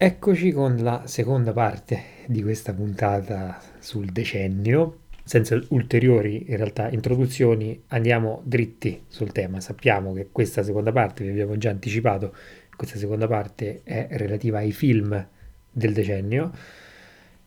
Eccoci 0.00 0.52
con 0.52 0.76
la 0.76 1.02
seconda 1.06 1.52
parte 1.52 2.00
di 2.26 2.40
questa 2.40 2.72
puntata 2.72 3.60
sul 3.80 4.06
decennio. 4.06 4.98
Senza 5.24 5.60
ulteriori 5.70 6.44
in 6.50 6.56
realtà 6.56 6.88
introduzioni 6.88 7.82
andiamo 7.88 8.40
dritti 8.44 9.02
sul 9.08 9.32
tema. 9.32 9.58
Sappiamo 9.58 10.12
che 10.12 10.28
questa 10.30 10.62
seconda 10.62 10.92
parte, 10.92 11.24
vi 11.24 11.30
abbiamo 11.30 11.58
già 11.58 11.70
anticipato, 11.70 12.32
questa 12.76 12.96
seconda 12.96 13.26
parte 13.26 13.80
è 13.82 14.06
relativa 14.12 14.58
ai 14.58 14.70
film 14.70 15.26
del 15.68 15.92
decennio, 15.92 16.52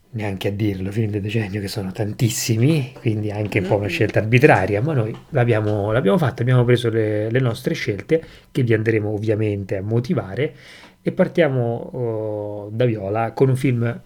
neanche 0.09 0.49
a 0.49 0.52
dirlo, 0.52 0.91
film 0.91 1.09
del 1.09 1.21
decennio 1.21 1.61
che 1.61 1.70
sono 1.70 1.93
tantissimi, 1.93 2.91
quindi 2.99 3.31
anche 3.31 3.59
un 3.59 3.68
po' 3.68 3.77
una 3.77 3.88
scelta 3.88 4.20
arbitraria, 4.20 4.81
ma 4.81 4.91
noi 4.91 5.15
l'abbiamo, 5.29 5.93
l'abbiamo 5.93 6.18
fatta, 6.18 6.41
abbiamo 6.41 6.65
preso 6.65 6.89
le, 6.89 7.31
le 7.31 7.39
nostre 7.39 7.73
scelte 7.75 8.21
che 8.52 8.61
vi 8.63 8.73
andremo 8.73 9.07
ovviamente 9.07 9.77
a 9.77 9.81
motivare 9.81 10.54
e 11.02 11.11
partiamo 11.11 11.89
oh, 11.93 12.70
da 12.71 12.86
Viola 12.86 13.31
con 13.34 13.49
un 13.49 13.55
film 13.55 14.02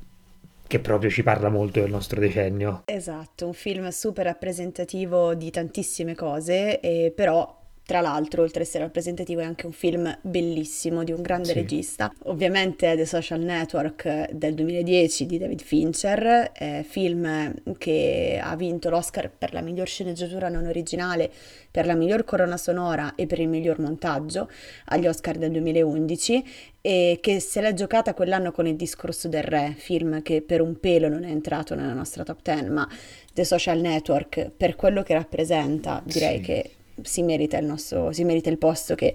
che 0.67 0.79
proprio 0.79 1.09
ci 1.09 1.23
parla 1.23 1.49
molto 1.49 1.79
del 1.79 1.91
nostro 1.91 2.19
decennio. 2.19 2.83
Esatto, 2.85 3.45
un 3.45 3.53
film 3.53 3.87
super 3.89 4.25
rappresentativo 4.25 5.35
di 5.35 5.51
tantissime 5.51 6.15
cose, 6.15 6.79
e 6.79 7.13
però 7.15 7.63
tra 7.85 8.01
l'altro, 8.01 8.41
oltre 8.41 8.61
ad 8.61 8.65
essere 8.65 8.83
rappresentativo, 8.83 9.41
è 9.41 9.43
anche 9.43 9.67
un 9.67 9.71
film 9.71 10.17
bellissimo 10.21 11.03
di 11.03 11.11
un 11.11 11.21
grande 11.21 11.49
sì. 11.49 11.53
regista. 11.53 12.11
Ovviamente 12.23 12.95
The 12.95 13.05
Social 13.05 13.41
Network 13.41 14.31
del 14.31 14.55
2010 14.55 15.27
di 15.27 15.37
David 15.37 15.61
Fincher, 15.61 16.51
eh, 16.57 16.83
film 16.87 17.53
che 17.77 18.39
ha 18.41 18.55
vinto 18.55 18.89
l'Oscar 18.89 19.29
per 19.29 19.53
la 19.53 19.61
miglior 19.61 19.87
sceneggiatura 19.87 20.49
non 20.49 20.65
originale, 20.65 21.31
per 21.69 21.85
la 21.85 21.93
miglior 21.93 22.23
corona 22.23 22.57
sonora 22.57 23.13
e 23.15 23.27
per 23.27 23.39
il 23.39 23.49
miglior 23.49 23.79
montaggio 23.79 24.49
agli 24.85 25.05
Oscar 25.05 25.37
del 25.37 25.51
2011 25.51 26.43
e 26.81 27.19
che 27.21 27.39
se 27.39 27.61
l'è 27.61 27.73
giocata 27.73 28.13
quell'anno 28.13 28.51
con 28.51 28.65
Il 28.65 28.75
discorso 28.75 29.27
del 29.27 29.43
re, 29.43 29.75
film 29.77 30.21
che 30.23 30.41
per 30.41 30.61
un 30.61 30.79
pelo 30.79 31.07
non 31.07 31.23
è 31.23 31.29
entrato 31.29 31.75
nella 31.75 31.93
nostra 31.93 32.23
top 32.23 32.41
10, 32.41 32.69
ma 32.69 32.87
The 33.33 33.43
Social 33.43 33.79
Network 33.79 34.49
per 34.55 34.75
quello 34.75 35.03
che 35.03 35.13
rappresenta, 35.13 36.01
direi 36.05 36.37
sì. 36.37 36.43
che 36.43 36.74
si 37.01 37.23
merita 37.23 37.57
il 37.57 37.65
nostro, 37.65 38.11
si 38.11 38.23
merita 38.23 38.49
il 38.49 38.57
posto 38.57 38.95
che 38.95 39.13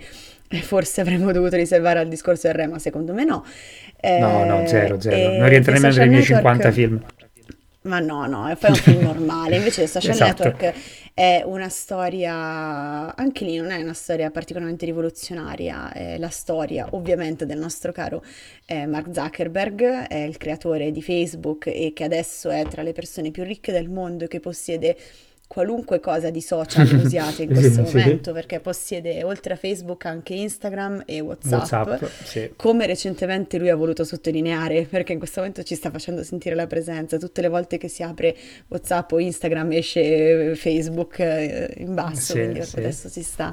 forse 0.63 1.01
avremmo 1.01 1.33
dovuto 1.33 1.57
riservare 1.57 1.99
al 1.99 2.09
discorso 2.09 2.47
del 2.47 2.57
re, 2.57 2.67
ma 2.67 2.79
secondo 2.79 3.13
me 3.13 3.25
no. 3.25 3.45
Eh, 4.01 4.19
no, 4.19 4.45
no, 4.45 4.67
zero, 4.67 5.01
zero. 5.01 5.39
Non 5.39 5.49
rientra 5.49 5.73
nemmeno 5.73 5.95
nei 5.97 6.09
miei 6.09 6.23
50 6.23 6.71
film. 6.73 7.03
Ma 7.83 7.99
no, 7.99 8.27
no, 8.27 8.47
è 8.47 8.57
un 8.61 8.75
film 8.75 9.01
normale. 9.05 9.57
Invece 9.57 9.87
Social 9.87 10.11
esatto. 10.11 10.45
Network 10.45 10.75
è 11.15 11.43
una 11.47 11.71
storia, 11.71 13.15
anche 13.15 13.45
lì 13.45 13.57
non 13.57 13.71
è 13.71 13.81
una 13.81 13.95
storia 13.95 14.31
particolarmente 14.31 14.85
rivoluzionaria, 14.85 15.91
è 15.93 16.19
la 16.19 16.29
storia 16.29 16.89
ovviamente 16.91 17.47
del 17.47 17.59
nostro 17.59 17.91
caro 17.91 18.23
eh, 18.67 18.87
Mark 18.87 19.09
Zuckerberg, 19.13 20.09
è 20.09 20.19
il 20.19 20.37
creatore 20.37 20.91
di 20.91 21.01
Facebook 21.01 21.69
e 21.69 21.93
che 21.95 22.05
adesso 22.05 22.51
è 22.51 22.67
tra 22.69 22.83
le 22.83 22.93
persone 22.93 23.31
più 23.31 23.45
ricche 23.45 23.73
del 23.73 23.89
mondo 23.89 24.27
che 24.27 24.41
possiede 24.41 24.97
qualunque 25.51 25.99
cosa 25.99 26.31
di 26.31 26.41
social 26.41 26.87
usiate 26.95 27.43
in 27.43 27.49
questo 27.49 27.85
sì, 27.85 27.97
momento, 27.97 28.31
sì. 28.31 28.33
perché 28.33 28.61
possiede 28.61 29.25
oltre 29.25 29.55
a 29.55 29.57
Facebook 29.57 30.05
anche 30.05 30.33
Instagram 30.33 31.03
e 31.07 31.19
WhatsApp, 31.19 31.89
WhatsApp 31.89 32.05
sì. 32.23 32.53
come 32.55 32.87
recentemente 32.87 33.59
lui 33.59 33.69
ha 33.69 33.75
voluto 33.75 34.05
sottolineare, 34.05 34.87
perché 34.89 35.13
in 35.13 35.19
questo 35.19 35.41
momento 35.41 35.65
ci 35.65 35.75
sta 35.75 35.91
facendo 35.91 36.23
sentire 36.23 36.55
la 36.55 36.69
presenza, 36.69 37.17
tutte 37.19 37.41
le 37.41 37.49
volte 37.49 37.79
che 37.79 37.89
si 37.89 38.05
apre 38.05 38.37
WhatsApp 38.69 39.11
o 39.11 39.19
Instagram 39.19 39.73
esce 39.73 40.55
Facebook 40.55 41.19
eh, 41.19 41.75
in 41.79 41.95
basso, 41.95 42.35
quindi 42.35 42.61
adesso 42.61 43.09
si 43.09 43.25
sta 43.25 43.53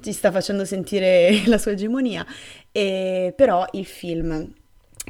ci 0.00 0.10
sta 0.10 0.32
facendo 0.32 0.64
sentire 0.64 1.42
la 1.46 1.58
sua 1.58 1.70
egemonia, 1.70 2.26
e, 2.72 3.32
però 3.36 3.64
il 3.74 3.86
film 3.86 4.52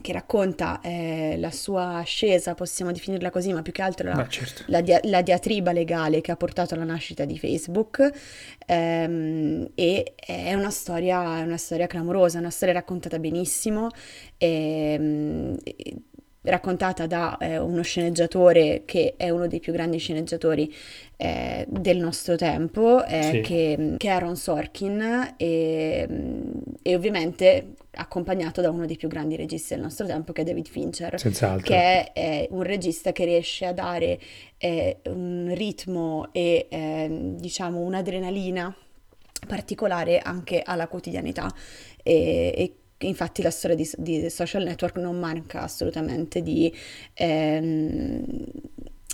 che 0.01 0.13
racconta 0.13 0.81
eh, 0.81 1.37
la 1.39 1.51
sua 1.51 1.97
ascesa, 1.97 2.55
possiamo 2.55 2.93
definirla 2.93 3.31
così, 3.31 3.53
ma 3.53 3.63
più 3.63 3.73
che 3.73 3.83
altro 3.83 4.13
la, 4.13 4.27
certo. 4.27 4.65
la, 4.67 4.81
dia- 4.81 5.01
la, 5.05 5.23
diatriba 5.23 5.73
legale 5.73 6.21
che 6.21 6.33
ha 6.33 6.37
portato 6.37 6.75
alla 6.75 6.85
nascita 6.85 7.25
di 7.25 7.39
Facebook. 7.39 8.11
Ehm, 8.67 9.69
e 9.75 10.15
è 10.17 10.55
una 10.55 10.71
storia, 10.71 11.39
è 11.39 11.43
una 11.43 11.59
storia 11.59 11.87
clamorosa, 11.87 12.39
una 12.39 12.51
storia 12.51 12.75
raccontata 12.75 13.19
benissimo. 13.19 13.89
Ehm, 14.39 15.59
raccontata 16.43 17.07
da 17.07 17.37
eh, 17.39 17.59
uno 17.59 17.83
sceneggiatore 17.83 18.83
che 18.85 19.15
è 19.17 19.31
uno 19.31 19.47
dei 19.47 19.61
più 19.61 19.73
grandi 19.73 19.99
sceneggiatori 19.99 20.75
eh, 21.17 21.65
del 21.69 21.99
nostro 21.99 22.37
tempo, 22.37 23.05
eh, 23.05 23.23
sì. 23.23 23.41
che, 23.43 23.95
che, 23.97 24.09
è 24.09 24.11
Aaron 24.11 24.37
Sorkin, 24.37 25.35
e, 25.37 26.09
e, 26.83 26.95
ovviamente 26.95 27.75
accompagnato 27.95 28.61
da 28.61 28.71
uno 28.71 28.87
dei 28.87 28.97
più 28.97 29.09
grandi 29.09 29.37
registi 29.37 29.75
del 29.75 29.83
nostro 29.83 30.07
tempo, 30.07 30.33
che 30.33 30.43
è 30.43 30.45
David 30.45 30.69
Fincher, 30.69 31.19
Senz'altro. 31.19 31.67
che 31.67 32.13
è, 32.13 32.47
un 32.51 32.63
regista 32.63 33.13
che 33.13 33.25
riesce 33.25 33.67
a 33.67 33.73
dare 33.73 34.19
eh, 34.59 34.99
un 35.05 35.53
ritmo 35.55 36.29
e 36.33 36.67
ehm, 36.71 37.37
diciamo 37.37 37.81
un'adrenalina 37.81 38.75
particolare 39.47 40.21
anche 40.21 40.63
alla 40.65 40.87
quotidianità 40.87 41.53
e, 42.03 42.53
e 42.57 43.07
infatti 43.07 43.43
la 43.43 43.51
storia 43.51 43.77
di, 43.77 43.91
di, 43.99 44.31
social 44.31 44.63
network 44.63 44.97
non 44.99 45.19
manca 45.19 45.63
assolutamente 45.63 46.43
di, 46.43 46.73
ehm, 47.15 48.25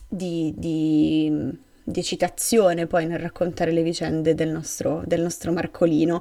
di, 0.08 0.54
di 0.56 1.66
di 1.88 2.00
eccitazione 2.00 2.86
poi 2.86 3.06
nel 3.06 3.18
raccontare 3.18 3.72
le 3.72 3.82
vicende 3.82 4.34
del 4.34 4.50
nostro, 4.50 5.02
del 5.06 5.22
nostro 5.22 5.52
Marcolino, 5.52 6.20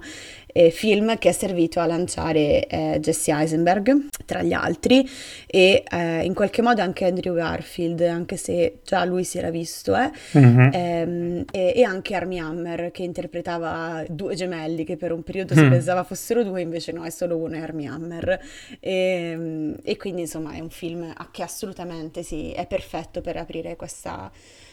eh, 0.58 0.72
film 0.72 1.20
che 1.20 1.30
è 1.30 1.32
servito 1.32 1.80
a 1.80 1.86
lanciare 1.86 2.66
eh, 2.66 2.98
Jesse 3.00 3.32
Eisenberg 3.32 4.08
tra 4.26 4.42
gli 4.42 4.54
altri 4.54 5.08
e 5.46 5.84
eh, 5.88 6.24
in 6.24 6.34
qualche 6.34 6.64
modo 6.64 6.82
anche 6.82 7.06
Andrew 7.06 7.36
Garfield, 7.36 8.02
anche 8.02 8.38
se 8.38 8.80
già 8.84 9.06
lui 9.06 9.24
si 9.24 9.38
era 9.38 9.52
visto, 9.52 9.96
eh, 9.96 10.12
mm-hmm. 10.36 10.70
ehm, 10.72 11.46
e, 11.52 11.74
e, 11.76 11.84
anche 11.84 12.16
Armie 12.16 12.40
Hammer 12.40 12.90
che 12.90 13.04
interpretava 13.04 14.04
due 14.10 14.34
gemelli 14.34 14.84
che 14.84 14.98
per 14.98 15.12
un 15.12 15.22
periodo 15.22 15.54
mm. 15.54 15.58
si 15.58 15.70
pensava 15.70 16.04
fossero 16.04 16.44
due, 16.44 16.62
invece 16.62 16.92
no, 16.92 17.04
è 17.06 17.12
solo 17.12 17.38
uno, 17.38 17.56
è 17.56 17.60
Armie 17.60 17.88
Hammer. 17.88 18.40
E, 18.80 18.92
ehm, 18.92 19.76
e 19.84 19.96
quindi 19.98 20.22
insomma 20.22 20.54
è 20.54 20.60
un 20.60 20.72
film 20.72 21.14
che 21.30 21.44
assolutamente 21.44 22.24
sì, 22.24 22.52
è 22.52 22.66
perfetto 22.66 23.22
per 23.22 23.38
aprire 23.38 23.76
questa 23.76 24.32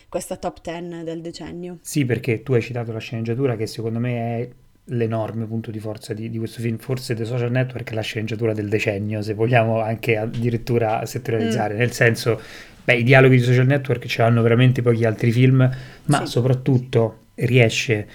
questa 0.09 0.37
top 0.37 0.61
10 0.63 1.03
del 1.03 1.21
decennio. 1.21 1.79
Sì, 1.81 2.05
perché 2.05 2.45
tu 2.45 2.53
hai 2.53 2.63
citato 2.63 2.93
la 2.93 3.01
sceneggiatura 3.01 3.57
che 3.57 3.67
secondo 3.67 3.99
me 3.99 4.39
è 4.39 4.49
l'enorme 4.87 5.47
punto 5.47 5.71
di 5.71 5.79
forza 5.79 6.13
di, 6.13 6.29
di, 6.29 6.39
questo 6.39 6.61
film, 6.61 6.77
forse 6.77 7.15
The 7.15 7.25
Social 7.25 7.51
Network 7.51 7.91
è 7.91 7.95
la 7.95 8.03
sceneggiatura 8.03 8.53
del 8.53 8.69
decennio, 8.69 9.23
se 9.23 9.35
vogliamo 9.35 9.81
anche 9.81 10.17
addirittura 10.17 11.05
settorializzare, 11.07 11.75
mm. 11.75 11.79
nel 11.79 11.93
senso, 11.93 12.41
beh, 12.85 12.97
i 12.97 13.03
dialoghi 13.03 13.37
di 13.37 13.43
Social 13.43 13.67
Network 13.67 14.07
ce 14.07 14.23
l'hanno 14.23 14.43
veramente 14.43 14.83
pochi 14.83 15.05
altri 15.05 15.33
film, 15.33 15.71
ma 16.07 16.19
sì. 16.19 16.27
soprattutto 16.27 17.19
riesce 17.37 18.07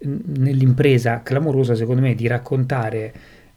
nell'impresa 0.00 1.22
clamorosa, 1.22 1.74
secondo 1.74 2.02
me, 2.02 2.14
di 2.14 2.26
raccontare 2.26 3.12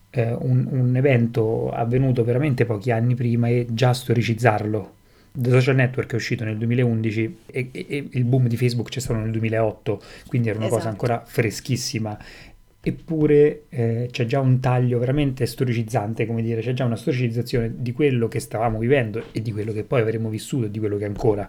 eh, 0.10 0.32
un, 0.32 0.68
un 0.70 0.96
evento 0.96 1.70
avvenuto 1.70 2.24
veramente 2.24 2.66
pochi 2.66 2.92
anni 2.92 3.16
prima 3.16 3.48
e 3.50 3.68
già 3.70 3.94
storicizzarlo 3.94 4.96
The 5.40 5.52
Social 5.52 5.76
Network 5.76 6.14
è 6.14 6.16
uscito 6.16 6.44
nel 6.44 6.58
2011 6.58 7.38
e, 7.46 7.70
e, 7.72 8.08
il 8.10 8.24
boom 8.24 8.48
di 8.48 8.58
Facebook 8.58 8.90
c'è 8.90 9.00
stato 9.00 9.20
nel 9.20 9.30
2008, 9.30 10.02
quindi 10.26 10.50
era 10.50 10.58
una 10.58 10.66
esatto. 10.66 10.80
cosa 10.80 10.92
ancora 10.92 11.24
freschissima. 11.24 12.18
Eppure 12.82 13.64
eh, 13.70 14.08
c'è 14.10 14.26
già 14.26 14.40
un 14.40 14.60
taglio 14.60 14.98
veramente 14.98 15.46
storicizzante, 15.46 16.26
come 16.26 16.42
dire, 16.42 16.62
c'è 16.62 16.74
già 16.74 16.86
una 16.86 16.96
storicizzazione 16.96 17.72
di 17.76 17.92
quello 17.92 18.28
che 18.28 18.40
stavamo 18.40 18.80
vivendo 18.80 19.26
e 19.32 19.42
di 19.42 19.52
quello 19.52 19.74
che 19.74 19.84
poi 19.84 20.02
avremo 20.02 20.30
vissuto 20.30 20.66
e 20.66 20.72
di 20.72 20.80
quello 20.80 20.98
che 20.98 21.06
ancora 21.06 21.48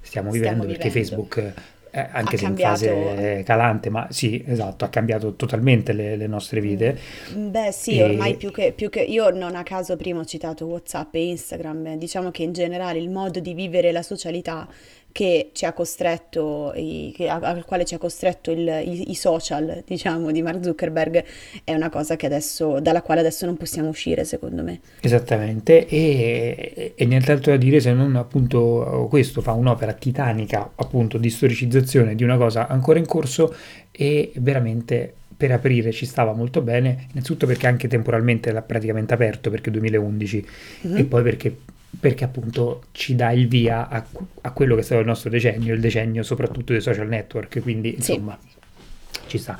stiamo 0.00 0.30
vivendo, 0.32 0.62
vivendo, 0.62 0.82
perché 0.82 0.90
Facebook 0.90 1.54
eh, 1.90 2.06
anche 2.10 2.36
ha 2.36 2.38
se 2.38 2.44
cambiato... 2.44 2.84
in 2.84 2.90
fase 2.90 3.42
calante, 3.44 3.90
ma 3.90 4.06
sì, 4.10 4.42
esatto, 4.46 4.84
ha 4.84 4.88
cambiato 4.88 5.34
totalmente 5.34 5.92
le, 5.92 6.16
le 6.16 6.26
nostre 6.26 6.60
vite. 6.60 6.98
Mm, 7.34 7.50
beh 7.50 7.72
sì, 7.72 7.98
e... 7.98 8.02
ormai 8.02 8.36
più 8.36 8.50
che, 8.50 8.72
più 8.72 8.88
che, 8.90 9.00
io 9.00 9.30
non 9.30 9.54
a 9.54 9.62
caso 9.62 9.96
prima 9.96 10.20
ho 10.20 10.24
citato 10.24 10.66
Whatsapp 10.66 11.14
e 11.14 11.26
Instagram, 11.28 11.96
diciamo 11.96 12.30
che 12.30 12.42
in 12.42 12.52
generale 12.52 12.98
il 12.98 13.10
modo 13.10 13.40
di 13.40 13.54
vivere 13.54 13.92
la 13.92 14.02
socialità 14.02 14.66
che 15.12 15.50
ci 15.52 15.64
ha 15.64 15.72
costretto, 15.72 16.72
i, 16.74 17.12
che, 17.14 17.28
al 17.28 17.64
quale 17.64 17.84
ci 17.84 17.94
ha 17.94 17.98
costretto 17.98 18.50
il, 18.50 18.66
i, 18.84 19.10
i, 19.10 19.14
social, 19.14 19.82
diciamo, 19.86 20.30
di 20.30 20.42
Mark 20.42 20.62
Zuckerberg, 20.62 21.24
è 21.64 21.74
una 21.74 21.88
cosa 21.88 22.16
adesso, 22.20 22.80
dalla 22.80 23.02
quale 23.02 23.20
adesso 23.20 23.46
non 23.46 23.56
possiamo 23.56 23.88
uscire, 23.88 24.24
secondo 24.24 24.62
me. 24.62 24.80
Esattamente, 25.00 25.86
e, 25.86 26.92
e 26.94 27.04
nient'altro 27.06 27.52
da 27.52 27.56
dire 27.56 27.80
se 27.80 27.92
non 27.92 28.16
appunto 28.16 29.06
questo 29.08 29.40
fa 29.40 29.52
un'opera 29.52 29.92
titanica, 29.92 30.70
appunto, 30.74 31.18
di 31.18 31.30
storicizzazione 31.30 32.14
di 32.14 32.22
una 32.22 32.36
cosa 32.36 32.68
ancora 32.68 32.98
in 32.98 33.06
corso 33.06 33.54
e 33.90 34.32
veramente 34.36 35.14
per 35.38 35.52
aprire 35.52 35.92
ci 35.92 36.04
stava 36.04 36.32
molto 36.32 36.60
bene, 36.62 37.06
innanzitutto 37.12 37.46
perché 37.46 37.68
anche 37.68 37.86
temporalmente 37.86 38.50
l'ha 38.50 38.62
praticamente 38.62 39.14
aperto, 39.14 39.50
perché 39.50 39.70
2011, 39.70 40.46
mm-hmm. 40.86 40.96
e 40.96 41.04
poi 41.04 41.22
perché 41.22 41.56
perché 42.00 42.24
appunto 42.24 42.84
ci 42.92 43.14
dà 43.14 43.32
il 43.32 43.48
via 43.48 43.88
a, 43.88 44.04
a, 44.42 44.52
quello 44.52 44.74
che 44.74 44.80
è 44.80 44.84
stato 44.84 45.00
il 45.00 45.06
nostro 45.06 45.30
decennio, 45.30 45.74
il 45.74 45.80
decennio 45.80 46.22
soprattutto 46.22 46.72
dei 46.72 46.80
social 46.80 47.08
network, 47.08 47.60
quindi 47.60 47.94
insomma 47.94 48.38
sì. 48.40 49.20
ci 49.26 49.38
sta. 49.38 49.56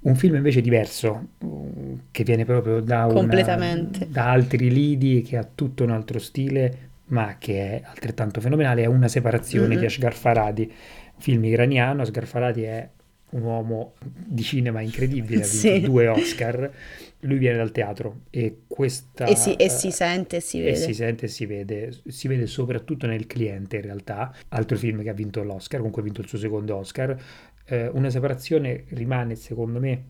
Un 0.00 0.14
film 0.14 0.36
invece 0.36 0.60
diverso, 0.60 1.30
che 2.12 2.22
viene 2.22 2.44
proprio 2.44 2.80
da, 2.80 3.06
una, 3.06 3.26
da 4.06 4.30
altri 4.30 4.70
lidi, 4.70 5.22
che 5.22 5.36
ha 5.36 5.46
tutto 5.52 5.82
un 5.82 5.90
altro 5.90 6.20
stile, 6.20 6.90
ma 7.06 7.36
che 7.38 7.80
è 7.80 7.82
altrettanto 7.84 8.40
fenomenale, 8.40 8.82
è 8.82 8.86
Una 8.86 9.08
separazione 9.08 9.68
mm-hmm. 9.68 9.78
di 9.78 9.84
Ashgar 9.84 10.14
Faradi, 10.14 10.72
film 11.18 11.44
iraniano. 11.44 12.02
Ashgar 12.02 12.26
Faradi 12.26 12.62
è 12.62 12.88
un 13.30 13.42
uomo 13.42 13.94
di 14.00 14.42
cinema 14.42 14.80
incredibile, 14.80 15.42
ha 15.42 15.46
vinto 15.46 15.56
sì. 15.56 15.80
due 15.80 16.06
Oscar. 16.06 16.70
Lui 17.22 17.38
viene 17.38 17.56
dal 17.56 17.72
teatro 17.72 18.20
e 18.30 18.60
questa... 18.66 19.24
E 19.24 19.34
si, 19.34 19.54
e 19.54 19.68
si 19.68 19.90
sente 19.90 20.36
e 20.36 20.40
si 20.40 20.60
vede. 20.60 20.70
E 20.70 20.76
si 20.76 20.94
sente 20.94 21.24
e 21.26 21.28
si 21.28 21.46
vede. 21.46 21.90
Si 22.06 22.28
vede 22.28 22.46
soprattutto 22.46 23.06
nel 23.06 23.26
cliente 23.26 23.76
in 23.76 23.82
realtà. 23.82 24.32
Altro 24.48 24.76
film 24.76 25.02
che 25.02 25.08
ha 25.08 25.14
vinto 25.14 25.42
l'Oscar, 25.42 25.78
comunque 25.78 26.02
ha 26.02 26.04
vinto 26.04 26.20
il 26.20 26.28
suo 26.28 26.38
secondo 26.38 26.76
Oscar. 26.76 27.20
Eh, 27.64 27.88
una 27.88 28.08
separazione 28.08 28.84
rimane 28.90 29.34
secondo 29.34 29.80
me 29.80 30.04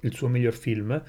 il 0.00 0.14
suo 0.14 0.28
miglior 0.28 0.54
film. 0.54 1.02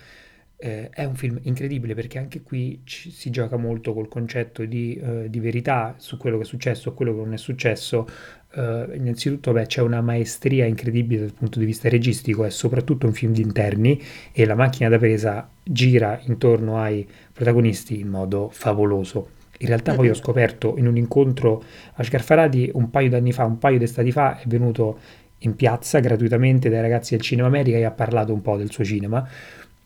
Eh, 0.55 0.89
è 0.89 1.03
un 1.03 1.15
film 1.15 1.39
incredibile 1.43 1.93
perché 1.93 2.19
anche 2.19 2.41
qui 2.41 2.81
ci, 2.83 3.11
si 3.11 3.29
gioca 3.29 3.57
molto 3.57 3.93
col 3.93 4.07
concetto 4.07 4.63
di, 4.63 4.97
uh, 5.01 5.27
di, 5.27 5.39
verità 5.41 5.95
su 5.97 6.15
quello 6.15 6.37
che 6.37 6.43
è 6.43 6.45
successo 6.45 6.89
o 6.89 6.93
quello 6.93 7.13
che 7.13 7.19
non 7.19 7.33
è 7.33 7.37
successo. 7.37 8.07
Uh, 8.55 8.93
innanzitutto 8.93 9.51
beh, 9.51 9.65
c'è 9.65 9.81
una 9.81 10.01
maestria 10.01 10.65
incredibile 10.65 11.21
dal 11.21 11.33
punto 11.33 11.57
di 11.57 11.65
vista 11.65 11.89
registico, 11.89 12.43
è 12.45 12.51
soprattutto 12.51 13.07
un 13.07 13.13
film 13.13 13.33
di 13.33 13.41
interni 13.41 13.99
e 14.31 14.45
la 14.45 14.53
macchina 14.53 14.89
da 14.89 14.99
presa 14.99 15.49
gira 15.63 16.19
intorno 16.27 16.79
ai 16.79 17.07
protagonisti 17.33 17.99
in 17.99 18.09
modo 18.09 18.49
favoloso. 18.51 19.29
In 19.57 19.67
realtà 19.67 19.95
poi 19.95 20.09
ho 20.09 20.13
scoperto 20.13 20.75
in 20.77 20.85
un 20.85 20.97
incontro 20.97 21.63
a 21.93 22.03
Scarfarati 22.03 22.69
un 22.73 22.91
paio 22.91 23.09
d'anni 23.09 23.31
fa, 23.31 23.45
un 23.45 23.57
paio 23.57 23.79
d'estati 23.79 24.11
fa, 24.11 24.37
è 24.37 24.43
venuto 24.45 24.99
in 25.39 25.55
piazza 25.55 25.99
gratuitamente 25.99 26.69
dai 26.69 26.81
ragazzi 26.81 27.15
del 27.15 27.23
Cinema 27.23 27.47
America 27.47 27.77
e 27.77 27.85
ha 27.85 27.91
parlato 27.91 28.33
un 28.33 28.41
po' 28.41 28.57
del 28.57 28.71
suo 28.71 28.83
cinema. 28.83 29.27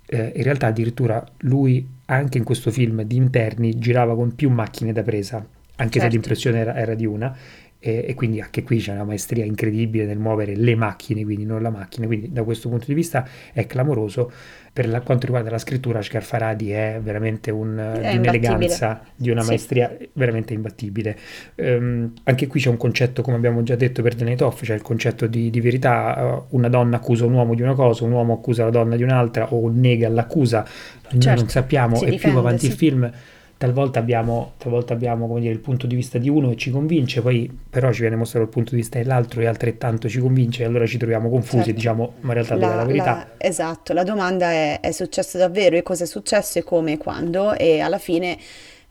Eh, 0.06 0.34
in 0.36 0.44
realtà 0.44 0.68
addirittura 0.68 1.26
lui 1.40 1.88
anche 2.06 2.38
in 2.38 2.44
questo 2.44 2.72
film 2.72 3.04
di 3.04 3.16
interni 3.16 3.78
girava 3.78 4.16
con 4.16 4.36
più 4.36 4.50
macchine 4.50 4.94
da 4.94 5.04
presa, 5.04 5.38
anche 5.38 6.00
certo. 6.00 6.00
se 6.00 6.08
l'impressione 6.10 6.60
era, 6.60 6.76
era 6.76 6.94
di 6.94 7.06
una, 7.06 7.36
e, 7.80 8.06
e, 8.08 8.14
quindi 8.16 8.42
anche 8.42 8.64
qui 8.64 8.80
c'è 8.80 8.92
una 8.92 9.04
maestria 9.04 9.46
incredibile 9.46 10.06
nel 10.06 10.18
muovere 10.18 10.56
le 10.56 10.76
macchine, 10.76 11.24
quindi 11.24 11.46
non 11.46 11.62
la 11.62 11.70
macchina, 11.70 12.08
quindi 12.08 12.32
da 12.32 12.44
questo 12.44 12.70
punto 12.70 12.86
di 12.88 12.94
vista 12.94 13.28
è 13.54 13.66
clamoroso. 13.68 14.32
Per 14.74 14.88
la, 14.88 15.02
quanto 15.02 15.26
riguarda 15.26 15.50
la 15.50 15.58
scrittura, 15.58 16.02
Scarfaradi 16.04 16.70
è 16.70 17.00
veramente 17.02 17.50
un, 17.50 17.78
è 18.00 18.12
di 18.12 18.18
un'eleganza, 18.18 19.02
di 19.16 19.32
una 19.32 19.44
maestria 19.44 19.96
sì. 19.98 20.08
veramente 20.14 20.54
imbattibile. 20.54 21.18
Um, 21.56 22.14
anche 22.24 22.46
qui 22.46 22.60
c'è 22.60 22.70
un 22.70 22.78
concetto, 22.78 23.24
come 23.24 23.38
abbiamo 23.38 23.64
già 23.64 23.76
detto 23.76 24.04
per 24.04 24.14
The 24.14 24.24
Night 24.24 24.42
Off, 24.42 24.62
c'è 24.62 24.76
il 24.76 24.84
concetto 24.84 25.26
di, 25.26 25.50
di 25.50 25.62
verità, 25.62 26.46
una 26.50 26.70
donna 26.70 26.98
accusa 26.98 27.26
un 27.26 27.34
uomo 27.34 27.56
di 27.56 27.64
una 27.64 27.74
cosa, 27.74 28.04
un 28.04 28.12
uomo 28.12 28.34
accusa 28.34 28.66
la 28.66 28.70
donna 28.70 28.96
di 28.96 29.04
un'altra 29.04 29.52
o 29.52 29.68
nega 29.70 30.10
l'accusa, 30.10 30.64
certo. 30.64 31.28
noi 31.28 31.36
non 31.38 31.50
sappiamo, 31.50 31.96
si 31.96 32.06
e 32.06 32.10
difende, 32.12 32.26
più 32.26 32.34
va 32.34 32.40
avanti 32.48 32.66
sì. 32.66 32.72
il 32.72 32.74
film 32.74 33.12
talvolta 33.58 34.00
abbiamo, 34.00 34.54
talvolta 34.58 34.94
abbiamo 34.94 35.38
dire, 35.40 35.52
il 35.52 35.60
punto 35.60 35.88
di 35.88 35.96
vista 35.96 36.18
di 36.18 36.30
uno 36.30 36.52
e 36.52 36.56
ci 36.56 36.70
convince, 36.72 37.22
poi 37.22 37.52
però 37.70 37.92
ci 37.92 38.02
viene 38.02 38.16
mostrato 38.16 38.46
il 38.46 38.52
punto 38.52 38.72
di 38.72 38.78
vista 38.78 38.98
dell'altro 38.98 39.42
e 39.42 39.48
altrettanto 39.48 40.08
ci 40.08 40.20
convince 40.20 40.64
e 40.64 40.66
allora 40.66 40.86
ci 40.86 40.98
troviamo 40.98 41.30
confusi, 41.30 41.66
certo. 41.66 41.72
diciamo, 41.74 42.14
ma 42.22 42.28
in 42.28 42.34
realtà 42.34 42.56
la, 42.56 42.60
dove 42.60 42.74
è 42.74 42.76
la 42.78 42.86
verità? 42.86 43.12
La, 43.12 43.28
esatto, 43.38 43.94
la 43.94 44.04
domanda 44.04 44.52
è 44.52 44.78
è 44.80 44.92
successo 44.92 45.38
davvero 45.38 45.76
e 45.76 45.84
cosa 45.84 46.04
è 46.04 46.08
successo 46.08 46.60
e 46.60 46.64
come 46.64 46.94
e 46.94 46.98
quando 46.98 47.54
e 47.54 47.80
alla 47.80 47.98
fine 47.98 48.38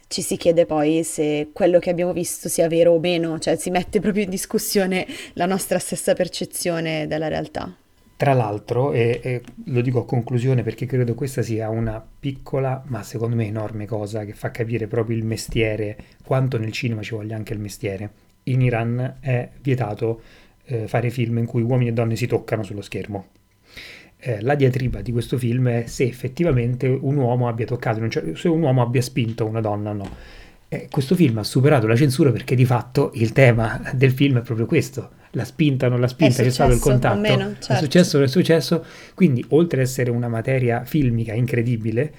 ci 0.09 0.23
si 0.23 0.37
chiede 0.37 0.67
poi 0.67 1.03
se 1.03 1.51
quello 1.53 1.79
che 1.79 1.91
abbiamo 1.91 2.13
visto 2.13 2.49
sia 2.49 2.69
vero 2.69 2.93
o 2.93 2.99
meno, 2.99 3.39
cioè 3.39 3.57
si 3.57 3.71
mette 3.71 4.01
proprio 4.01 4.25
in 4.25 4.31
discussione 4.31 5.07
la 5.35 5.47
nostra 5.47 5.79
stessa 5.79 6.13
percezione 6.13 7.07
della 7.07 7.29
realtà. 7.29 7.75
Tra 8.17 8.33
l'altro, 8.33 8.93
e, 8.93 9.21
e, 9.23 9.43
lo 9.65 9.83
dico 9.83 10.01
a 10.01 10.07
conclusione 10.07 10.63
perché 10.63 10.87
credo 10.87 11.15
questa 11.15 11.43
sia 11.43 11.69
una 11.69 12.03
piccola 12.19 12.83
ma 12.87 13.03
secondo 13.03 13.37
me 13.37 13.45
enorme 13.45 13.85
cosa 13.85 14.25
che 14.25 14.33
fa 14.33 14.51
capire 14.51 14.87
proprio 14.87 15.19
il 15.19 15.25
mestiere, 15.25 15.99
quanto 16.25 16.57
nel 16.59 16.73
cinema 16.73 17.03
ci 17.03 17.15
voglia 17.15 17.37
anche 17.37 17.53
il 17.53 17.59
mestiere. 17.59 18.11
In 18.45 18.63
Iran 18.63 19.17
è 19.21 19.51
vietato 19.61 20.23
eh, 20.65 20.89
fare 20.89 21.11
film 21.11 21.37
in 21.37 21.45
cui 21.45 21.61
uomini 21.61 21.91
e 21.91 21.93
donne 21.93 22.17
si 22.17 22.27
toccano 22.27 22.63
sullo 22.63 22.81
schermo. 22.81 23.27
Eh, 24.17 24.41
la 24.41 24.55
diatriba 24.55 25.03
di 25.03 25.13
questo 25.13 25.37
film 25.37 25.69
è 25.69 25.85
se 25.87 26.05
effettivamente 26.05 26.87
un 26.89 27.17
uomo 27.17 27.49
abbia 27.49 27.67
toccato, 27.67 28.01
se 28.35 28.49
un 28.49 28.63
uomo 28.63 28.81
abbia 28.81 29.03
spinto 29.03 29.45
una 29.45 29.61
donna 29.61 29.91
o 29.91 29.93
no. 29.93 30.09
Eh, 30.69 30.89
questo 30.91 31.15
film 31.15 31.37
ha 31.37 31.45
superato 31.45 31.87
la 31.87 31.95
censura 31.95 32.33
perché 32.33 32.55
di 32.55 32.65
fatto 32.65 33.11
il 33.15 33.33
tema 33.33 33.79
del 33.93 34.11
film 34.11 34.39
è 34.39 34.43
proprio 34.43 34.65
questo 34.65 35.11
la 35.37 35.45
spinta 35.45 35.89
non 35.89 36.01
la 36.01 36.09
spinta, 36.09 36.43
c'è 36.43 36.51
stato 36.51 36.73
il 36.73 36.81
contatto, 36.81 37.21
meno, 37.21 37.55
certo. 37.59 37.73
è 37.75 37.77
successo 37.77 38.17
non 38.17 38.27
è 38.27 38.29
successo, 38.29 38.85
quindi 39.15 39.45
oltre 39.51 39.83
ad 39.83 39.87
essere 39.87 40.11
una 40.11 40.29
materia 40.29 40.85
filmica 40.85 41.35
incredibile, 41.35 42.13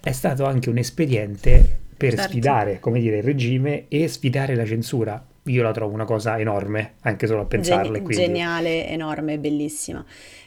è 0.00 0.12
stato 0.12 0.44
anche 0.44 0.68
un 0.68 0.76
espediente 0.76 1.80
per 1.96 2.14
certo. 2.14 2.30
sfidare, 2.30 2.78
come 2.78 3.00
dire, 3.00 3.18
il 3.18 3.22
regime 3.22 3.86
e 3.88 4.06
sfidare 4.06 4.54
la 4.54 4.66
censura. 4.66 5.24
Io 5.46 5.62
la 5.62 5.72
trovo 5.72 5.92
una 5.92 6.04
cosa 6.04 6.38
enorme, 6.38 6.94
anche 7.00 7.26
solo 7.26 7.40
a 7.40 7.44
pensarle. 7.46 8.02
Gen- 8.02 8.10
geniale, 8.10 8.86
enorme, 8.88 9.38
bellissima. 9.38 10.04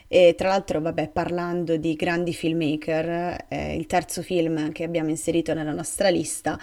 E 0.08 0.34
tra 0.36 0.48
l'altro, 0.48 0.80
vabbè, 0.80 1.08
parlando 1.08 1.76
di 1.76 1.94
grandi 1.94 2.32
filmmaker, 2.32 3.46
eh, 3.48 3.74
il 3.74 3.86
terzo 3.86 4.22
film 4.22 4.70
che 4.70 4.84
abbiamo 4.84 5.10
inserito 5.10 5.52
nella 5.52 5.72
nostra 5.72 6.08
lista 6.08 6.58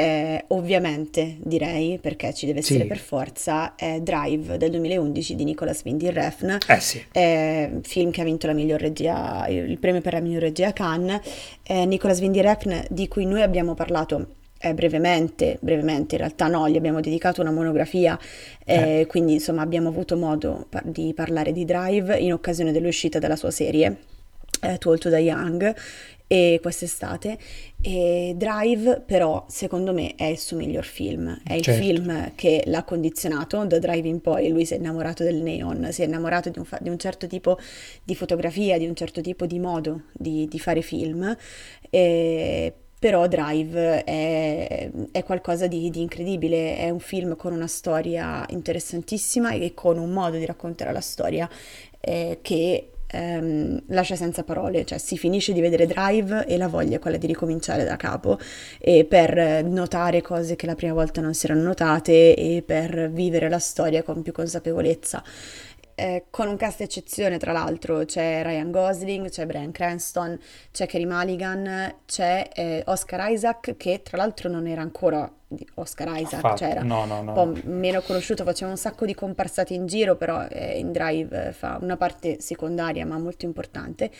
eh, 0.00 0.44
ovviamente 0.48 1.36
direi, 1.40 1.98
perché 1.98 2.32
ci 2.32 2.46
deve 2.46 2.60
essere 2.60 2.80
sì. 2.80 2.86
per 2.86 2.98
forza, 2.98 3.74
è 3.74 4.00
Drive 4.00 4.56
del 4.56 4.70
2011 4.70 5.34
di 5.34 5.44
Nicolas 5.44 5.82
Winding 5.84 6.12
Refn, 6.12 6.56
eh 6.66 6.80
sì. 6.80 7.04
eh, 7.12 7.80
film 7.82 8.10
che 8.10 8.22
ha 8.22 8.24
vinto 8.24 8.46
la 8.46 8.54
miglior 8.54 8.80
regia, 8.80 9.46
il 9.48 9.78
premio 9.78 10.00
per 10.00 10.14
la 10.14 10.20
miglior 10.20 10.42
regia 10.42 10.68
a 10.68 10.72
Cannes. 10.72 11.20
Nicolas 11.68 12.20
Winding 12.20 12.44
Refn 12.44 12.84
di 12.88 13.08
cui 13.08 13.26
noi 13.26 13.42
abbiamo 13.42 13.74
parlato 13.74 14.36
eh, 14.58 14.74
brevemente, 14.74 15.58
brevemente, 15.60 16.14
in 16.14 16.20
realtà 16.22 16.46
no, 16.46 16.68
gli 16.68 16.76
abbiamo 16.76 17.00
dedicato 17.00 17.40
una 17.40 17.50
monografia, 17.50 18.18
eh, 18.64 19.00
eh. 19.00 19.06
quindi 19.06 19.34
insomma 19.34 19.62
abbiamo 19.62 19.88
avuto 19.88 20.16
modo 20.16 20.66
par- 20.68 20.84
di 20.84 21.12
parlare 21.14 21.52
di 21.52 21.64
Drive 21.64 22.18
in 22.18 22.32
occasione 22.32 22.72
dell'uscita 22.72 23.18
della 23.18 23.36
sua 23.36 23.50
serie. 23.50 23.96
Eh, 24.62 24.76
Told 24.78 24.98
to 24.98 25.08
the 25.08 25.18
Young 25.18 25.74
e 26.26 26.60
quest'estate. 26.62 27.38
E 27.82 28.34
Drive, 28.36 29.02
però, 29.06 29.46
secondo 29.48 29.94
me 29.94 30.14
è 30.14 30.24
il 30.24 30.38
suo 30.38 30.56
miglior 30.56 30.84
film. 30.84 31.40
È 31.42 31.54
il 31.54 31.62
certo. 31.62 31.82
film 31.82 32.32
che 32.34 32.62
l'ha 32.66 32.84
condizionato. 32.84 33.64
Da 33.64 33.78
Drive 33.78 34.06
in 34.06 34.20
poi 34.20 34.48
lui 34.50 34.66
si 34.66 34.74
è 34.74 34.76
innamorato 34.76 35.22
del 35.22 35.36
neon, 35.36 35.88
si 35.90 36.02
è 36.02 36.04
innamorato 36.04 36.50
di 36.50 36.58
un, 36.58 36.64
fa- 36.64 36.78
di 36.80 36.90
un 36.90 36.98
certo 36.98 37.26
tipo 37.26 37.58
di 38.04 38.14
fotografia, 38.14 38.76
di 38.76 38.86
un 38.86 38.94
certo 38.94 39.20
tipo 39.20 39.46
di 39.46 39.58
modo 39.58 40.02
di, 40.12 40.46
di 40.48 40.58
fare 40.58 40.82
film. 40.82 41.34
E 41.88 42.74
però 43.00 43.26
Drive 43.26 44.04
è, 44.04 44.90
è 45.10 45.24
qualcosa 45.24 45.66
di, 45.66 45.88
di, 45.88 46.02
incredibile, 46.02 46.76
è 46.76 46.90
un 46.90 47.00
film 47.00 47.34
con 47.34 47.54
una 47.54 47.66
storia 47.66 48.44
interessantissima 48.50 49.52
e 49.52 49.72
con 49.72 49.96
un 49.96 50.10
modo 50.10 50.36
di 50.36 50.44
raccontare 50.44 50.92
la 50.92 51.00
storia 51.00 51.48
eh, 51.98 52.40
che 52.42 52.90
ehm, 53.10 53.82
lascia 53.88 54.16
senza 54.16 54.42
parole, 54.42 54.84
cioè 54.84 54.98
si 54.98 55.16
finisce 55.18 55.52
di 55.52 55.60
vedere 55.60 55.86
Drive 55.86 56.46
e 56.46 56.56
la 56.56 56.68
voglia 56.68 56.96
è 56.96 56.98
quella 56.98 57.16
di 57.16 57.26
ricominciare 57.26 57.84
da 57.84 57.96
capo 57.96 58.38
e 58.78 59.04
per 59.04 59.64
notare 59.64 60.22
cose 60.22 60.56
che 60.56 60.66
la 60.66 60.74
prima 60.74 60.92
volta 60.92 61.20
non 61.20 61.34
si 61.34 61.46
erano 61.46 61.62
notate 61.62 62.34
e 62.34 62.62
per 62.64 63.10
vivere 63.10 63.48
la 63.48 63.58
storia 63.58 64.02
con 64.02 64.22
più 64.22 64.32
consapevolezza. 64.32 65.22
Eh, 66.00 66.24
con 66.30 66.48
un 66.48 66.56
cast 66.56 66.80
eccezione, 66.80 67.36
tra 67.36 67.52
l'altro, 67.52 68.06
c'è 68.06 68.42
Ryan 68.42 68.70
Gosling, 68.70 69.28
c'è 69.28 69.44
Brian 69.44 69.70
Cranston, 69.70 70.38
c'è 70.72 70.86
Kerry 70.86 71.04
Mulligan, 71.04 71.96
c'è 72.06 72.48
eh, 72.54 72.82
Oscar 72.86 73.30
Isaac, 73.30 73.76
che 73.76 74.00
tra 74.02 74.16
l'altro 74.16 74.48
non 74.48 74.66
era 74.66 74.80
ancora 74.80 75.30
Oscar 75.74 76.18
Isaac, 76.18 76.40
Fatto. 76.40 76.56
cioè 76.56 76.70
era 76.70 76.82
no, 76.82 77.04
no, 77.04 77.20
no. 77.20 77.42
un 77.42 77.52
po' 77.52 77.60
meno 77.68 78.00
conosciuto, 78.00 78.44
faceva 78.44 78.70
un 78.70 78.78
sacco 78.78 79.04
di 79.04 79.14
comparsate 79.14 79.74
in 79.74 79.86
giro, 79.86 80.16
però 80.16 80.46
eh, 80.48 80.78
in 80.78 80.90
Drive 80.90 81.52
fa 81.52 81.78
una 81.82 81.98
parte 81.98 82.40
secondaria 82.40 83.04
ma 83.04 83.18
molto 83.18 83.44
importante 83.44 84.10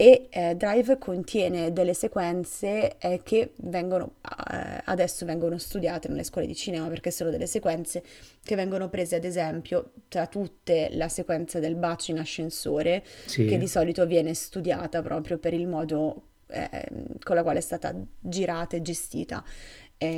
e 0.00 0.28
eh, 0.30 0.54
Drive 0.54 0.96
contiene 0.98 1.72
delle 1.72 1.92
sequenze 1.92 2.98
eh, 2.98 3.20
che 3.24 3.54
vengono, 3.62 4.12
eh, 4.48 4.80
adesso 4.84 5.26
vengono 5.26 5.58
studiate 5.58 6.06
nelle 6.06 6.22
scuole 6.22 6.46
di 6.46 6.54
cinema 6.54 6.86
perché 6.86 7.10
sono 7.10 7.30
delle 7.30 7.48
sequenze 7.48 8.04
che 8.44 8.54
vengono 8.54 8.88
prese 8.88 9.16
ad 9.16 9.24
esempio 9.24 9.90
tra 10.06 10.28
tutte 10.28 10.90
la 10.92 11.08
sequenza 11.08 11.58
del 11.58 11.74
bacio 11.74 12.12
in 12.12 12.20
ascensore 12.20 13.04
sì. 13.26 13.46
che 13.46 13.58
di 13.58 13.66
solito 13.66 14.06
viene 14.06 14.34
studiata 14.34 15.02
proprio 15.02 15.36
per 15.38 15.52
il 15.52 15.66
modo 15.66 16.22
eh, 16.46 16.86
con 17.20 17.34
la 17.34 17.42
quale 17.42 17.58
è 17.58 17.62
stata 17.62 17.92
girata 18.20 18.76
e 18.76 18.82
gestita 18.82 19.42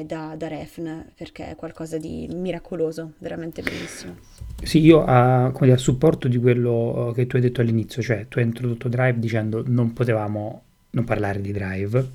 da, 0.05 0.35
da 0.37 0.49
Refn 0.49 1.07
perché 1.17 1.49
è 1.49 1.57
qualcosa 1.57 1.97
di 1.97 2.29
miracoloso, 2.31 3.13
veramente 3.19 3.63
bellissimo. 3.63 4.17
Sì, 4.63 4.81
io 4.81 5.05
a, 5.05 5.51
dire, 5.59 5.73
a, 5.73 5.77
supporto 5.79 6.29
di 6.29 6.39
quello 6.39 7.09
uh, 7.09 7.15
che 7.15 7.27
tu 7.27 7.37
hai 7.37 7.43
detto 7.43 7.63
all'inizio, 7.63 8.03
cioè 8.03 8.27
tu 8.29 8.39
hai 8.39 8.45
introdotto 8.45 8.89
Drive 8.89 9.19
dicendo 9.19 9.63
non 9.67 9.93
potevamo 9.93 10.63
non 10.91 11.05
parlare 11.05 11.41
di 11.41 11.53
Drive 11.53 12.09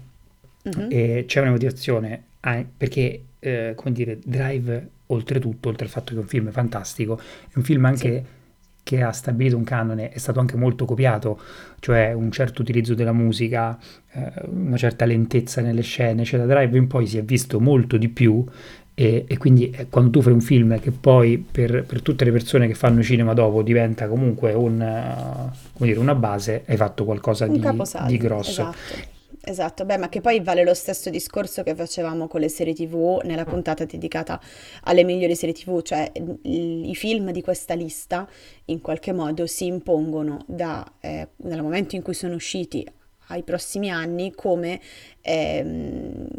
mm-hmm. 0.67 0.87
e 0.91 1.23
c'è 1.27 1.41
una 1.41 1.51
motivazione 1.51 2.23
perché, 2.77 3.21
eh, 3.39 3.73
come 3.75 3.95
dire, 3.95 4.19
Drive 4.23 4.89
oltretutto, 5.07 5.69
oltre 5.69 5.85
al 5.85 5.91
fatto 5.91 6.13
che 6.13 6.19
è 6.19 6.21
un 6.21 6.27
film 6.27 6.51
fantastico, 6.51 7.19
è 7.19 7.53
un 7.55 7.63
film 7.63 7.85
anche... 7.85 8.23
Sì 8.27 8.34
che 8.85 9.01
ha 9.01 9.11
stabilito 9.11 9.57
un 9.57 9.63
canone 9.63 10.09
è 10.11 10.19
stato 10.19 10.39
anche 10.39 10.55
molto 10.55 10.85
copiato, 10.85 11.39
cioè 11.79 12.13
un 12.13 12.31
certo 12.31 12.61
utilizzo 12.61 12.93
della 12.93 13.13
musica, 13.13 13.75
eh, 14.11 14.31
una 14.45 14.77
certa 14.77 15.05
lentezza 15.05 15.59
nelle 15.61 15.81
scene, 15.81 16.23
cioè 16.23 16.39
da 16.39 16.45
Drive 16.45 16.77
in 16.77 16.85
poi 16.85 17.07
si 17.07 17.17
è 17.17 17.23
visto 17.23 17.59
molto 17.59 17.97
di 17.97 18.09
più 18.09 18.45
e, 18.93 19.25
e, 19.27 19.37
quindi 19.37 19.71
eh, 19.71 19.87
quando 19.89 20.11
tu 20.11 20.21
fai 20.21 20.33
un 20.33 20.39
film 20.39 20.79
che 20.79 20.91
poi 20.91 21.39
per, 21.39 21.83
per, 21.83 22.03
tutte 22.03 22.25
le 22.25 22.31
persone 22.31 22.67
che 22.67 22.75
fanno 22.75 23.01
cinema 23.01 23.33
dopo 23.33 23.63
diventa 23.63 24.07
comunque 24.07 24.53
un, 24.53 24.79
uh, 24.79 25.83
dire, 25.83 25.97
una 25.97 26.13
base, 26.13 26.61
hai 26.67 26.77
fatto 26.77 27.05
qualcosa 27.05 27.47
di, 27.47 27.59
di, 28.07 28.17
grosso. 28.17 28.61
Esatto. 28.61 29.13
Esatto, 29.47 29.85
beh, 29.85 29.97
ma 29.97 30.09
che 30.09 30.21
poi 30.21 30.39
vale 30.39 30.63
lo 30.63 30.73
stesso 30.73 31.11
discorso 31.11 31.61
che 31.61 31.75
facevamo 31.75 32.27
con 32.27 32.39
le 32.41 32.49
serie 32.49 32.73
TV 32.73 33.21
nella 33.25 33.45
puntata 33.45 33.85
dedicata 33.85 34.41
alle 34.85 35.03
migliori 35.03 35.35
serie 35.35 35.53
TV, 35.53 35.83
cioè 35.83 36.11
i, 36.15 36.89
i 36.89 36.95
film 36.95 37.29
di 37.29 37.43
questa 37.43 37.75
lista 37.75 38.27
in 38.65 38.81
qualche 38.81 39.13
modo 39.13 39.45
si 39.45 39.67
impongono 39.67 40.43
da, 40.47 40.83
eh, 40.99 41.27
dal 41.35 41.61
momento 41.61 41.95
in 41.95 42.01
cui 42.01 42.15
sono 42.15 42.33
usciti 42.33 42.83
ai 43.27 43.43
prossimi 43.43 43.91
anni 43.91 44.33
come 44.33 44.81
eh, 45.21 45.63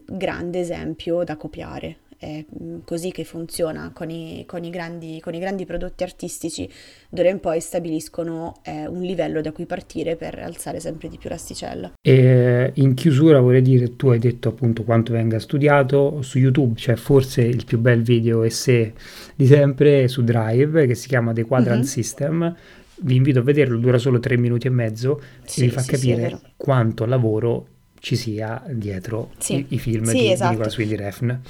grande 0.04 0.58
esempio 0.58 1.22
da 1.22 1.36
copiare 1.36 1.98
è 2.18 2.44
mm, 2.62 2.78
così 2.84 3.10
che 3.10 3.24
funziona 3.24 3.90
con 3.92 4.10
i, 4.10 4.44
con 4.46 4.64
i, 4.64 4.70
grandi, 4.70 5.20
con 5.22 5.34
i 5.34 5.38
grandi, 5.38 5.64
prodotti 5.64 6.02
artistici, 6.02 6.68
d'ora 7.08 7.28
in 7.28 7.40
poi 7.40 7.60
stabiliscono 7.60 8.60
eh, 8.62 8.86
un 8.86 9.02
livello 9.02 9.40
da 9.40 9.52
cui 9.52 9.66
partire 9.66 10.16
per 10.16 10.38
alzare 10.38 10.80
sempre 10.80 11.08
di 11.08 11.18
più 11.18 11.28
l'asticella. 11.28 11.92
E 12.00 12.70
in 12.74 12.94
chiusura 12.94 13.40
vorrei 13.40 13.62
dire, 13.62 13.96
tu 13.96 14.08
hai 14.08 14.18
detto 14.18 14.48
appunto 14.48 14.82
quanto 14.82 15.12
venga 15.12 15.38
studiato, 15.38 16.22
su 16.22 16.38
YouTube 16.38 16.74
c'è 16.74 16.96
forse 16.96 17.42
il 17.42 17.64
più 17.64 17.78
bel 17.78 18.02
video 18.02 18.42
essè 18.42 18.92
di 19.34 19.46
sempre 19.46 20.08
su 20.08 20.22
Drive 20.22 20.86
che 20.86 20.94
si 20.94 21.08
chiama 21.08 21.32
The 21.32 21.44
Quadrant 21.44 21.78
mm-hmm. 21.78 21.88
System, 21.88 22.56
vi 23.00 23.16
invito 23.16 23.40
a 23.40 23.42
vederlo, 23.42 23.78
dura 23.78 23.98
solo 23.98 24.18
tre 24.20 24.36
minuti 24.38 24.66
e 24.66 24.70
mezzo 24.70 25.20
sì, 25.44 25.60
e 25.60 25.64
vi 25.64 25.70
fa 25.70 25.80
sì, 25.80 25.90
capire 25.90 26.28
sì, 26.28 26.36
quanto 26.56 27.04
lavoro 27.04 27.68
ci 28.00 28.16
sia 28.16 28.62
dietro 28.68 29.30
sì. 29.38 29.56
i, 29.56 29.66
i, 29.70 29.78
film 29.78 30.04
sì, 30.04 30.18
di, 30.18 30.32
esatto. 30.32 30.50
di 30.50 30.56
Nicolas 30.56 30.76
Winding 30.76 31.00
Refn. 31.00 31.40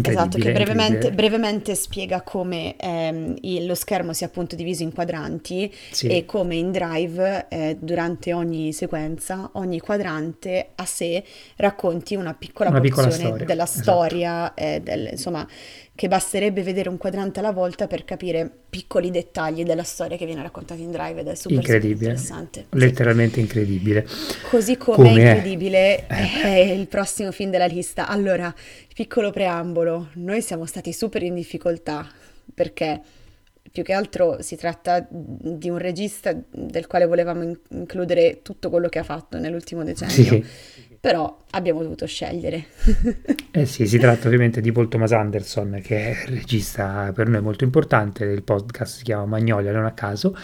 Esatto, 0.00 0.38
che 0.38 0.52
brevemente, 0.52 1.12
brevemente 1.12 1.74
spiega 1.74 2.22
come 2.22 2.76
ehm, 2.78 3.36
il, 3.42 3.66
lo 3.66 3.74
schermo 3.74 4.14
sia 4.14 4.26
appunto 4.26 4.56
diviso 4.56 4.82
in 4.82 4.92
quadranti 4.92 5.72
sì. 5.90 6.06
e 6.06 6.24
come 6.24 6.54
in 6.56 6.72
Drive 6.72 7.46
eh, 7.48 7.76
durante 7.78 8.32
ogni 8.32 8.72
sequenza, 8.72 9.50
ogni 9.54 9.80
quadrante 9.80 10.70
a 10.76 10.86
sé 10.86 11.22
racconti 11.56 12.14
una 12.14 12.32
piccola 12.32 12.70
una 12.70 12.80
porzione 12.80 13.08
piccola 13.08 13.28
storia. 13.28 13.46
della 13.46 13.64
esatto. 13.64 13.82
storia, 13.82 14.52
esatto. 14.54 14.60
eh, 14.62 14.80
del, 14.80 15.08
insomma 15.12 15.46
che 15.94 16.08
basterebbe 16.08 16.62
vedere 16.62 16.88
un 16.88 16.96
quadrante 16.96 17.40
alla 17.40 17.52
volta 17.52 17.86
per 17.86 18.04
capire 18.04 18.50
piccoli 18.70 19.10
dettagli 19.10 19.62
della 19.62 19.82
storia 19.82 20.16
che 20.16 20.24
viene 20.24 20.40
raccontata 20.40 20.80
in 20.80 20.90
Drive 20.90 21.20
ed 21.20 21.28
è 21.28 21.34
super, 21.34 21.58
incredibile. 21.58 22.12
interessante. 22.12 22.66
Letteralmente 22.70 23.34
sì. 23.34 23.40
incredibile. 23.40 24.06
Così 24.48 24.76
come, 24.78 24.96
come 24.96 25.08
è 25.10 25.28
incredibile 25.28 26.06
è? 26.06 26.40
è 26.42 26.58
il 26.72 26.86
prossimo 26.86 27.30
film 27.30 27.50
della 27.50 27.66
lista. 27.66 28.08
Allora, 28.08 28.52
piccolo 28.94 29.30
preambolo, 29.30 30.08
noi 30.14 30.40
siamo 30.40 30.64
stati 30.64 30.92
super 30.94 31.22
in 31.22 31.34
difficoltà 31.34 32.08
perché 32.54 33.00
più 33.70 33.82
che 33.82 33.92
altro 33.92 34.40
si 34.40 34.56
tratta 34.56 35.06
di 35.08 35.68
un 35.68 35.78
regista 35.78 36.34
del 36.50 36.86
quale 36.86 37.06
volevamo 37.06 37.54
includere 37.70 38.40
tutto 38.42 38.70
quello 38.70 38.88
che 38.88 38.98
ha 38.98 39.04
fatto 39.04 39.38
nell'ultimo 39.38 39.84
decennio. 39.84 40.42
Sì 40.42 40.90
però 41.02 41.36
abbiamo 41.50 41.82
dovuto 41.82 42.06
scegliere. 42.06 42.66
eh 43.50 43.66
sì, 43.66 43.88
si 43.88 43.98
tratta 43.98 44.28
ovviamente 44.28 44.60
di 44.60 44.70
Paul 44.70 44.86
Thomas 44.86 45.10
Anderson, 45.10 45.80
che 45.82 46.12
è 46.12 46.16
un 46.28 46.34
regista 46.36 47.10
per 47.12 47.26
noi 47.26 47.40
molto 47.40 47.64
importante, 47.64 48.22
il 48.22 48.44
podcast 48.44 48.98
si 48.98 49.02
chiama 49.02 49.24
Magnolia, 49.24 49.72
non 49.72 49.84
a 49.84 49.90
caso. 49.94 50.38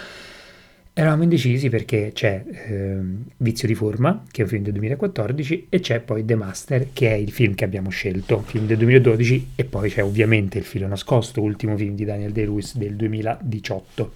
Eravamo 0.92 1.22
indecisi 1.22 1.68
perché 1.68 2.10
c'è 2.12 2.42
eh, 2.44 2.98
Vizio 3.36 3.68
di 3.68 3.76
forma, 3.76 4.24
che 4.28 4.40
è 4.40 4.42
un 4.42 4.50
film 4.50 4.64
del 4.64 4.72
2014, 4.72 5.66
e 5.68 5.78
c'è 5.78 6.00
poi 6.00 6.24
The 6.24 6.34
Master, 6.34 6.88
che 6.92 7.08
è 7.08 7.14
il 7.14 7.30
film 7.30 7.54
che 7.54 7.62
abbiamo 7.62 7.90
scelto, 7.90 8.42
film 8.42 8.66
del 8.66 8.78
2012, 8.78 9.50
e 9.54 9.64
poi 9.64 9.88
c'è 9.88 10.02
ovviamente 10.02 10.58
Il 10.58 10.64
filo 10.64 10.88
nascosto, 10.88 11.40
ultimo 11.40 11.76
film 11.76 11.94
di 11.94 12.04
Daniel 12.04 12.32
Day-Lewis 12.32 12.76
del 12.76 12.96
2018. 12.96 14.12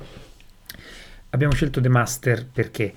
Abbiamo 1.31 1.53
scelto 1.53 1.81
The 1.81 1.89
Master 1.89 2.45
perché 2.53 2.93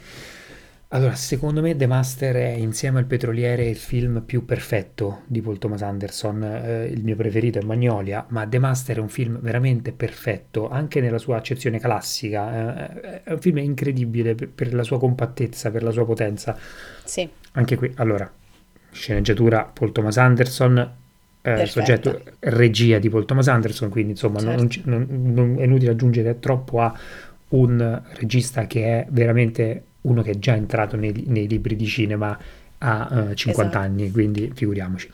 allora, 0.89 1.15
secondo 1.15 1.61
me 1.61 1.75
The 1.75 1.87
Master 1.87 2.35
è 2.35 2.51
insieme 2.51 2.99
al 2.99 3.05
Petroliere 3.05 3.67
il 3.67 3.75
film 3.75 4.21
più 4.21 4.45
perfetto 4.45 5.23
di 5.25 5.41
Paul 5.41 5.57
Thomas 5.57 5.81
Anderson. 5.81 6.43
Eh, 6.43 6.85
il 6.85 7.03
mio 7.03 7.15
preferito 7.15 7.57
è 7.57 7.63
Magnolia, 7.63 8.25
ma 8.29 8.47
The 8.47 8.59
Master 8.59 8.97
è 8.97 8.99
un 8.99 9.09
film 9.09 9.39
veramente 9.41 9.91
perfetto, 9.91 10.69
anche 10.69 11.01
nella 11.01 11.17
sua 11.17 11.37
accezione 11.37 11.79
classica. 11.79 12.91
Eh, 12.91 13.23
è 13.23 13.31
un 13.31 13.39
film 13.39 13.57
incredibile 13.57 14.35
per, 14.35 14.49
per, 14.49 14.73
la 14.73 14.83
sua 14.83 14.99
compattezza, 14.99 15.71
per 15.71 15.81
la 15.81 15.91
sua 15.91 16.05
potenza. 16.05 16.55
Sì. 17.03 17.27
Anche 17.53 17.75
qui, 17.75 17.91
allora, 17.95 18.31
sceneggiatura 18.91 19.63
Paul 19.63 19.91
Thomas 19.91 20.17
Anderson, 20.17 20.93
eh, 21.41 21.65
soggetto 21.65 22.21
regia 22.39 22.99
di 22.99 23.09
Paul 23.09 23.25
Thomas 23.25 23.47
Anderson, 23.47 23.89
quindi 23.89 24.11
insomma 24.11 24.39
certo. 24.39 24.81
non, 24.85 25.07
non, 25.09 25.33
non, 25.33 25.59
è 25.59 25.63
inutile 25.63 25.91
aggiungere 25.91 26.39
troppo 26.39 26.81
a 26.81 26.97
un 27.49 28.01
regista 28.13 28.67
che 28.67 28.83
è 28.85 29.07
veramente 29.09 29.83
uno 30.05 30.21
che 30.21 30.31
è 30.31 30.39
già 30.39 30.55
entrato 30.55 30.95
nei, 30.95 31.23
nei 31.27 31.47
libri 31.47 31.75
di 31.75 31.85
cinema 31.85 32.37
a 32.77 33.29
eh, 33.29 33.35
50 33.35 33.61
esatto. 33.61 33.77
anni, 33.77 34.11
quindi 34.11 34.51
figuriamoci. 34.53 35.09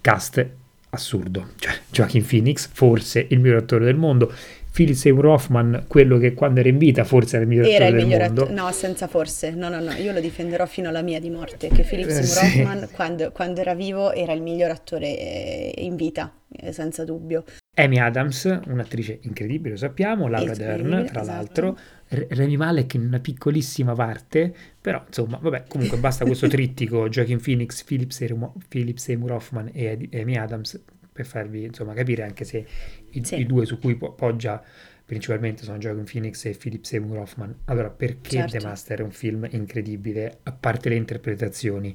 Cast 0.00 0.46
assurdo, 0.90 1.48
cioè 1.58 1.74
Joaquin 1.90 2.24
Phoenix, 2.24 2.68
forse 2.72 3.26
il 3.28 3.40
miglior 3.40 3.58
attore 3.58 3.84
del 3.84 3.96
mondo, 3.96 4.32
Philip 4.74 4.94
Seymour 4.94 5.26
Hoffman, 5.26 5.84
quello 5.86 6.18
che 6.18 6.34
quando 6.34 6.60
era 6.60 6.68
in 6.68 6.78
vita 6.78 7.04
forse 7.04 7.36
era 7.36 7.44
il 7.44 7.48
miglior 7.48 7.66
era 7.66 7.86
attore 7.86 8.00
il 8.00 8.08
del 8.08 8.18
mondo. 8.32 8.50
no, 8.50 8.72
senza 8.72 9.06
forse, 9.06 9.50
no, 9.50 9.68
no, 9.68 9.80
no, 9.80 9.92
io 9.92 10.12
lo 10.12 10.20
difenderò 10.20 10.66
fino 10.66 10.88
alla 10.88 11.02
mia 11.02 11.20
di 11.20 11.30
morte, 11.30 11.68
che 11.68 11.82
Philip 11.82 12.08
eh, 12.08 12.22
Seymour 12.22 12.50
sì. 12.50 12.58
Hoffman 12.58 12.88
quando, 12.92 13.30
quando, 13.30 13.60
era 13.60 13.74
vivo 13.74 14.12
era 14.12 14.32
il 14.32 14.42
miglior 14.42 14.70
attore 14.70 15.06
eh, 15.06 15.74
in 15.78 15.96
vita, 15.96 16.32
eh, 16.50 16.72
senza 16.72 17.04
dubbio. 17.04 17.44
Amy 17.76 17.98
Adams, 17.98 18.60
un'attrice 18.66 19.18
incredibile, 19.22 19.70
lo 19.70 19.76
sappiamo, 19.76 20.28
Laura 20.28 20.54
Dern, 20.54 21.06
tra 21.06 21.22
esatto. 21.22 21.24
l'altro, 21.24 21.78
Remy 22.14 22.56
Malek 22.56 22.94
in 22.94 23.06
una 23.06 23.20
piccolissima 23.20 23.94
parte, 23.94 24.54
però 24.80 25.02
insomma, 25.06 25.38
vabbè, 25.40 25.64
comunque 25.68 25.98
basta 25.98 26.24
questo 26.24 26.48
trittico, 26.48 27.08
Joaquin 27.10 27.40
Phoenix, 27.40 27.82
Philip 27.82 28.10
Seymour, 28.10 28.52
Philip 28.68 28.96
Seymour 28.96 29.32
Hoffman 29.32 29.70
e 29.72 30.08
Amy 30.12 30.36
Adams 30.36 30.82
per 31.12 31.26
farvi 31.26 31.62
insomma 31.62 31.94
capire 31.94 32.24
anche 32.24 32.44
se 32.44 32.66
i, 33.10 33.24
sì. 33.24 33.38
i 33.38 33.46
due 33.46 33.66
su 33.66 33.78
cui 33.78 33.94
poggia 33.94 34.62
principalmente 35.04 35.64
sono 35.64 35.78
Joaquin 35.78 36.04
Phoenix 36.04 36.44
e 36.46 36.56
Philip 36.58 36.82
Seymour 36.82 37.18
Hoffman. 37.18 37.54
Allora, 37.66 37.90
perché 37.90 38.38
certo. 38.38 38.58
The 38.58 38.64
Master 38.64 39.00
è 39.00 39.02
un 39.02 39.10
film 39.10 39.46
incredibile, 39.50 40.38
a 40.44 40.52
parte 40.52 40.88
le 40.88 40.94
interpretazioni? 40.94 41.94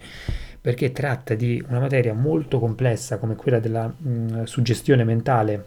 Perché 0.61 0.91
tratta 0.91 1.33
di 1.33 1.63
una 1.67 1.79
materia 1.79 2.13
molto 2.13 2.59
complessa 2.59 3.17
come 3.17 3.35
quella 3.35 3.59
della 3.59 3.87
mh, 3.87 4.43
suggestione 4.43 5.03
mentale. 5.03 5.65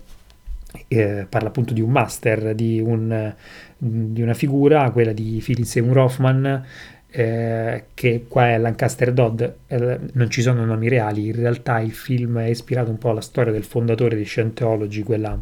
Eh, 0.89 1.27
parla 1.29 1.49
appunto 1.49 1.75
di 1.75 1.83
un 1.83 1.91
master, 1.91 2.55
di, 2.55 2.81
un, 2.81 3.35
di 3.85 4.23
una 4.23 4.35
figura, 4.35 4.89
quella 4.93 5.12
di 5.12 5.43
Philip 5.45 5.65
Seymour 5.65 5.99
Hoffman, 5.99 6.65
eh, 7.11 7.85
che 7.95 8.27
qua 8.29 8.51
è 8.51 8.59
Lancaster 8.59 9.12
Dodd, 9.12 9.43
eh, 9.67 9.99
non 10.12 10.31
ci 10.31 10.41
sono 10.41 10.65
nomi 10.65 10.89
reali, 10.89 11.27
in 11.27 11.35
realtà 11.35 11.81
il 11.81 11.91
film 11.91 12.39
è 12.39 12.47
ispirato 12.47 12.91
un 12.91 12.99
po' 12.99 13.11
alla 13.11 13.21
storia 13.21 13.51
del 13.51 13.65
fondatore 13.65 14.15
di 14.15 14.23
Scientology, 14.23 15.03
quella 15.03 15.37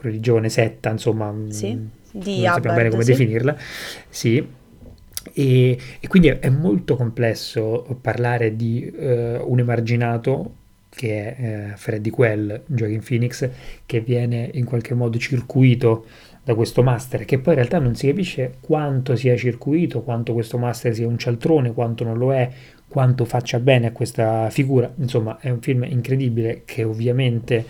religione, 0.00 0.48
setta, 0.48 0.90
insomma, 0.90 1.30
mm, 1.30 1.48
sì, 1.48 1.78
di 2.10 2.42
non 2.42 2.54
sappiamo 2.54 2.76
bene 2.76 2.90
come 2.90 3.04
sì. 3.04 3.12
definirla, 3.12 3.56
sì, 4.08 4.48
e, 5.32 5.78
e, 6.00 6.08
quindi 6.08 6.28
è, 6.28 6.48
molto 6.48 6.96
complesso 6.96 7.98
parlare 8.00 8.56
di 8.56 8.92
uh, 8.92 9.44
un 9.46 9.58
emarginato 9.60 10.54
che 10.88 11.36
è 11.36 11.70
uh, 11.72 11.76
Freddy 11.76 12.10
Quell, 12.10 12.62
Joaquin 12.66 13.02
Phoenix, 13.06 13.48
che 13.86 14.00
viene 14.00 14.50
in 14.54 14.64
qualche 14.64 14.94
modo 14.94 15.18
circuito 15.18 16.06
da 16.46 16.54
questo 16.54 16.84
master, 16.84 17.24
che 17.24 17.40
poi 17.40 17.54
in 17.54 17.58
realtà 17.58 17.80
non 17.80 17.96
si 17.96 18.06
capisce 18.06 18.58
quanto 18.60 19.16
sia 19.16 19.36
circuito, 19.36 20.04
quanto 20.04 20.32
questo 20.32 20.58
master 20.58 20.94
sia 20.94 21.08
un 21.08 21.18
cialtrone, 21.18 21.72
quanto 21.72 22.04
non 22.04 22.16
lo 22.18 22.32
è, 22.32 22.48
quanto 22.86 23.24
faccia 23.24 23.58
bene 23.58 23.88
a 23.88 23.90
questa 23.90 24.48
figura. 24.48 24.88
Insomma, 24.98 25.38
è 25.40 25.50
un 25.50 25.60
film 25.60 25.82
incredibile 25.82 26.62
che 26.64 26.84
ovviamente 26.84 27.64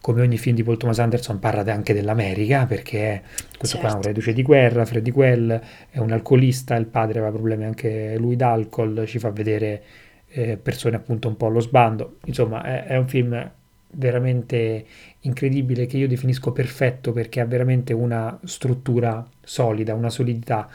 come 0.00 0.20
ogni 0.20 0.38
film 0.38 0.54
di 0.54 0.62
Paul 0.62 0.76
Thomas 0.76 1.00
Anderson 1.00 1.40
parla 1.40 1.64
anche 1.72 1.92
dell'America 1.94 2.64
perché 2.66 3.22
questo 3.58 3.76
certo. 3.76 3.78
qua 3.78 3.88
è 3.88 3.96
un 3.96 4.02
certo. 4.02 4.06
reduce 4.06 4.32
di 4.32 4.42
guerra, 4.44 4.84
Freddy 4.84 5.10
Quell 5.10 5.60
è 5.90 5.98
un 5.98 6.12
alcolista, 6.12 6.76
il 6.76 6.86
padre 6.86 7.18
aveva 7.18 7.32
problemi 7.32 7.64
anche 7.64 8.16
lui 8.18 8.36
d'alcol, 8.36 9.02
ci 9.04 9.18
fa 9.18 9.30
vedere 9.30 9.82
eh, 10.28 10.58
persone 10.58 10.94
appunto 10.94 11.26
un 11.26 11.36
po' 11.36 11.46
allo 11.46 11.58
sbando, 11.58 12.18
insomma 12.26 12.62
è, 12.62 12.84
è 12.84 12.96
un 12.96 13.08
film 13.08 13.50
veramente 13.92 14.84
incredibile 15.20 15.86
che 15.86 15.96
io 15.96 16.08
definisco 16.08 16.52
perfetto 16.52 17.12
perché 17.12 17.40
ha 17.40 17.44
veramente 17.44 17.92
una 17.92 18.38
struttura 18.44 19.26
solida, 19.42 19.94
una 19.94 20.10
solidità 20.10 20.68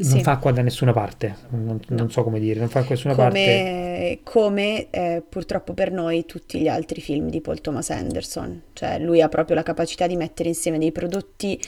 non 0.00 0.18
sì. 0.18 0.22
fa 0.22 0.36
qua 0.36 0.52
da 0.52 0.62
nessuna 0.62 0.92
parte, 0.92 1.34
non, 1.50 1.80
no. 1.88 1.96
non, 1.96 2.10
so 2.10 2.22
come 2.22 2.38
dire, 2.38 2.60
non 2.60 2.68
fa 2.68 2.82
da 2.82 2.86
nessuna 2.90 3.14
come, 3.14 3.28
parte. 3.28 4.20
Come 4.22 4.90
eh, 4.90 5.22
purtroppo 5.28 5.72
per 5.72 5.90
noi 5.90 6.24
tutti 6.24 6.60
gli 6.60 6.68
altri 6.68 7.00
film 7.00 7.28
di 7.30 7.40
Paul 7.40 7.60
Thomas 7.60 7.90
Anderson, 7.90 8.62
cioè 8.74 9.00
lui 9.00 9.20
ha 9.20 9.28
proprio 9.28 9.56
la 9.56 9.64
capacità 9.64 10.06
di 10.06 10.14
mettere 10.14 10.50
insieme 10.50 10.78
dei 10.78 10.92
prodotti 10.92 11.60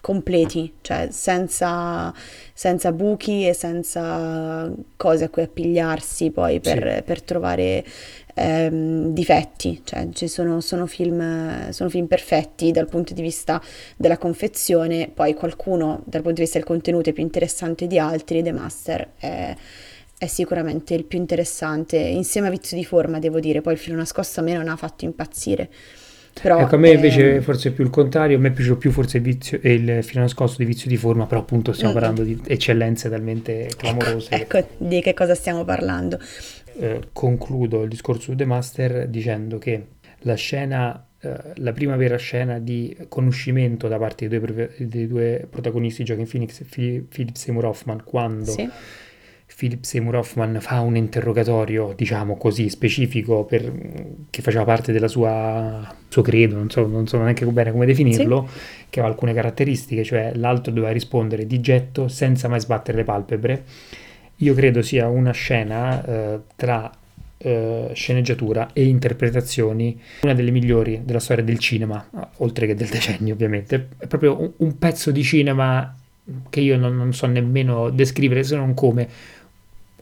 completi, 0.00 0.74
cioè 0.80 1.08
senza, 1.12 2.12
senza 2.52 2.90
buchi 2.90 3.46
e 3.46 3.52
senza 3.52 4.72
cose 4.96 5.24
a 5.24 5.28
cui 5.28 5.42
appigliarsi 5.42 6.32
poi 6.32 6.58
per, 6.58 6.96
sì. 6.96 7.02
per 7.02 7.22
trovare 7.22 7.84
ehm, 8.38 9.12
difetti, 9.12 9.80
cioè 9.84 10.08
ci 10.12 10.28
sono, 10.28 10.60
sono, 10.60 10.86
film, 10.86 11.70
sono 11.70 11.90
film 11.90 12.06
perfetti 12.06 12.70
dal 12.70 12.88
punto 12.88 13.14
di 13.14 13.22
vista 13.22 13.60
della 13.96 14.18
confezione, 14.18 15.10
poi 15.12 15.34
qualcuno 15.34 16.02
dal 16.04 16.22
punto 16.22 16.36
di 16.36 16.42
vista 16.42 16.58
del 16.58 16.66
contenuto 16.66 17.10
è 17.10 17.12
più 17.12 17.22
interessante 17.22 17.86
di 17.86 17.98
altri, 17.98 18.42
The 18.42 18.52
Master 18.52 19.08
è 19.18 19.56
è 20.18 20.26
sicuramente 20.26 20.94
il 20.94 21.04
più 21.04 21.16
interessante, 21.16 21.96
insieme 21.96 22.48
a 22.48 22.50
Vizio 22.50 22.76
di 22.76 22.84
forma, 22.84 23.20
devo 23.20 23.38
dire, 23.38 23.60
poi 23.60 23.74
il 23.74 23.78
filo 23.78 23.94
nascosto 23.94 24.40
a 24.40 24.42
me 24.42 24.52
non 24.52 24.66
ha 24.66 24.74
fatto 24.74 25.04
impazzire. 25.04 25.68
Però, 26.42 26.58
ecco, 26.58 26.74
a 26.74 26.78
me 26.78 26.90
invece 26.90 27.36
ehm... 27.36 27.40
forse 27.40 27.72
più 27.72 27.84
il 27.84 27.90
contrario, 27.90 28.36
a 28.36 28.40
me 28.40 28.48
è 28.48 28.52
piaciuto 28.52 28.78
più 28.78 28.90
forse 28.90 29.18
il, 29.18 29.22
vizio, 29.22 29.58
il 29.62 30.02
filo 30.02 30.20
nascosto 30.20 30.58
di 30.58 30.64
vizio 30.64 30.88
di 30.88 30.96
forma, 30.96 31.26
però 31.26 31.40
appunto 31.40 31.72
stiamo 31.72 31.92
mm. 31.92 31.94
parlando 31.94 32.22
di 32.22 32.40
eccellenze 32.46 33.08
talmente 33.08 33.70
clamorose. 33.76 34.30
Ecco, 34.30 34.58
ecco, 34.58 34.74
di 34.78 35.00
che 35.00 35.14
cosa 35.14 35.34
stiamo 35.34 35.64
parlando. 35.64 36.18
Eh, 36.80 37.08
concludo 37.12 37.82
il 37.82 37.88
discorso 37.88 38.22
su 38.22 38.34
The 38.36 38.44
Master 38.44 39.08
dicendo 39.08 39.58
che 39.58 39.86
la 40.20 40.34
scena, 40.34 41.08
eh, 41.20 41.36
la 41.56 41.72
prima 41.72 41.96
vera 41.96 42.16
scena 42.16 42.60
di 42.60 42.96
conoscimento 43.08 43.88
da 43.88 43.98
parte 43.98 44.28
dei 44.28 44.38
due, 44.38 44.74
dei 44.78 45.08
due 45.08 45.46
protagonisti, 45.50 46.04
Joaquin 46.04 46.28
Phoenix 46.28 46.60
e 46.60 47.04
Philip 47.08 47.34
Seymour 47.34 47.64
Hoffman, 47.64 48.02
quando 48.04 48.52
sì. 48.52 48.68
Philip 49.56 49.82
Seymour 49.82 50.16
Hoffman 50.16 50.58
fa 50.60 50.78
un 50.78 50.94
interrogatorio, 50.94 51.94
diciamo 51.96 52.36
così, 52.36 52.68
specifico 52.68 53.44
per, 53.44 53.72
che 54.30 54.40
faceva 54.40 54.62
parte 54.62 54.92
del 54.92 55.08
suo 55.08 56.22
credo, 56.22 56.54
non 56.54 56.70
so, 56.70 56.86
non 56.86 57.08
so 57.08 57.18
neanche 57.18 57.44
bene 57.46 57.72
come 57.72 57.86
definirlo, 57.86 58.46
sì. 58.48 58.84
che 58.88 59.00
aveva 59.00 59.12
alcune 59.12 59.34
caratteristiche, 59.34 60.04
cioè 60.04 60.30
l'altro 60.36 60.70
doveva 60.70 60.92
rispondere 60.92 61.44
di 61.44 61.58
getto 61.60 62.06
senza 62.06 62.46
mai 62.46 62.60
sbattere 62.60 62.98
le 62.98 63.04
palpebre 63.04 63.64
io 64.38 64.54
credo 64.54 64.82
sia 64.82 65.08
una 65.08 65.32
scena 65.32 66.04
eh, 66.04 66.40
tra 66.54 66.90
eh, 67.38 67.90
sceneggiatura 67.92 68.70
e 68.72 68.84
interpretazioni, 68.84 70.00
una 70.22 70.34
delle 70.34 70.50
migliori 70.50 71.02
della 71.04 71.20
storia 71.20 71.44
del 71.44 71.58
cinema, 71.58 72.04
oltre 72.38 72.66
che 72.66 72.74
del 72.74 72.88
decennio 72.88 73.34
ovviamente. 73.34 73.88
È 73.96 74.06
proprio 74.06 74.40
un, 74.40 74.52
un 74.56 74.78
pezzo 74.78 75.10
di 75.10 75.22
cinema 75.22 75.94
che 76.50 76.60
io 76.60 76.76
non, 76.76 76.96
non, 76.96 77.12
so 77.12 77.26
nemmeno 77.26 77.90
descrivere 77.90 78.42
se 78.42 78.56
non 78.56 78.74
come 78.74 79.08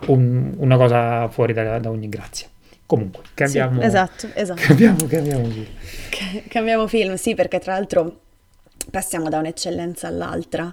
un, 0.06 0.52
una 0.56 0.76
cosa 0.76 1.28
fuori 1.28 1.52
da, 1.52 1.78
da, 1.78 1.90
ogni 1.90 2.08
grazia. 2.08 2.48
Comunque, 2.84 3.22
cambiamo, 3.34 3.80
sì, 3.80 3.86
esatto, 3.86 4.28
esatto. 4.34 4.60
cambiamo, 4.62 5.06
cambiamo 5.06 5.44
film. 5.44 5.66
cambiamo 6.48 6.86
film, 6.86 7.14
sì, 7.14 7.34
perché 7.34 7.58
tra 7.58 7.72
l'altro 7.72 8.20
passiamo 8.90 9.28
da 9.28 9.38
un'eccellenza 9.38 10.06
all'altra 10.06 10.72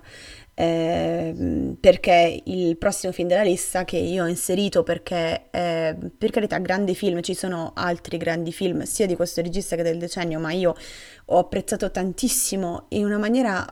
eh, 0.55 1.75
perché 1.79 2.41
il 2.45 2.77
prossimo 2.77 3.11
film 3.11 3.27
della 3.27 3.43
lista 3.43 3.85
che 3.85 3.97
io 3.97 4.23
ho 4.23 4.27
inserito 4.27 4.83
perché 4.83 5.45
eh, 5.49 5.95
per 6.15 6.29
carità 6.29 6.57
grandi 6.59 6.95
film 6.95 7.21
ci 7.21 7.33
sono 7.33 7.71
altri 7.75 8.17
grandi 8.17 8.51
film 8.51 8.83
sia 8.83 9.05
di 9.05 9.15
questo 9.15 9.41
regista 9.41 9.75
che 9.75 9.83
del 9.83 9.97
decennio 9.97 10.39
ma 10.39 10.51
io 10.51 10.75
ho 11.25 11.37
apprezzato 11.39 11.89
tantissimo 11.89 12.85
in 12.89 13.05
una 13.05 13.17
maniera 13.17 13.65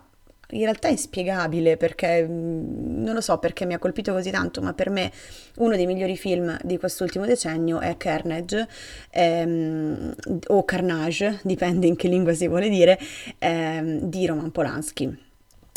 in 0.51 0.63
realtà 0.63 0.88
inspiegabile 0.88 1.77
perché 1.77 2.27
mm, 2.27 3.03
non 3.03 3.13
lo 3.13 3.21
so 3.21 3.38
perché 3.38 3.65
mi 3.65 3.73
ha 3.73 3.79
colpito 3.79 4.11
così 4.11 4.31
tanto, 4.31 4.61
ma 4.61 4.73
per 4.73 4.89
me 4.89 5.11
uno 5.57 5.75
dei 5.75 5.85
migliori 5.85 6.17
film 6.17 6.57
di 6.63 6.77
quest'ultimo 6.77 7.25
decennio 7.25 7.79
è 7.79 7.95
Carnage 7.97 8.67
ehm, 9.11 10.13
o 10.47 10.65
Carnage, 10.65 11.39
dipende 11.43 11.88
in 11.88 11.95
che 11.95 12.07
lingua 12.07 12.33
si 12.33 12.47
vuole 12.47 12.69
dire, 12.69 13.00
ehm, 13.39 14.01
di 14.01 14.25
Roman 14.25 14.51
Polanski 14.51 15.29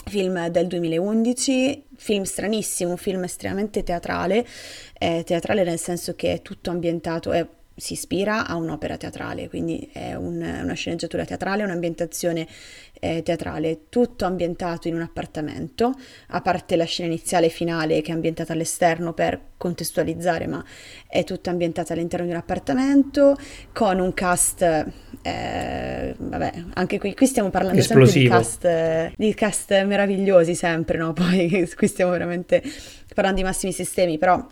film 0.07 0.49
del 0.49 0.67
2011, 0.67 1.85
film 1.97 2.25
stranissimo, 2.25 2.97
film 2.97 3.25
estremamente 3.25 3.83
teatrale, 3.83 4.47
eh, 4.99 5.23
teatrale 5.25 5.65
nel 5.65 5.79
senso 5.79 6.15
che 6.15 6.35
è 6.35 6.43
tutto 6.43 6.71
ambientato, 6.71 7.33
è 7.33 7.47
si 7.77 7.95
ispira 7.95 8.47
a 8.47 8.55
un'opera 8.55 8.97
teatrale, 8.97 9.49
quindi 9.49 9.89
è 9.93 10.15
un, 10.15 10.37
una 10.37 10.75
sceneggiatura 10.75 11.25
teatrale, 11.25 11.65
un'ambientazione 11.65 12.47
eh, 13.01 13.23
teatrale, 13.23 13.89
tutto 13.89 14.25
ambientato 14.25 14.87
in 14.87 14.95
un 14.95 15.01
appartamento, 15.01 15.93
a 16.29 16.41
parte 16.41 16.77
la 16.77 16.85
scena 16.85 17.09
iniziale 17.09 17.47
e 17.47 17.51
finale 17.51 18.01
che 18.01 18.13
è 18.13 18.15
ambientata 18.15 18.53
all'esterno 18.53 19.13
per 19.13 19.41
contestualizzare, 19.57 20.47
ma 20.47 20.65
è 21.09 21.25
tutta 21.25 21.51
ambientata 21.51 21.93
all'interno 21.95 22.27
di 22.27 22.33
un 22.33 22.39
appartamento, 22.39 23.37
con 23.73 23.99
un 23.99 24.15
cast, 24.15 24.87
eh, 25.27 26.15
vabbè, 26.19 26.53
anche 26.75 26.99
qui, 26.99 27.15
qui 27.15 27.27
stiamo 27.27 27.49
parlando 27.49 27.79
Esplosivo. 27.79 28.35
sempre 28.35 28.61
di 28.67 28.69
cast, 29.09 29.15
di 29.17 29.35
cast 29.35 29.85
meravigliosi 29.85 30.55
sempre, 30.55 30.99
no? 30.99 31.15
Poi 31.17 31.67
qui 31.75 31.89
stiamo 31.89 32.11
veramente 32.11 32.63
parlando 33.15 33.41
di 33.41 33.47
massimi 33.47 33.73
sistemi, 33.73 34.19
però 34.19 34.47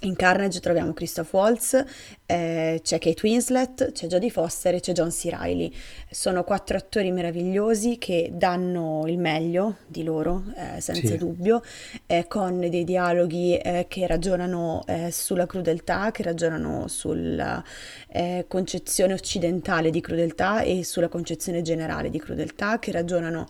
in 0.00 0.16
Carnage 0.16 0.60
troviamo 0.60 0.92
Christoph 0.92 1.32
Waltz, 1.32 1.84
eh, 2.24 2.80
c'è 2.82 2.98
Kate 2.98 3.20
Winslet, 3.22 3.92
c'è 3.92 4.06
Jodie 4.06 4.30
Foster 4.30 4.74
e 4.74 4.80
c'è 4.80 4.92
John 4.92 5.10
C. 5.10 5.28
Reilly. 5.30 5.72
Sono 6.10 6.44
quattro 6.44 6.76
attori 6.76 7.10
meravigliosi 7.10 7.98
che 7.98 8.30
danno 8.32 9.04
il 9.06 9.18
meglio 9.18 9.78
di 9.86 10.02
loro, 10.02 10.44
eh, 10.56 10.80
senza 10.80 11.08
sì. 11.08 11.16
dubbio, 11.16 11.62
eh, 12.06 12.26
con 12.28 12.60
dei 12.60 12.84
dialoghi 12.84 13.56
eh, 13.56 13.86
che 13.88 14.06
ragionano 14.06 14.82
eh, 14.86 15.10
sulla 15.10 15.46
crudeltà, 15.46 16.10
che 16.12 16.22
ragionano 16.22 16.88
sulla 16.88 17.62
eh, 18.08 18.46
concezione 18.48 19.12
occidentale 19.12 19.90
di 19.90 20.00
crudeltà 20.00 20.62
e 20.62 20.82
sulla 20.84 21.08
concezione 21.08 21.62
generale 21.62 22.10
di 22.10 22.18
crudeltà, 22.18 22.78
che 22.78 22.92
ragionano 22.92 23.48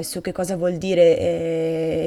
su 0.00 0.20
che 0.20 0.32
cosa 0.32 0.56
vuol 0.56 0.78
dire 0.78 1.18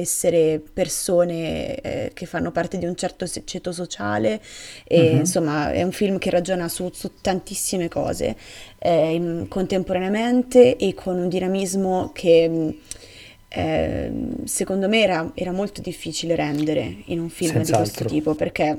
essere 0.00 0.60
persone 0.60 2.10
che 2.12 2.26
fanno 2.26 2.50
parte 2.50 2.78
di 2.78 2.84
un 2.84 2.96
certo 2.96 3.26
ceto 3.26 3.69
aspetto 3.70 3.72
sociale 3.72 4.40
e 4.84 5.00
mm-hmm. 5.00 5.16
insomma 5.18 5.72
è 5.72 5.82
un 5.82 5.92
film 5.92 6.18
che 6.18 6.30
ragiona 6.30 6.68
su, 6.68 6.90
su 6.92 7.12
tantissime 7.20 7.88
cose 7.88 8.36
eh, 8.78 9.46
contemporaneamente 9.48 10.76
e 10.76 10.94
con 10.94 11.18
un 11.18 11.28
dinamismo 11.28 12.10
che 12.12 12.78
eh, 13.52 14.12
secondo 14.44 14.88
me 14.88 15.02
era, 15.02 15.32
era, 15.34 15.50
molto 15.50 15.80
difficile 15.80 16.36
rendere 16.36 17.02
in 17.06 17.18
un 17.18 17.30
film 17.30 17.50
Senz'altro. 17.52 17.82
di 17.82 17.90
questo 17.90 18.04
tipo 18.04 18.34
perché 18.34 18.78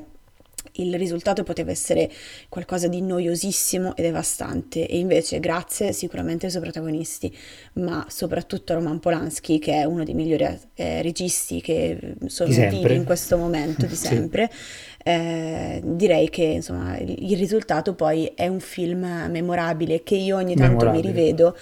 il 0.76 0.96
risultato 0.96 1.42
poteva 1.42 1.70
essere 1.70 2.10
qualcosa 2.48 2.88
di 2.88 3.00
noiosissimo 3.02 3.94
e 3.96 4.02
devastante 4.02 4.86
e 4.86 4.98
invece 4.98 5.40
grazie 5.40 5.92
sicuramente 5.92 6.46
ai 6.46 6.50
suoi 6.50 6.62
protagonisti 6.62 7.34
ma 7.74 8.06
soprattutto 8.08 8.72
a 8.72 8.76
Roman 8.76 8.98
Polanski 8.98 9.58
che 9.58 9.74
è 9.74 9.84
uno 9.84 10.04
dei 10.04 10.14
migliori 10.14 10.46
eh, 10.74 11.02
registi 11.02 11.60
che 11.60 12.14
sono 12.26 12.50
vivi 12.68 12.94
in 12.94 13.04
questo 13.04 13.36
momento 13.36 13.86
di 13.86 13.94
sempre 13.96 14.50
sì. 14.50 15.02
eh, 15.04 15.82
direi 15.84 16.30
che 16.30 16.44
insomma 16.44 16.96
il 16.98 17.36
risultato 17.36 17.94
poi 17.94 18.32
è 18.34 18.46
un 18.46 18.60
film 18.60 19.04
memorabile 19.30 20.02
che 20.02 20.14
io 20.14 20.36
ogni 20.36 20.54
tanto 20.54 20.84
memorabile. 20.84 21.02
mi 21.02 21.08
rivedo 21.08 21.56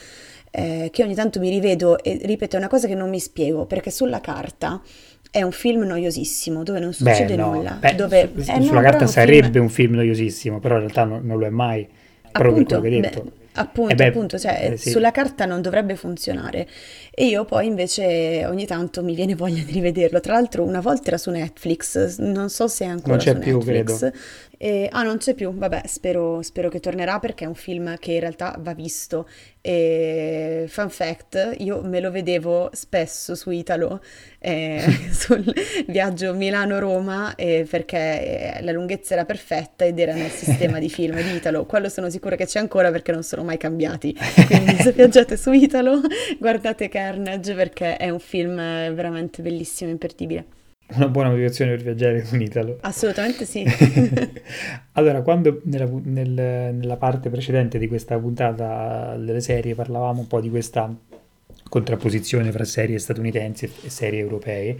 eh, 0.51 0.89
che 0.93 1.03
ogni 1.05 1.15
tanto 1.15 1.39
mi 1.39 1.49
rivedo 1.49 2.03
e 2.03 2.21
ripeto 2.23 2.57
è 2.57 2.59
una 2.59 2.69
cosa 2.69 2.87
che 2.87 2.95
non 2.95 3.09
mi 3.09 3.21
spiego 3.21 3.67
perché 3.67 3.91
sulla 3.91 4.21
carta 4.21 4.83
è 5.31 5.43
un 5.43 5.53
film 5.53 5.83
noiosissimo 5.83 6.63
dove 6.63 6.81
non 6.81 6.93
succede 6.93 7.37
Beh, 7.37 7.43
no. 7.43 7.55
nulla. 7.55 7.77
Beh, 7.79 7.95
dove, 7.95 8.31
su, 8.37 8.51
eh, 8.51 8.63
sulla 8.63 8.81
no, 8.81 8.91
carta 8.91 9.07
sarebbe 9.07 9.51
film... 9.51 9.63
un 9.63 9.69
film 9.69 9.95
noiosissimo, 9.95 10.59
però 10.59 10.75
in 10.75 10.81
realtà 10.81 11.05
no, 11.05 11.21
non 11.23 11.39
lo 11.39 11.47
è 11.47 11.51
mai. 11.51 11.87
Proprio 12.33 12.53
appunto, 12.53 12.79
quello 12.81 13.01
che 13.01 13.07
hai 13.07 13.13
detto. 13.13 13.23
Beh, 13.23 13.31
appunto, 13.55 13.93
eh 13.93 13.95
beh, 13.97 14.07
appunto 14.07 14.39
cioè, 14.39 14.71
eh, 14.73 14.77
sì. 14.77 14.91
sulla 14.91 15.11
carta 15.11 15.47
non 15.47 15.63
dovrebbe 15.63 15.97
funzionare. 15.97 16.67
E 17.13 17.27
io 17.27 17.45
poi 17.45 17.67
invece 17.67 18.45
ogni 18.47 18.67
tanto 18.67 19.03
mi 19.03 19.15
viene 19.15 19.35
voglia 19.35 19.63
di 19.63 19.73
rivederlo. 19.73 20.21
Tra 20.21 20.35
l'altro 20.35 20.65
una 20.65 20.81
volta 20.81 21.09
era 21.09 21.19
su 21.19 21.31
Netflix, 21.31 22.19
non 22.19 22.51
so 22.51 22.67
se 22.69 22.85
è 22.85 22.89
ancora 22.89 23.17
non 23.17 23.25
c'è 23.25 23.33
su 23.35 23.39
più, 23.39 23.59
Netflix. 23.59 23.99
Credo. 23.99 24.17
E, 24.63 24.91
ah, 24.93 25.05
non 25.05 25.17
c'è 25.17 25.33
più, 25.33 25.55
vabbè, 25.55 25.85
spero, 25.87 26.43
spero, 26.43 26.69
che 26.69 26.81
tornerà 26.81 27.19
perché 27.19 27.45
è 27.45 27.49
un 27.49 27.55
film 27.55 27.97
che 27.97 28.13
in 28.13 28.21
realtà 28.21 28.55
va 28.59 28.75
visto. 28.75 29.27
E 29.63 30.67
fun 30.69 30.91
fact, 30.91 31.55
io 31.61 31.81
me 31.81 31.99
lo 31.99 32.11
vedevo 32.11 32.69
spesso 32.75 33.35
su 33.35 33.49
Italo, 33.53 34.03
eh, 34.39 34.85
sul 35.13 35.51
viaggio 35.87 36.35
Milano-Roma, 36.35 37.37
eh, 37.37 37.67
perché 37.67 38.59
la 38.61 38.73
lunghezza 38.73 39.15
era 39.15 39.25
perfetta 39.25 39.87
ed 39.87 39.99
era 39.99 40.13
nel 40.13 40.31
sistema 40.31 40.79
di 40.79 40.91
film 40.91 41.17
di 41.23 41.37
Italo. 41.37 41.65
Quello 41.65 41.89
sono 41.89 42.11
sicura 42.11 42.37
che 42.37 42.45
c'è 42.45 42.59
ancora 42.59 42.91
perché 42.91 43.13
non 43.13 43.23
sono 43.23 43.43
mai 43.43 43.57
cambiati. 43.57 44.15
Quindi 44.47 44.77
se 44.77 44.93
viaggiate 44.93 45.39
su 45.39 45.53
Italo, 45.53 46.03
guardate 46.39 46.91
Carnage 46.91 47.55
perché 47.55 47.97
è 47.97 48.11
un 48.11 48.21
film 48.21 48.57
veramente 48.57 49.41
bellissimo, 49.41 49.89
imperdibile 49.89 50.59
una 50.95 51.09
buona 51.09 51.31
motivazione 51.31 51.73
per 51.73 51.83
viaggiare 51.83 52.27
in 52.33 52.41
Italo. 52.41 52.79
Assolutamente 52.81 53.45
sì. 53.45 53.65
allora, 54.93 55.23
quando 55.23 55.61
nella, 55.65 55.89
nel, 56.05 56.75
nella, 56.75 56.97
parte 56.97 57.31
precedente 57.31 57.79
di 57.79 57.89
questa 57.89 58.19
puntata 58.19 59.17
delle 59.17 59.41
serie 59.41 59.75
parlavamo 59.75 60.21
un 60.21 60.27
po' 60.27 60.41
di 60.41 60.51
questa 60.51 60.95
contrapposizione 61.71 62.51
fra 62.51 62.65
serie 62.65 62.99
statunitensi 62.99 63.71
e 63.85 63.91
serie 63.91 64.21
europee, 64.21 64.77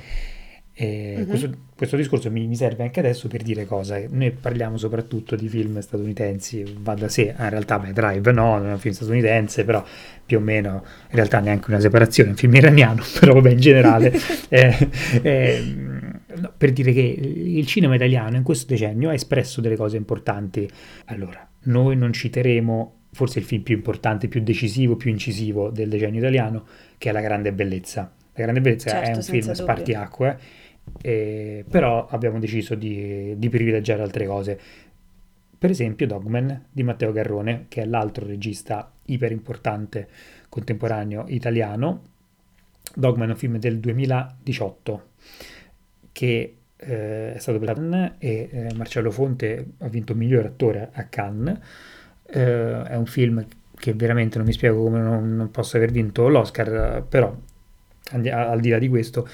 E 0.73 1.15
mm-hmm. 1.17 1.29
questo, 1.29 1.51
questo, 1.77 1.97
discorso 1.97 2.31
mi, 2.31 2.47
mi, 2.47 2.57
serve 2.57 2.83
anche 2.83 3.01
adesso 3.01 3.29
per 3.29 3.43
dire 3.43 3.65
cosa. 3.65 4.01
Noi 4.09 4.31
parliamo 4.31 4.77
soprattutto 4.77 5.37
di 5.37 5.49
film 5.49 5.79
statunitensi, 5.81 6.65
va 6.79 6.95
da 6.95 7.09
sé, 7.09 7.33
ah, 7.37 7.45
in 7.45 7.51
realtà 7.51 7.79
beh, 7.79 7.93
Drive 7.93 8.33
no, 8.33 8.59
non 8.59 8.69
è 8.69 8.73
un 8.73 8.79
film 8.79 8.95
statunitense, 8.95 9.65
però 9.65 9.85
più 10.25 10.39
o 10.39 10.41
meno, 10.41 10.83
in 11.11 11.17
realtà 11.17 11.39
neanche 11.41 11.71
una 11.71 11.81
separazione, 11.81 12.31
è 12.31 12.33
un 12.33 12.39
film 12.39 12.55
iraniano, 12.55 13.03
però 13.19 13.35
vabbè 13.35 13.51
in 13.51 13.61
generale, 13.61 14.13
eh, 14.49 14.89
eh, 15.23 15.75
no, 16.37 16.53
per 16.57 16.73
dire 16.73 16.93
che 16.93 17.01
il 17.01 17.67
cinema 17.67 17.95
italiano 17.95 18.37
in 18.37 18.43
questo 18.43 18.67
decennio 18.73 19.11
ha 19.11 19.15
espresso 19.15 19.61
delle 19.61 19.77
cose 19.77 19.97
importanti. 19.97 20.69
Allora, 21.07 21.49
noi 21.65 21.97
non 21.97 22.13
citeremo 22.13 22.95
forse 23.13 23.39
il 23.39 23.45
film 23.45 23.63
più 23.63 23.75
importante, 23.75 24.29
più 24.29 24.43
decisivo, 24.43 24.97
più 24.97 25.11
incisivo 25.11 25.71
del 25.71 25.89
decennio 25.89 26.21
italiano, 26.21 26.67
che 26.99 27.11
è 27.11 27.13
La 27.13 27.21
Grande 27.21 27.53
Bellezza. 27.53 28.13
La 28.35 28.43
Grande 28.43 28.61
Bellezza 28.61 28.91
certo, 28.91 29.11
è 29.11 29.15
un 29.15 29.23
film 29.23 29.41
dubbio. 29.41 29.55
spartiacque 29.55 30.39
eh, 31.03 31.65
però 31.69 32.07
abbiamo 32.09 32.39
deciso 32.39 32.75
di, 32.75 33.35
di, 33.37 33.49
privilegiare 33.49 34.03
altre 34.03 34.27
cose. 34.27 34.59
Per 35.59 35.71
esempio 35.71 36.07
Dogman 36.07 36.67
di 36.71 36.83
Matteo 36.83 37.13
Garrone, 37.13 37.67
che 37.69 37.83
è 37.83 37.85
l'altro 37.85 38.27
regista 38.27 38.93
iper 39.07 39.31
importante 39.31 40.09
contemporaneo 40.49 41.25
italiano. 41.29 42.03
Dogman 42.95 43.29
è 43.29 43.33
un 43.33 43.39
film 43.39 43.59
del 43.59 43.79
2018 43.79 45.09
che 46.21 46.57
eh, 46.77 47.33
è 47.33 47.39
stato 47.39 47.59
Cannes 47.59 48.17
e 48.19 48.51
eh, 48.53 48.75
Marcello 48.75 49.11
Fonte 49.11 49.69
ha 49.79 49.89
vinto 49.89 50.15
miglior 50.15 50.45
attore 50.45 50.91
a 50.93 51.05
Cannes. 51.05 51.59
Eh, 52.27 52.83
è 52.83 52.95
un 52.95 53.07
film 53.07 53.47
che 53.75 53.95
veramente 53.95 54.37
non 54.37 54.47
mi 54.47 54.53
spiego 54.53 54.83
come 54.83 55.01
non, 55.01 55.35
non 55.35 55.51
possa 55.51 55.79
aver 55.79 55.91
vinto 55.91 56.29
l'Oscar, 56.29 57.03
però 57.09 57.35
al 58.11 58.61
di 58.61 58.69
là 58.69 58.79
di 58.79 58.89
questo 58.89 59.27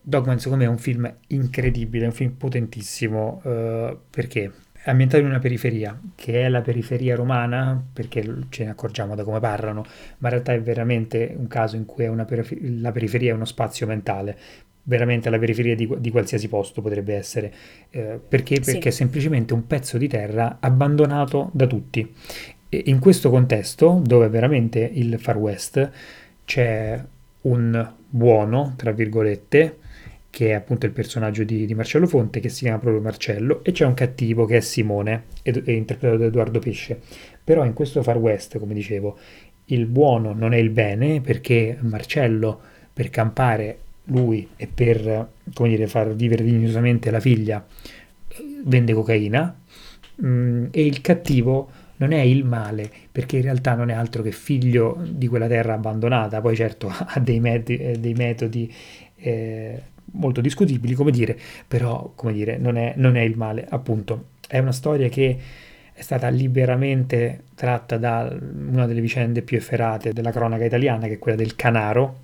Dogman 0.00 0.38
secondo 0.38 0.62
me 0.62 0.70
è 0.70 0.72
un 0.72 0.78
film 0.78 1.12
incredibile, 1.28 2.04
è 2.04 2.06
un 2.06 2.12
film 2.12 2.34
potentissimo, 2.34 3.40
uh, 3.42 3.98
perché 4.08 4.52
è 4.70 4.90
ambientato 4.90 5.24
in 5.24 5.28
una 5.28 5.40
periferia, 5.40 6.00
che 6.14 6.42
è 6.44 6.48
la 6.48 6.60
periferia 6.60 7.16
romana, 7.16 7.84
perché 7.92 8.22
ce 8.50 8.62
ne 8.62 8.70
accorgiamo 8.70 9.16
da 9.16 9.24
come 9.24 9.40
parlano, 9.40 9.82
ma 10.18 10.28
in 10.28 10.34
realtà 10.34 10.52
è 10.52 10.62
veramente 10.62 11.34
un 11.36 11.48
caso 11.48 11.74
in 11.74 11.84
cui 11.84 12.04
perifer- 12.24 12.62
la 12.80 12.92
periferia 12.92 13.32
è 13.32 13.34
uno 13.34 13.44
spazio 13.44 13.88
mentale, 13.88 14.38
veramente 14.84 15.30
la 15.30 15.38
periferia 15.38 15.74
di, 15.74 15.88
di 15.98 16.10
qualsiasi 16.10 16.48
posto 16.48 16.82
potrebbe 16.82 17.14
essere. 17.14 17.52
Eh, 17.90 18.18
perché? 18.26 18.60
Perché 18.60 18.80
sì. 18.80 18.88
è 18.88 18.90
semplicemente 18.90 19.54
un 19.54 19.66
pezzo 19.66 19.98
di 19.98 20.08
terra 20.08 20.58
abbandonato 20.60 21.50
da 21.52 21.66
tutti. 21.66 22.12
E 22.68 22.82
in 22.86 22.98
questo 22.98 23.30
contesto, 23.30 24.00
dove 24.02 24.28
veramente 24.28 24.78
il 24.80 25.18
Far 25.18 25.36
West 25.36 25.90
c'è 26.44 27.02
un 27.42 27.92
buono, 28.08 28.74
tra 28.76 28.92
virgolette, 28.92 29.78
che 30.30 30.48
è 30.48 30.52
appunto 30.52 30.86
il 30.86 30.92
personaggio 30.92 31.44
di, 31.44 31.66
di, 31.66 31.74
Marcello 31.74 32.06
Fonte, 32.06 32.40
che 32.40 32.48
si 32.48 32.60
chiama 32.60 32.78
proprio 32.78 33.02
Marcello, 33.02 33.62
e 33.62 33.72
c'è 33.72 33.84
un 33.84 33.92
cattivo 33.92 34.46
che 34.46 34.56
è 34.56 34.60
Simone, 34.60 35.24
ed, 35.42 35.62
è 35.66 35.72
interpretato 35.72 36.18
da 36.18 36.26
Edoardo 36.26 36.58
Pesce. 36.58 37.00
Però 37.44 37.64
in 37.64 37.74
questo 37.74 38.02
Far 38.02 38.16
West, 38.16 38.58
come 38.58 38.72
dicevo, 38.72 39.18
il 39.66 39.84
buono 39.86 40.32
non 40.32 40.54
è 40.54 40.56
il 40.56 40.70
bene, 40.70 41.20
perché 41.20 41.76
Marcello, 41.80 42.58
per 42.92 43.10
campare 43.10 43.78
lui 44.04 44.48
e 44.56 44.66
per, 44.66 45.30
come 45.54 45.68
dire, 45.68 45.86
far 45.86 46.14
vivere 46.14 46.42
dignitosamente 46.42 47.10
la 47.10 47.20
figlia, 47.20 47.64
vende 48.64 48.92
cocaina, 48.92 49.56
mh, 50.16 50.26
mm, 50.26 50.64
e 50.70 50.86
il 50.86 51.00
cattivo 51.00 51.70
non 51.96 52.12
è 52.12 52.20
il 52.20 52.44
male, 52.44 52.90
perché 53.12 53.36
in 53.36 53.42
realtà 53.42 53.74
non 53.74 53.88
è 53.90 53.94
altro 53.94 54.22
che 54.22 54.32
figlio 54.32 55.00
di 55.08 55.28
quella 55.28 55.46
terra 55.46 55.74
abbandonata, 55.74 56.40
poi 56.40 56.56
certo 56.56 56.88
ha 56.92 57.20
dei, 57.20 57.40
met- 57.40 57.70
eh, 57.70 57.96
dei 57.98 58.14
metodi 58.14 58.72
eh, 59.16 59.82
molto 60.12 60.40
discutibili, 60.40 60.94
come 60.94 61.12
dire, 61.12 61.38
però 61.66 62.12
come 62.14 62.32
dire, 62.32 62.58
non, 62.58 62.76
è, 62.76 62.94
non 62.96 63.16
è 63.16 63.22
il 63.22 63.36
male, 63.36 63.66
appunto. 63.68 64.30
È 64.48 64.58
una 64.58 64.72
storia 64.72 65.08
che 65.08 65.38
è 65.92 66.00
stata 66.00 66.28
liberamente 66.28 67.44
tratta 67.54 67.96
da 67.98 68.36
una 68.40 68.86
delle 68.86 69.00
vicende 69.00 69.42
più 69.42 69.56
efferate 69.56 70.12
della 70.12 70.32
cronaca 70.32 70.64
italiana, 70.64 71.06
che 71.06 71.14
è 71.14 71.18
quella 71.18 71.36
del 71.36 71.54
Canaro, 71.54 72.20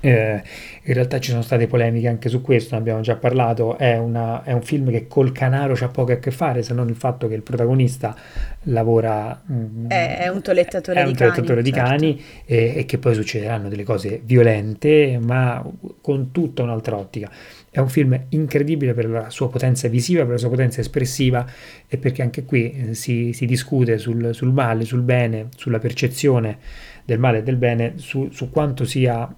eh, 0.00 0.42
in 0.84 0.94
realtà 0.94 1.20
ci 1.20 1.30
sono 1.30 1.42
state 1.42 1.66
polemiche 1.66 2.08
anche 2.08 2.28
su 2.30 2.40
questo, 2.40 2.74
ne 2.74 2.80
abbiamo 2.80 3.00
già 3.02 3.16
parlato. 3.16 3.76
È, 3.76 3.96
una, 3.98 4.42
è 4.42 4.52
un 4.52 4.62
film 4.62 4.90
che 4.90 5.06
col 5.06 5.30
canaro 5.32 5.74
c'ha 5.74 5.88
poco 5.88 6.12
a 6.12 6.16
che 6.16 6.30
fare, 6.30 6.62
se 6.62 6.72
non 6.72 6.88
il 6.88 6.96
fatto 6.96 7.28
che 7.28 7.34
il 7.34 7.42
protagonista 7.42 8.16
lavora. 8.64 9.40
Mm, 9.50 9.88
è, 9.88 10.18
è, 10.20 10.28
un 10.28 10.40
tolettatore, 10.40 11.00
è 11.00 11.04
di, 11.04 11.10
un 11.10 11.16
tolettatore 11.16 11.62
cani, 11.62 11.62
di 11.62 11.70
cani 11.70 12.18
certo. 12.18 12.52
e, 12.52 12.72
e, 12.76 12.84
che 12.86 12.98
poi 12.98 13.14
succederanno 13.14 13.68
delle 13.68 13.84
cose 13.84 14.20
violente, 14.24 15.18
ma 15.22 15.62
con 16.00 16.30
tutta 16.32 16.62
un'altra 16.62 16.96
ottica. 16.96 17.30
È 17.72 17.78
un 17.78 17.88
film 17.88 18.20
incredibile 18.30 18.94
per 18.94 19.08
la 19.08 19.30
sua 19.30 19.48
potenza 19.48 19.86
visiva, 19.86 20.22
per 20.22 20.32
la 20.32 20.38
sua 20.38 20.48
potenza 20.48 20.80
espressiva 20.80 21.46
e 21.86 21.98
perché 21.98 22.22
anche 22.22 22.44
qui 22.44 22.72
eh, 22.72 22.94
si, 22.94 23.32
si 23.32 23.46
discute 23.46 23.98
sul, 23.98 24.34
sul, 24.34 24.52
male, 24.52 24.84
sul 24.84 25.02
bene, 25.02 25.48
sulla 25.56 25.78
percezione 25.78 26.58
del 27.04 27.18
male 27.18 27.38
e 27.38 27.42
del 27.42 27.56
bene, 27.56 27.92
su, 27.96 28.28
su 28.30 28.50
quanto 28.50 28.84
sia 28.84 29.32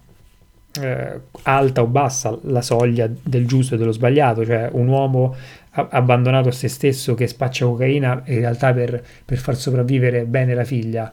eh, 0.80 1.20
alta 1.42 1.82
o 1.82 1.86
bassa 1.86 2.38
la 2.42 2.62
soglia 2.62 3.10
del 3.22 3.46
giusto 3.46 3.74
e 3.74 3.78
dello 3.78 3.92
sbagliato, 3.92 4.44
cioè 4.44 4.68
un 4.72 4.88
uomo 4.88 5.34
abbandonato 5.74 6.48
a 6.48 6.52
se 6.52 6.68
stesso 6.68 7.14
che 7.14 7.26
spaccia 7.26 7.64
cocaina 7.64 8.22
in 8.26 8.40
realtà 8.40 8.72
per, 8.72 9.02
per 9.24 9.38
far 9.38 9.56
sopravvivere 9.56 10.24
bene 10.24 10.54
la 10.54 10.64
figlia 10.64 11.12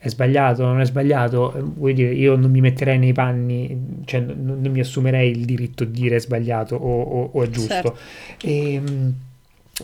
è 0.00 0.08
sbagliato, 0.08 0.64
non 0.64 0.80
è 0.80 0.86
sbagliato, 0.86 1.72
vuol 1.76 1.92
dire 1.92 2.14
io 2.14 2.36
non 2.36 2.52
mi 2.52 2.60
metterei 2.60 2.98
nei 2.98 3.12
panni, 3.12 4.02
cioè 4.04 4.20
non, 4.20 4.60
non 4.60 4.70
mi 4.70 4.78
assumerei 4.78 5.32
il 5.32 5.44
diritto 5.44 5.84
di 5.84 6.02
dire 6.02 6.16
è 6.16 6.20
sbagliato 6.20 6.76
o, 6.76 7.02
o, 7.02 7.30
o 7.32 7.42
è 7.42 7.50
giusto. 7.50 7.72
Certo. 7.72 7.96
E, 8.42 8.74
ehm, 8.74 9.14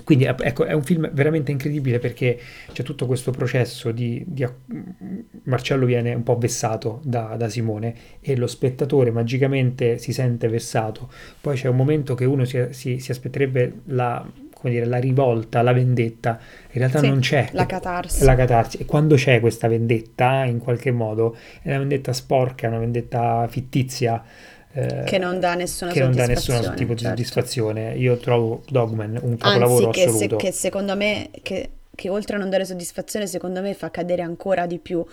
quindi 0.02 0.24
ecco, 0.24 0.64
è 0.64 0.72
un 0.72 0.82
film 0.82 1.08
veramente 1.12 1.52
incredibile 1.52 2.00
perché 2.00 2.38
c'è 2.72 2.82
tutto 2.82 3.06
questo 3.06 3.30
processo 3.30 3.92
di, 3.92 4.24
di 4.26 4.44
Marcello 5.44 5.86
viene 5.86 6.14
un 6.14 6.24
po' 6.24 6.36
vessato 6.36 7.00
da, 7.04 7.36
da, 7.36 7.48
Simone 7.48 7.94
e 8.20 8.34
lo 8.34 8.48
spettatore 8.48 9.12
magicamente 9.12 9.98
si 9.98 10.12
sente 10.12 10.48
vessato. 10.48 11.10
Poi 11.40 11.56
c'è 11.56 11.68
un 11.68 11.76
momento 11.76 12.14
che 12.14 12.24
uno 12.24 12.44
si, 12.44 12.66
si, 12.70 12.98
si 12.98 13.10
aspetterebbe 13.12 13.82
la, 13.86 14.26
dire, 14.62 14.84
la, 14.84 14.98
rivolta, 14.98 15.62
la 15.62 15.72
vendetta, 15.72 16.40
in 16.72 16.78
realtà 16.80 16.98
sì, 16.98 17.08
non 17.08 17.20
c'è. 17.20 17.48
La 17.52 17.66
catarsi. 17.66 18.24
La 18.24 18.34
catarsi. 18.34 18.78
E 18.78 18.84
quando 18.86 19.14
c'è 19.14 19.38
questa 19.38 19.68
vendetta, 19.68 20.44
in 20.44 20.58
qualche 20.58 20.90
modo, 20.90 21.36
è 21.62 21.68
una 21.68 21.78
vendetta 21.78 22.12
sporca, 22.12 22.66
una 22.66 22.78
vendetta 22.78 23.46
fittizia 23.48 24.22
eh, 24.76 25.04
che 25.04 25.18
non 25.18 25.38
dà 25.38 25.54
nessuna 25.54 25.92
che 25.92 26.00
non 26.00 26.12
dà 26.12 26.26
nessun 26.26 26.74
tipo 26.74 26.94
di 26.94 27.00
certo. 27.00 27.16
soddisfazione. 27.16 27.94
Io 27.94 28.16
trovo 28.16 28.62
Dogman 28.68 29.18
un 29.22 29.36
capolavoro 29.36 29.86
Anzi, 29.86 30.02
assoluto. 30.02 30.36
Che, 30.36 30.46
se, 30.46 30.50
che 30.50 30.52
secondo 30.52 30.96
me 30.96 31.30
che, 31.42 31.70
che, 31.94 32.08
oltre 32.08 32.34
a 32.34 32.38
non 32.40 32.50
dare 32.50 32.64
soddisfazione, 32.64 33.28
secondo 33.28 33.60
me 33.60 33.72
fa 33.74 33.90
cadere 33.90 34.22
ancora 34.22 34.66
di 34.66 34.78
più 34.78 35.04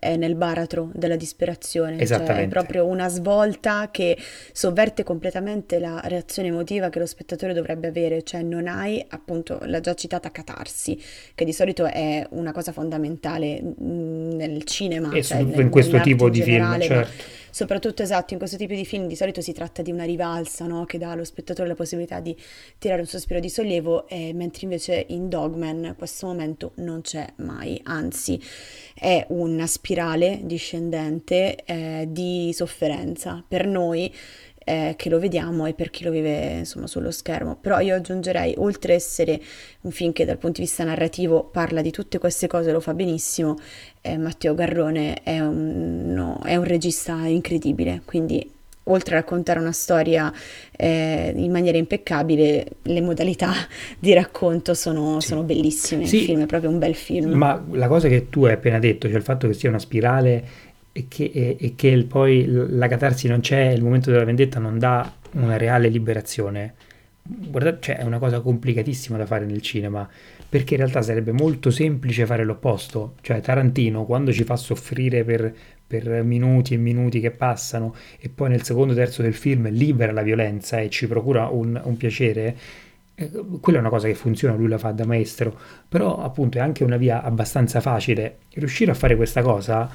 eh, 0.00 0.16
nel 0.16 0.34
baratro 0.34 0.90
della 0.94 1.16
disperazione. 1.16 2.00
Esattamente. 2.00 2.34
Cioè, 2.34 2.44
è 2.44 2.48
proprio 2.48 2.86
una 2.86 3.08
svolta 3.08 3.90
che 3.90 4.18
sovverte 4.52 5.04
completamente 5.04 5.78
la 5.78 6.00
reazione 6.04 6.48
emotiva 6.48 6.88
che 6.88 6.98
lo 6.98 7.06
spettatore 7.06 7.52
dovrebbe 7.52 7.88
avere, 7.88 8.22
cioè 8.22 8.42
non 8.42 8.66
hai 8.66 9.04
appunto 9.10 9.60
la 9.64 9.80
già 9.80 9.94
citata 9.94 10.30
catarsi, 10.32 11.00
che 11.34 11.44
di 11.44 11.52
solito 11.52 11.86
è 11.86 12.26
una 12.30 12.52
cosa 12.52 12.72
fondamentale 12.72 13.62
mm, 13.62 14.32
nel 14.32 14.64
cinema. 14.64 15.12
E 15.12 15.22
cioè 15.22 15.38
in 15.38 15.50
nel, 15.50 15.68
questo 15.68 16.00
tipo 16.00 16.28
di 16.28 16.42
film, 16.42 16.80
certo 16.80 17.38
soprattutto 17.50 18.02
esatto, 18.02 18.32
in 18.32 18.38
questo 18.38 18.56
tipo 18.56 18.74
di 18.74 18.84
film 18.84 19.06
di 19.06 19.16
solito 19.16 19.40
si 19.40 19.52
tratta 19.52 19.82
di 19.82 19.90
una 19.90 20.04
rivalsa 20.04 20.66
no? 20.66 20.84
che 20.84 20.98
dà 20.98 21.10
allo 21.10 21.24
spettatore 21.24 21.68
la 21.68 21.74
possibilità 21.74 22.20
di 22.20 22.36
tirare 22.78 23.00
un 23.00 23.06
sospiro 23.06 23.40
di 23.40 23.50
sollievo, 23.50 24.08
eh, 24.08 24.32
mentre 24.32 24.64
invece 24.64 25.04
in 25.08 25.28
Dogman 25.28 25.94
questo 25.96 26.26
momento 26.26 26.72
non 26.76 27.02
c'è 27.02 27.26
mai, 27.36 27.80
anzi 27.84 28.40
è 29.00 29.24
una 29.30 29.66
spirale 29.66 30.40
discendente 30.42 31.56
eh, 31.64 32.06
di 32.10 32.52
sofferenza 32.52 33.42
per 33.46 33.66
noi 33.66 34.14
eh, 34.62 34.94
che 34.96 35.08
lo 35.08 35.18
vediamo 35.18 35.64
e 35.64 35.72
per 35.72 35.88
chi 35.88 36.04
lo 36.04 36.10
vive 36.10 36.58
insomma 36.58 36.86
sullo 36.86 37.10
schermo. 37.10 37.56
Però 37.56 37.80
io 37.80 37.94
aggiungerei, 37.94 38.54
oltre 38.58 38.92
a 38.92 38.96
essere 38.96 39.40
un 39.80 39.90
film 39.90 40.12
che 40.12 40.26
dal 40.26 40.36
punto 40.36 40.60
di 40.60 40.66
vista 40.66 40.84
narrativo 40.84 41.44
parla 41.44 41.80
di 41.80 41.90
tutte 41.90 42.18
queste 42.18 42.46
cose, 42.46 42.72
lo 42.72 42.80
fa 42.80 42.92
benissimo, 42.92 43.56
eh, 44.02 44.18
Matteo 44.18 44.54
Garrone 44.54 45.22
è 45.22 45.40
un, 45.40 46.12
no, 46.12 46.40
è 46.44 46.56
un 46.56 46.64
regista 46.64 47.14
incredibile, 47.26 48.02
quindi 48.04 48.58
oltre 48.90 49.16
a 49.16 49.18
raccontare 49.18 49.58
una 49.58 49.72
storia 49.72 50.32
eh, 50.76 51.32
in 51.34 51.50
maniera 51.50 51.78
impeccabile, 51.78 52.66
le 52.82 53.00
modalità 53.00 53.52
di 53.98 54.12
racconto 54.12 54.74
sono, 54.74 55.20
sì. 55.20 55.28
sono 55.28 55.42
bellissime. 55.42 56.06
Sì, 56.06 56.18
il 56.18 56.24
film 56.24 56.42
è 56.42 56.46
proprio 56.46 56.70
un 56.70 56.78
bel 56.78 56.94
film. 56.94 57.32
Ma 57.32 57.62
la 57.72 57.88
cosa 57.88 58.08
che 58.08 58.28
tu 58.28 58.44
hai 58.44 58.52
appena 58.52 58.78
detto, 58.78 59.08
cioè 59.08 59.16
il 59.16 59.22
fatto 59.22 59.46
che 59.46 59.54
sia 59.54 59.68
una 59.68 59.78
spirale 59.78 60.44
e 60.92 61.06
che, 61.08 61.30
e, 61.32 61.56
e 61.58 61.74
che 61.76 61.88
il, 61.88 62.06
poi 62.06 62.44
la 62.46 62.88
catarsi 62.88 63.28
non 63.28 63.40
c'è, 63.40 63.70
il 63.70 63.82
momento 63.82 64.10
della 64.10 64.24
vendetta 64.24 64.58
non 64.58 64.78
dà 64.78 65.12
una 65.32 65.56
reale 65.56 65.88
liberazione. 65.88 66.74
Guardate, 67.22 67.78
cioè, 67.80 67.98
è 67.98 68.04
una 68.04 68.18
cosa 68.18 68.40
complicatissima 68.40 69.16
da 69.16 69.26
fare 69.26 69.44
nel 69.44 69.60
cinema 69.60 70.08
perché 70.50 70.74
in 70.74 70.80
realtà 70.80 71.00
sarebbe 71.00 71.30
molto 71.30 71.70
semplice 71.70 72.26
fare 72.26 72.42
l'opposto, 72.42 73.14
cioè 73.20 73.40
Tarantino 73.40 74.04
quando 74.04 74.32
ci 74.32 74.42
fa 74.42 74.56
soffrire 74.56 75.22
per, 75.22 75.54
per 75.90 76.22
minuti 76.22 76.74
e 76.74 76.76
minuti 76.76 77.18
che 77.18 77.32
passano 77.32 77.96
e 78.20 78.28
poi 78.28 78.48
nel 78.48 78.62
secondo 78.62 78.94
terzo 78.94 79.22
del 79.22 79.34
film 79.34 79.68
libera 79.70 80.12
la 80.12 80.22
violenza 80.22 80.78
e 80.78 80.88
ci 80.88 81.08
procura 81.08 81.48
un, 81.48 81.80
un 81.82 81.96
piacere, 81.96 82.56
eh, 83.16 83.28
quella 83.60 83.78
è 83.78 83.80
una 83.80 83.90
cosa 83.90 84.06
che 84.06 84.14
funziona, 84.14 84.54
lui 84.54 84.68
la 84.68 84.78
fa 84.78 84.92
da 84.92 85.04
maestro, 85.04 85.58
però 85.88 86.22
appunto 86.22 86.58
è 86.58 86.60
anche 86.60 86.84
una 86.84 86.96
via 86.96 87.24
abbastanza 87.24 87.80
facile. 87.80 88.36
Riuscire 88.54 88.92
a 88.92 88.94
fare 88.94 89.16
questa 89.16 89.42
cosa 89.42 89.90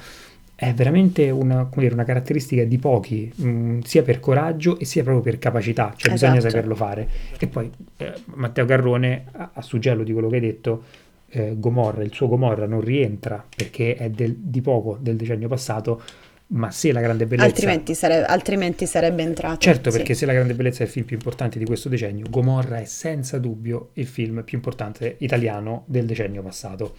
è 0.54 0.74
veramente 0.74 1.30
una, 1.30 1.66
dire, 1.74 1.94
una 1.94 2.04
caratteristica 2.04 2.64
di 2.64 2.76
pochi, 2.76 3.32
mh, 3.34 3.48
mm, 3.48 3.78
sia 3.80 4.02
per 4.02 4.20
coraggio 4.20 4.78
e 4.78 4.84
sia 4.84 5.02
proprio 5.02 5.22
per 5.22 5.38
capacità, 5.38 5.94
cioè 5.96 6.12
esatto. 6.12 6.32
bisogna 6.32 6.40
saperlo 6.50 6.74
fare. 6.74 7.08
E 7.38 7.46
poi 7.46 7.70
eh, 7.96 8.12
Matteo 8.34 8.66
Garrone, 8.66 9.24
a, 9.32 9.50
a, 9.54 9.62
suggello 9.62 10.02
di 10.02 10.12
quello 10.12 10.28
che 10.28 10.34
hai 10.34 10.40
detto, 10.42 10.84
eh, 11.28 11.54
Gomorra, 11.58 12.02
il 12.02 12.12
suo 12.12 12.28
Gomorra 12.28 12.66
non 12.66 12.80
rientra 12.80 13.44
perché 13.54 13.96
è 13.96 14.10
del, 14.10 14.34
di 14.36 14.60
poco 14.60 14.96
del 15.00 15.16
decennio 15.16 15.48
passato, 15.48 16.02
ma 16.48 16.70
se 16.70 16.92
la 16.92 17.00
grande 17.00 17.26
bellezza... 17.26 17.48
Altrimenti, 17.48 17.94
sare... 17.94 18.24
altrimenti 18.24 18.86
sarebbe 18.86 19.22
entrato. 19.22 19.58
Certo, 19.58 19.90
perché 19.90 20.14
sì. 20.14 20.20
se 20.20 20.26
la 20.26 20.32
grande 20.32 20.54
bellezza 20.54 20.82
è 20.82 20.86
il 20.86 20.92
film 20.92 21.04
più 21.04 21.16
importante 21.16 21.58
di 21.58 21.64
questo 21.64 21.88
decennio, 21.88 22.26
Gomorra 22.30 22.78
è 22.78 22.84
senza 22.84 23.38
dubbio 23.38 23.90
il 23.94 24.06
film 24.06 24.42
più 24.44 24.56
importante 24.56 25.16
italiano 25.18 25.84
del 25.86 26.06
decennio 26.06 26.42
passato. 26.42 26.94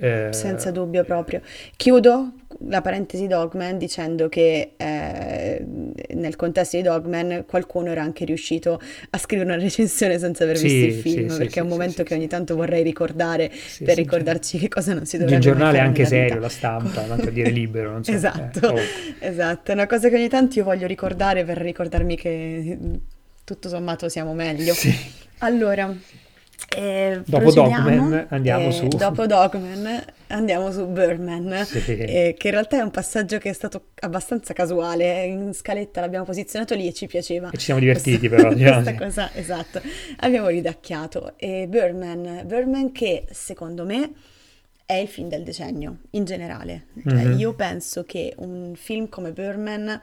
Eh... 0.00 0.28
Senza 0.32 0.70
dubbio 0.70 1.04
proprio. 1.04 1.42
Chiudo 1.76 2.32
la 2.66 2.80
parentesi 2.80 3.26
Dogman 3.26 3.78
dicendo 3.78 4.28
che 4.28 4.72
eh, 4.76 5.64
nel 6.14 6.36
contesto 6.36 6.76
di 6.76 6.82
Dogman 6.82 7.44
qualcuno 7.46 7.90
era 7.90 8.02
anche 8.02 8.24
riuscito 8.24 8.80
a 9.10 9.18
scrivere 9.18 9.52
una 9.52 9.60
recensione 9.60 10.18
senza 10.18 10.44
aver 10.44 10.56
sì, 10.56 10.66
visto 10.66 10.86
il 10.86 10.92
film, 10.94 11.28
sì, 11.28 11.36
perché 11.36 11.52
sì, 11.52 11.58
è 11.58 11.62
un 11.62 11.68
momento 11.68 12.02
che 12.02 12.14
ogni 12.14 12.26
tanto 12.26 12.56
vorrei 12.56 12.82
ricordare 12.82 13.50
per 13.84 13.96
ricordarci 13.96 14.58
che 14.58 14.68
cosa 14.68 14.94
non 14.94 15.06
si 15.06 15.18
dovrebbe 15.18 15.40
fare. 15.40 15.50
Il 15.50 15.58
giornale 15.58 15.78
è 15.78 15.80
anche 15.86 16.04
serio, 16.04 16.34
vita. 16.34 16.40
la 16.40 16.48
stampa, 16.48 17.02
tanto 17.02 17.28
a 17.28 17.30
dire 17.30 17.50
libero, 17.50 17.90
non 17.92 18.04
so. 18.04 18.12
esatto, 18.12 18.74
eh, 18.74 18.80
oh. 18.80 18.84
esatto, 19.18 19.70
è 19.70 19.74
una 19.74 19.86
cosa 19.86 20.08
che 20.08 20.16
ogni 20.16 20.28
tanto 20.28 20.58
io 20.58 20.64
voglio 20.64 20.86
ricordare 20.86 21.44
per 21.44 21.58
ricordarmi 21.58 22.16
che 22.16 22.78
tutto 23.44 23.68
sommato 23.68 24.08
siamo 24.08 24.34
meglio. 24.34 24.74
Allora, 25.38 25.94
eh, 26.68 27.22
dopo 27.24 27.52
Dogman 27.52 28.26
andiamo 28.28 28.68
eh, 28.68 28.72
su... 28.72 28.88
Dopo 28.88 29.26
Dogman 29.26 30.04
andiamo 30.28 30.70
su 30.70 30.86
Birdman, 30.86 31.64
sì. 31.64 31.96
eh, 31.96 32.34
che 32.38 32.46
in 32.48 32.52
realtà 32.52 32.78
è 32.78 32.82
un 32.82 32.90
passaggio 32.90 33.38
che 33.38 33.50
è 33.50 33.52
stato 33.52 33.86
abbastanza 34.00 34.52
casuale, 34.52 35.24
in 35.24 35.52
scaletta 35.54 36.00
l'abbiamo 36.00 36.24
posizionato 36.24 36.74
lì 36.74 36.86
e 36.86 36.92
ci 36.92 37.06
piaceva. 37.06 37.50
E 37.50 37.56
ci 37.58 37.64
siamo 37.64 37.80
divertiti 37.80 38.28
questa, 38.28 38.48
però. 38.48 38.52
Diciamo. 38.54 38.82
Questa 38.82 39.04
cosa, 39.04 39.30
esatto, 39.34 39.80
abbiamo 40.18 40.48
ridacchiato. 40.48 41.34
E 41.36 41.66
Birdman, 41.68 42.42
Birdman 42.44 42.92
che 42.92 43.26
secondo 43.30 43.84
me 43.84 44.12
è 44.86 44.94
il 44.94 45.08
film 45.08 45.28
del 45.28 45.42
decennio, 45.42 45.98
in 46.10 46.24
generale. 46.24 46.86
Cioè, 47.02 47.14
mm-hmm. 47.14 47.38
Io 47.38 47.54
penso 47.54 48.04
che 48.04 48.34
un 48.38 48.72
film 48.74 49.08
come 49.08 49.32
Birdman 49.32 50.00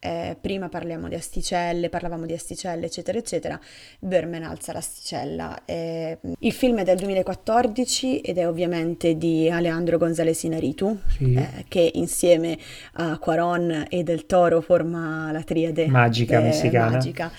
eh, 0.00 0.36
prima 0.40 0.68
parliamo 0.68 1.08
di 1.08 1.14
asticelle, 1.14 1.88
parlavamo 1.88 2.24
di 2.24 2.32
asticelle, 2.32 2.86
eccetera, 2.86 3.18
eccetera. 3.18 3.60
Berman 3.98 4.44
alza 4.44 4.72
l'asticella. 4.72 5.64
Eh, 5.64 6.18
il 6.38 6.52
film 6.52 6.78
è 6.78 6.84
del 6.84 6.98
2014 6.98 8.20
ed 8.20 8.38
è 8.38 8.46
ovviamente 8.46 9.16
di 9.16 9.50
Alejandro 9.50 9.98
González 9.98 10.40
Inarritu, 10.44 10.98
sì. 11.08 11.34
eh, 11.34 11.64
che 11.66 11.90
insieme 11.94 12.56
a 12.94 13.18
Quaron 13.18 13.86
e 13.88 14.02
Del 14.04 14.26
Toro 14.26 14.60
forma 14.60 15.32
la 15.32 15.42
triade 15.42 15.88
magica 15.88 16.40
messicana. 16.40 16.90
Magica, 16.90 17.32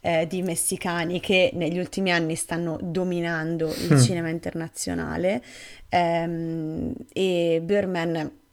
eh, 0.00 0.26
di 0.26 0.40
messicani 0.40 1.20
che 1.20 1.50
negli 1.54 1.78
ultimi 1.78 2.12
anni 2.12 2.34
stanno 2.34 2.78
dominando 2.80 3.66
il 3.66 3.94
mm. 3.94 3.98
cinema 3.98 4.28
internazionale. 4.28 5.42
Ehm, 5.90 6.94
e 7.12 7.60
Berman 7.62 8.44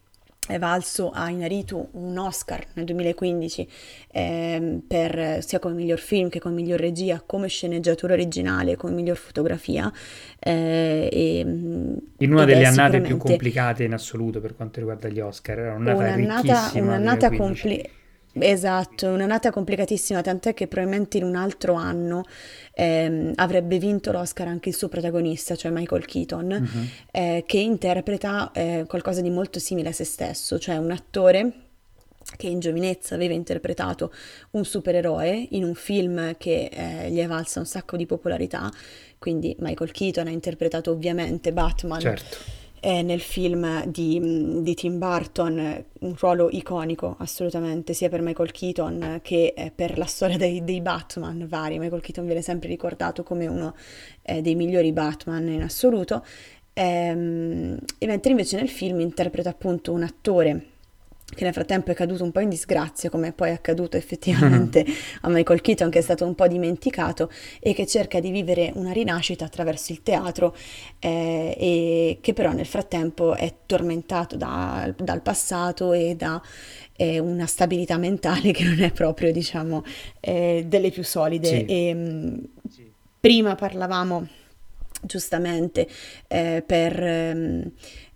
è 0.47 0.60
valso 0.60 1.10
a 1.12 1.29
Inaritu 1.29 1.88
un 1.91 2.17
Oscar 2.17 2.65
nel 2.73 2.86
2015 2.86 3.67
ehm, 4.12 4.82
per, 4.88 5.43
sia 5.43 5.60
come 5.60 5.73
miglior 5.73 5.99
film 5.99 6.29
che 6.29 6.39
come 6.39 6.56
miglior 6.56 6.79
regia, 6.79 7.21
come 7.25 7.47
sceneggiatura 7.47 8.13
originale, 8.13 8.75
come 8.75 8.93
miglior 8.93 9.17
fotografia. 9.17 9.91
Eh, 10.39 11.10
e, 11.12 11.39
in 11.39 12.32
una 12.32 12.45
delle 12.45 12.65
annate 12.65 13.01
più 13.01 13.17
complicate 13.17 13.84
in 13.84 13.93
assoluto 13.93 14.41
per 14.41 14.56
quanto 14.56 14.79
riguarda 14.79 15.08
gli 15.08 15.19
Oscar, 15.19 15.60
era 15.60 15.73
un'annata, 15.73 16.15
un'annata, 16.15 16.71
un'annata 16.75 17.32
complicata 17.32 18.01
Esatto, 18.36 19.10
un'annata 19.10 19.52
complicatissima, 19.52 20.22
tant'è 20.22 20.56
che 20.56 20.67
probabilmente 20.67 21.17
in 21.17 21.24
un 21.24 21.36
altro 21.36 21.76
anno 21.76 22.24
ehm, 22.74 23.34
avrebbe 23.36 23.78
vinto 23.78 24.12
l'Oscar 24.12 24.48
anche 24.48 24.69
il 24.69 24.76
suo 24.76 24.89
protagonista, 24.89 25.56
cioè 25.56 25.72
Michael 25.72 26.06
Keaton, 26.06 26.52
uh-huh. 26.52 26.88
eh, 27.12 27.43
che 27.46 27.58
interpreta 27.60 28.52
eh, 28.52 28.86
qualcosa 28.88 29.22
di 29.22 29.30
molto 29.30 29.60
simile 29.60 29.89
a 29.89 29.91
se 29.91 30.04
stesso, 30.04 30.58
cioè 30.58 30.78
un 30.78 30.91
attore 30.91 31.54
che 32.36 32.48
in 32.48 32.60
giovinezza 32.60 33.13
aveva 33.13 33.34
interpretato 33.34 34.12
un 34.52 34.65
supereroe 34.65 35.48
in 35.52 35.63
un 35.63 35.76
film 35.76 36.36
che 36.38 36.69
eh, 36.72 37.12
gli 37.12 37.19
è 37.19 37.28
valsa 37.28 37.60
un 37.60 37.67
sacco 37.67 37.98
di 37.98 38.08
popolarità, 38.08 38.72
quindi 39.19 39.56
Michael 39.60 39.91
Keaton 39.91 40.28
ha 40.28 40.32
interpretato 40.32 40.89
ovviamente 40.89 41.54
Batman. 41.54 42.00
Certo 42.00 42.62
eh, 42.86 43.02
nel 43.02 43.22
film 43.22 43.86
di, 43.86 44.62
di, 44.62 44.74
Tim 44.74 44.98
Burton, 44.98 45.86
un 46.00 46.15
ruolo 46.19 46.50
iconico 46.52 47.15
assolutamente, 47.17 47.93
sia 47.93 48.10
per 48.10 48.22
Michael 48.22 48.52
Keaton 48.52 49.19
che 49.22 49.54
eh, 49.56 49.72
per 49.74 49.98
la 49.98 50.04
storia 50.04 50.36
dei, 50.36 50.65
dei, 50.65 50.82
Batman 50.82 51.48
vari. 51.48 51.80
Michael 51.80 52.02
Keaton 52.02 52.26
viene 52.26 52.41
sempre 52.41 52.67
ricordato 52.67 53.24
come 53.24 53.48
uno 53.48 53.74
eh, 54.22 54.41
dei 54.41 54.56
migliori 54.56 54.91
Batman 54.91 55.48
in 55.48 55.62
assoluto, 55.62 56.26
ehm, 56.74 57.78
e 57.98 58.06
mentre 58.06 58.32
invece 58.32 58.58
nel 58.58 58.69
film 58.69 59.00
interpreta 59.00 59.50
appunto 59.50 59.93
un 59.93 60.04
attore 60.04 60.65
che 61.34 61.43
nel 61.43 61.54
frattempo 61.54 61.91
è 61.91 61.93
caduto 61.93 62.24
un 62.24 62.32
po' 62.32 62.39
in 62.39 62.50
disgrazia, 62.50 63.10
come 63.10 63.32
poi 63.32 63.50
è 63.50 63.54
accaduto 63.54 63.98
effettivamente 63.98 64.86
a 65.22 65.30
Michael 65.30 65.62
Keaton, 65.62 65.89
che 65.89 66.00
è 66.00 66.02
stato 66.02 66.26
un 66.26 66.36
po' 66.36 66.48
dimenticato 66.48 67.30
e 67.60 67.74
che 67.74 67.86
cerca 67.86 68.19
di 68.19 68.32
vivere 68.32 68.72
una 68.76 68.91
rinascita 68.91 69.46
attraverso 69.46 69.91
il 69.91 70.04
teatro 70.04 70.56
eh, 71.00 71.56
e 71.58 72.17
che 72.22 72.34
però 72.34 72.52
nel 72.52 72.65
frattempo 72.65 73.36
è 73.36 73.54
tormentato 73.65 74.36
da, 74.36 74.93
dal 74.98 75.22
passato 75.22 75.93
e 75.93 76.15
da 76.15 76.41
eh, 76.96 77.19
una 77.19 77.46
stabilità 77.46 77.98
mentale 77.98 78.52
che 78.52 78.63
non 78.63 78.82
è 78.82 78.91
proprio, 78.91 79.32
diciamo, 79.32 79.84
eh, 80.19 80.65
delle 80.67 80.91
più 80.91 81.04
solide. 81.04 81.48
Sì. 81.48 81.65
E, 81.65 81.93
mh, 81.93 82.50
sì. 82.69 82.91
Prima 83.19 83.56
parlavamo 83.56 84.28
giustamente 85.02 85.88
eh, 86.28 86.63
per... 86.65 87.04
Ehm, 87.04 87.72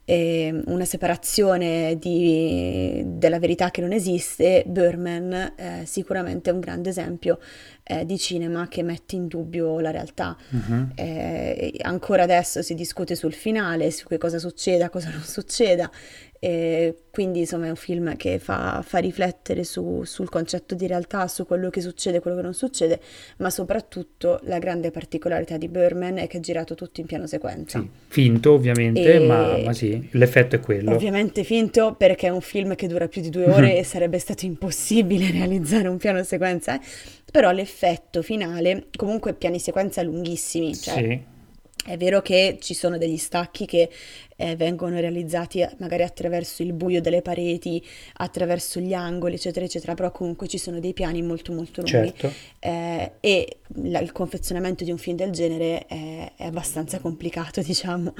eh, 0.09 0.61
una 0.67 0.85
separazione 0.85 1.97
di, 1.99 3.03
della 3.05 3.39
verità 3.39 3.71
che 3.71 3.81
non 3.81 3.91
esiste, 3.91 4.63
Berman 4.65 5.33
eh, 5.33 5.83
sicuramente 5.85 6.49
è 6.49 6.53
un 6.53 6.61
grande 6.61 6.87
esempio 6.87 7.39
eh, 7.83 8.05
di 8.05 8.17
cinema 8.17 8.69
che 8.69 8.83
mette 8.83 9.17
in 9.17 9.27
dubbio 9.27 9.81
la 9.81 9.91
realtà. 9.91 10.37
Uh-huh. 10.49 10.87
ancora 11.81 12.23
adesso 12.23 12.61
si 12.61 12.73
discute 12.73 13.15
sul 13.15 13.33
finale, 13.33 13.91
su 13.91 14.07
che 14.07 14.17
cosa 14.17 14.39
succeda, 14.39 14.89
cosa 14.89 15.09
non 15.09 15.23
succeda, 15.23 15.91
e 16.39 17.03
quindi 17.11 17.39
insomma 17.39 17.65
è 17.65 17.69
un 17.69 17.75
film 17.75 18.15
che 18.15 18.37
fa, 18.37 18.83
fa 18.85 18.99
riflettere 18.99 19.63
su, 19.63 20.03
sul 20.03 20.29
concetto 20.29 20.75
di 20.75 20.85
realtà, 20.85 21.27
su 21.27 21.45
quello 21.45 21.69
che 21.69 21.81
succede 21.81 22.17
e 22.17 22.19
quello 22.19 22.37
che 22.37 22.43
non 22.43 22.53
succede, 22.53 22.99
ma 23.37 23.49
soprattutto 23.49 24.39
la 24.43 24.59
grande 24.59 24.91
particolarità 24.91 25.57
di 25.57 25.67
Berman 25.67 26.19
è 26.19 26.27
che 26.27 26.37
è 26.37 26.39
girato 26.39 26.75
tutto 26.75 27.01
in 27.01 27.07
piano 27.07 27.25
sequenza. 27.25 27.79
Sì, 27.79 27.89
finto 28.07 28.53
ovviamente, 28.53 29.15
e... 29.15 29.19
ma, 29.19 29.57
ma, 29.57 29.73
sì, 29.73 30.07
l'effetto 30.11 30.55
è 30.55 30.59
quello. 30.59 30.91
Ovviamente 30.93 31.43
finto 31.43 31.95
perché 31.95 32.27
è 32.27 32.31
un 32.31 32.41
film 32.41 32.75
che 32.75 32.87
dura 32.87 33.07
più 33.07 33.21
di 33.21 33.29
due 33.29 33.49
ore 33.49 33.77
e 33.77 33.83
sarebbe 33.85 34.19
stato 34.19 34.45
impossibile 34.45 35.31
realizzare 35.31 35.87
un 35.87 35.97
piano 35.97 36.23
sequenza, 36.23 36.75
eh? 36.75 36.81
però 37.31 37.51
l'effetto 37.51 38.21
finale, 38.21 38.87
comunque 38.95 39.33
piani 39.33 39.59
sequenza 39.59 40.03
lunghissimi, 40.03 40.75
cioè... 40.75 40.93
Sì 40.93 41.35
è 41.87 41.95
vero 41.95 42.21
che 42.21 42.57
ci 42.59 42.73
sono 42.73 42.97
degli 42.97 43.15
stacchi 43.15 43.65
che 43.65 43.89
eh, 44.35 44.55
vengono 44.57 44.99
realizzati 44.99 45.61
eh, 45.61 45.69
magari 45.79 46.03
attraverso 46.03 46.61
il 46.61 46.73
buio 46.73 47.01
delle 47.01 47.21
pareti, 47.21 47.83
attraverso 48.17 48.81
gli 48.81 48.93
angoli, 48.93 49.35
eccetera, 49.35 49.65
eccetera, 49.65 49.93
però 49.93 50.11
comunque 50.11 50.47
ci 50.47 50.57
sono 50.57 50.79
dei 50.79 50.93
piani 50.93 51.21
molto 51.21 51.53
molto 51.53 51.81
lunghi 51.81 52.13
certo. 52.15 52.31
eh, 52.59 53.13
e 53.21 53.57
la, 53.83 53.99
il 53.99 54.11
confezionamento 54.11 54.83
di 54.83 54.91
un 54.91 54.97
film 54.97 55.15
del 55.15 55.31
genere 55.31 55.85
è, 55.87 56.33
è 56.35 56.45
abbastanza 56.45 56.99
complicato, 56.99 57.61
diciamo, 57.63 58.13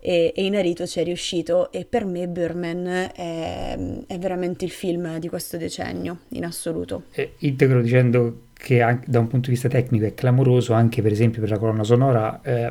e, 0.00 0.32
e 0.34 0.44
Inarito 0.44 0.84
ci 0.84 0.98
è 0.98 1.04
riuscito 1.04 1.70
e 1.70 1.84
per 1.84 2.04
me 2.04 2.26
Burman 2.26 3.10
è, 3.14 3.78
è 4.06 4.18
veramente 4.18 4.64
il 4.64 4.72
film 4.72 5.18
di 5.18 5.28
questo 5.28 5.56
decennio, 5.56 6.22
in 6.30 6.44
assoluto. 6.44 7.04
E 7.12 7.34
integro 7.38 7.80
dicendo 7.80 8.48
che 8.52 8.80
anche 8.80 9.06
da 9.08 9.18
un 9.18 9.28
punto 9.28 9.46
di 9.46 9.52
vista 9.52 9.68
tecnico 9.68 10.04
è 10.06 10.14
clamoroso 10.14 10.72
anche 10.72 11.02
per 11.02 11.10
esempio 11.10 11.40
per 11.40 11.50
la 11.50 11.58
colonna 11.58 11.82
sonora 11.82 12.40
eh, 12.42 12.70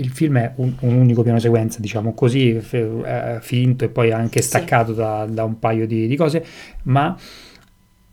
il 0.00 0.10
film 0.10 0.38
è 0.38 0.52
un, 0.56 0.74
un, 0.80 0.94
unico 0.94 1.22
piano 1.22 1.38
sequenza, 1.38 1.78
diciamo 1.78 2.14
così, 2.14 2.58
f- 2.58 3.38
finto 3.40 3.84
e 3.84 3.88
poi 3.88 4.10
anche 4.10 4.40
staccato 4.42 4.92
sì. 4.92 4.98
da, 4.98 5.26
da, 5.28 5.44
un 5.44 5.58
paio 5.58 5.86
di, 5.86 6.06
di, 6.06 6.16
cose, 6.16 6.44
ma 6.84 7.16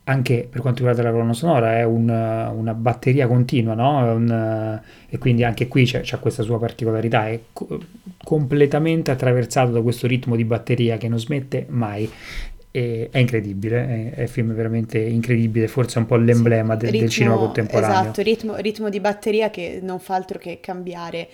anche 0.04 0.47
per 0.50 0.62
quanto 0.62 0.80
riguarda 0.80 1.04
la 1.04 1.12
colonna 1.12 1.34
sonora 1.34 1.78
è 1.78 1.84
un, 1.84 2.08
una 2.10 2.73
batteria 2.73 3.28
continua, 3.28 3.73
no? 3.73 4.13
Un, 4.13 4.82
e 5.10 5.17
quindi 5.17 5.43
anche 5.43 5.67
qui 5.67 5.86
c'è, 5.86 6.02
c'è, 6.02 6.19
questa 6.19 6.43
sua 6.43 6.60
particolarità, 6.60 7.28
è 7.28 7.39
co- 7.52 7.80
completamente 8.23 9.12
attraversato 9.12 9.71
da 9.71 9.82
questo 9.82 10.08
ritmo 10.08 10.36
di 10.36 10.45
batteria 10.45 10.97
che 10.97 11.08
non 11.08 11.19
smette 11.19 11.65
mai. 11.69 12.10
È 12.69 13.10
incredibile, 13.17 14.12
è, 14.12 14.17
è, 14.17 14.21
un 14.21 14.28
film 14.28 14.54
veramente 14.54 15.00
incredibile, 15.00 15.67
forse 15.67 15.97
un 15.97 16.06
po' 16.06 16.15
l'emblema 16.15 16.73
sì, 16.73 16.80
del, 16.80 16.89
ritmo, 16.91 17.02
del, 17.02 17.10
cinema 17.10 17.36
contemporaneo. 17.36 18.02
Esatto, 18.02 18.21
ritmo, 18.21 18.56
ritmo 18.58 18.89
di 18.89 19.00
batteria 19.00 19.50
che 19.50 19.80
non 19.82 20.00
fa 20.00 20.13
altro 20.13 20.38
che 20.38 20.60
cambiare 20.62 21.28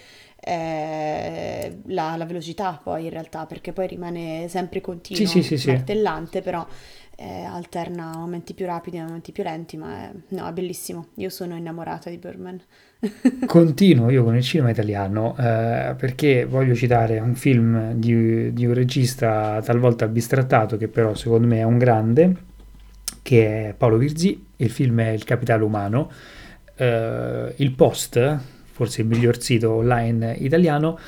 eh, 0.46 1.80
la, 1.88 2.16
la, 2.18 2.26
velocità 2.26 2.80
poi 2.82 3.06
in 3.06 3.10
realtà, 3.10 3.46
perché 3.46 3.72
poi 3.72 3.88
rimane 3.88 4.48
sempre 4.50 4.82
continuo, 4.82 5.26
sì, 5.26 5.42
sì, 5.42 5.58
sì, 5.58 5.70
martellante, 5.70 6.42
però 6.42 6.66
eh, 7.16 7.44
alterna 7.44 8.12
momenti 8.16 8.54
più 8.54 8.66
rapidi 8.66 8.98
e 8.98 9.04
momenti 9.04 9.32
più 9.32 9.44
lenti, 9.44 9.78
ma 9.78 10.10
è, 10.10 10.12
no, 10.30 10.48
è 10.48 10.52
bellissimo. 10.52 11.08
Io 11.16 11.30
sono 11.30 11.56
innamorata 11.56 12.10
di 12.10 12.18
Birdman. 12.18 12.60
Continuo 13.46 14.10
io 14.10 14.24
con 14.24 14.36
il 14.36 14.44
cinema 14.44 14.70
italiano 14.70 15.36
eh, 15.38 15.94
perché 15.98 16.46
voglio 16.46 16.74
citare 16.74 17.20
un 17.20 17.36
film 17.36 17.94
di, 17.94 18.54
di, 18.54 18.66
un 18.66 18.74
regista 18.74 19.62
talvolta 19.62 20.08
bistrattato 20.08 20.78
che 20.78 20.88
però 20.88 21.14
secondo 21.14 21.48
me 21.48 21.60
è 21.60 21.64
un 21.64 21.78
grande, 21.78 22.36
che 23.22 23.70
è 23.70 23.74
Paolo 23.74 23.98
Virzì, 23.98 24.46
il 24.58 24.70
film 24.70 25.00
è 25.02 25.10
Il 25.10 25.24
capitale 25.24 25.64
umano. 25.64 26.12
Eh, 26.76 27.54
il 27.58 27.72
Post, 27.72 28.40
forse 28.74 29.02
il 29.02 29.08
miglior 29.08 29.40
sito 29.40 29.72
online 29.72 30.36
italiano, 30.40 31.00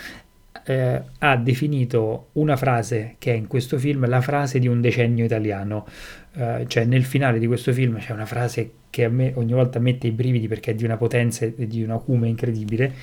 eh, 0.68 1.02
ha 1.20 1.36
definito 1.36 2.30
una 2.34 2.56
frase 2.56 3.16
che 3.18 3.34
è 3.34 3.36
in 3.36 3.48
questo 3.48 3.78
film 3.80 4.08
la 4.08 4.22
frase 4.22 4.60
di 4.60 4.68
un 4.68 4.82
decennio 4.82 5.26
italiano. 5.26 5.86
Eh, 6.34 6.66
cioè 6.68 6.86
nel 6.86 7.04
finale 7.04 7.40
di 7.40 7.48
questo 7.48 7.74
film 7.74 7.98
c'è 7.98 8.14
una 8.14 8.28
frase 8.28 8.72
che 8.92 9.04
a 9.04 9.10
me 9.10 9.32
ogni 9.36 9.54
volta 9.54 9.80
mette 9.80 10.08
i 10.08 10.12
brividi 10.12 10.48
perché 10.48 10.72
è 10.72 10.76
di 10.76 10.86
una 10.86 10.98
potenza 10.98 11.46
e 11.46 11.68
di 11.68 11.84
un 11.84 11.90
acume 11.90 12.28
incredibile. 12.28 12.94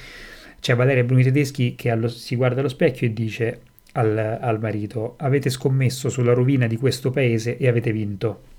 C'è 0.60 0.76
Valeria 0.76 1.02
Bruni 1.02 1.24
Tedeschi 1.24 1.74
che 1.74 1.90
allo, 1.90 2.06
si 2.06 2.36
guarda 2.36 2.60
allo 2.60 2.68
specchio 2.68 3.08
e 3.08 3.12
dice 3.12 3.60
al, 3.94 4.38
al 4.40 4.60
marito 4.60 5.16
avete 5.18 5.50
scommesso 5.50 6.08
sulla 6.08 6.32
rovina 6.32 6.68
di 6.68 6.76
questo 6.76 7.10
paese 7.10 7.56
e 7.56 7.66
avete 7.66 7.90
vinto 7.90 8.51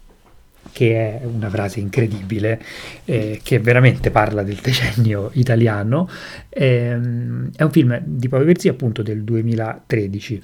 che 0.72 1.20
è 1.20 1.26
una 1.26 1.50
frase 1.50 1.80
incredibile, 1.80 2.62
eh, 3.06 3.40
che 3.44 3.60
veramente 3.60 4.12
parla 4.12 4.44
del 4.44 4.60
decennio 4.62 5.30
italiano. 5.34 6.10
Eh, 6.50 6.92
è 6.92 7.64
un 7.64 7.72
film 7.72 8.00
di 8.04 8.28
Paolo 8.30 8.46
Virzì 8.46 8.68
appunto 8.68 9.02
del 9.04 9.24
2013 9.24 10.42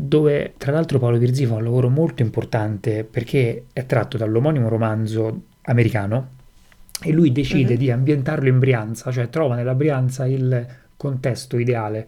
dove 0.00 0.54
tra 0.56 0.70
l'altro 0.70 1.00
Paolo 1.00 1.18
Virzì 1.18 1.44
fa 1.44 1.54
un 1.54 1.64
lavoro 1.64 1.88
molto 1.88 2.22
importante 2.22 3.02
perché 3.02 3.64
è 3.72 3.84
tratto 3.84 4.16
dall'omonimo 4.16 4.68
romanzo 4.68 5.42
americano 5.62 6.36
e 7.02 7.10
lui 7.10 7.32
decide 7.32 7.72
uh-huh. 7.72 7.78
di 7.78 7.90
ambientarlo 7.90 8.48
in 8.48 8.60
Brianza, 8.60 9.10
cioè 9.10 9.28
trova 9.28 9.56
nella 9.56 9.74
Brianza 9.74 10.24
il 10.24 10.64
contesto 10.96 11.58
ideale 11.58 12.06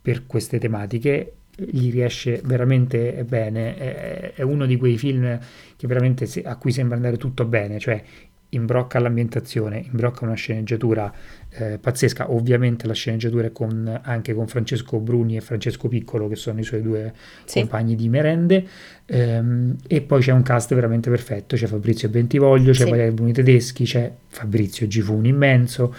per 0.00 0.24
queste 0.26 0.60
tematiche 0.60 1.34
gli 1.54 1.90
riesce 1.90 2.40
veramente 2.44 3.24
bene. 3.24 3.76
È, 3.76 4.32
è 4.34 4.42
uno 4.42 4.64
di 4.66 4.76
quei 4.76 4.96
film 4.96 5.38
che 5.82 5.88
veramente 5.88 6.26
se, 6.26 6.42
a 6.42 6.54
cui 6.54 6.70
sembra 6.70 6.94
andare 6.94 7.16
tutto 7.16 7.44
bene, 7.44 7.80
cioè 7.80 8.00
imbrocca 8.50 9.00
l'ambientazione, 9.00 9.84
imbrocca 9.90 10.24
una 10.24 10.34
sceneggiatura 10.34 11.12
eh, 11.50 11.78
pazzesca. 11.80 12.30
Ovviamente 12.30 12.86
la 12.86 12.92
sceneggiatura 12.92 13.48
è 13.48 13.52
con, 13.52 14.00
anche 14.00 14.32
con 14.32 14.46
Francesco 14.46 15.00
Bruni 15.00 15.36
e 15.36 15.40
Francesco 15.40 15.88
Piccolo, 15.88 16.28
che 16.28 16.36
sono 16.36 16.60
i 16.60 16.62
suoi 16.62 16.82
due 16.82 17.12
sì. 17.46 17.58
compagni 17.58 17.96
di 17.96 18.08
merende. 18.08 18.64
Ehm, 19.06 19.74
e 19.88 20.02
poi 20.02 20.20
c'è 20.20 20.30
un 20.30 20.42
cast 20.42 20.72
veramente 20.72 21.10
perfetto: 21.10 21.56
c'è 21.56 21.66
Fabrizio 21.66 22.08
Bentivoglio, 22.08 22.70
c'è 22.70 22.84
sì. 22.84 22.90
Valeria 22.90 23.10
Bruni 23.10 23.32
Tedeschi, 23.32 23.82
c'è 23.82 24.12
Fabrizio 24.28 24.86
Gifuni 24.86 25.30
immenso, 25.30 25.92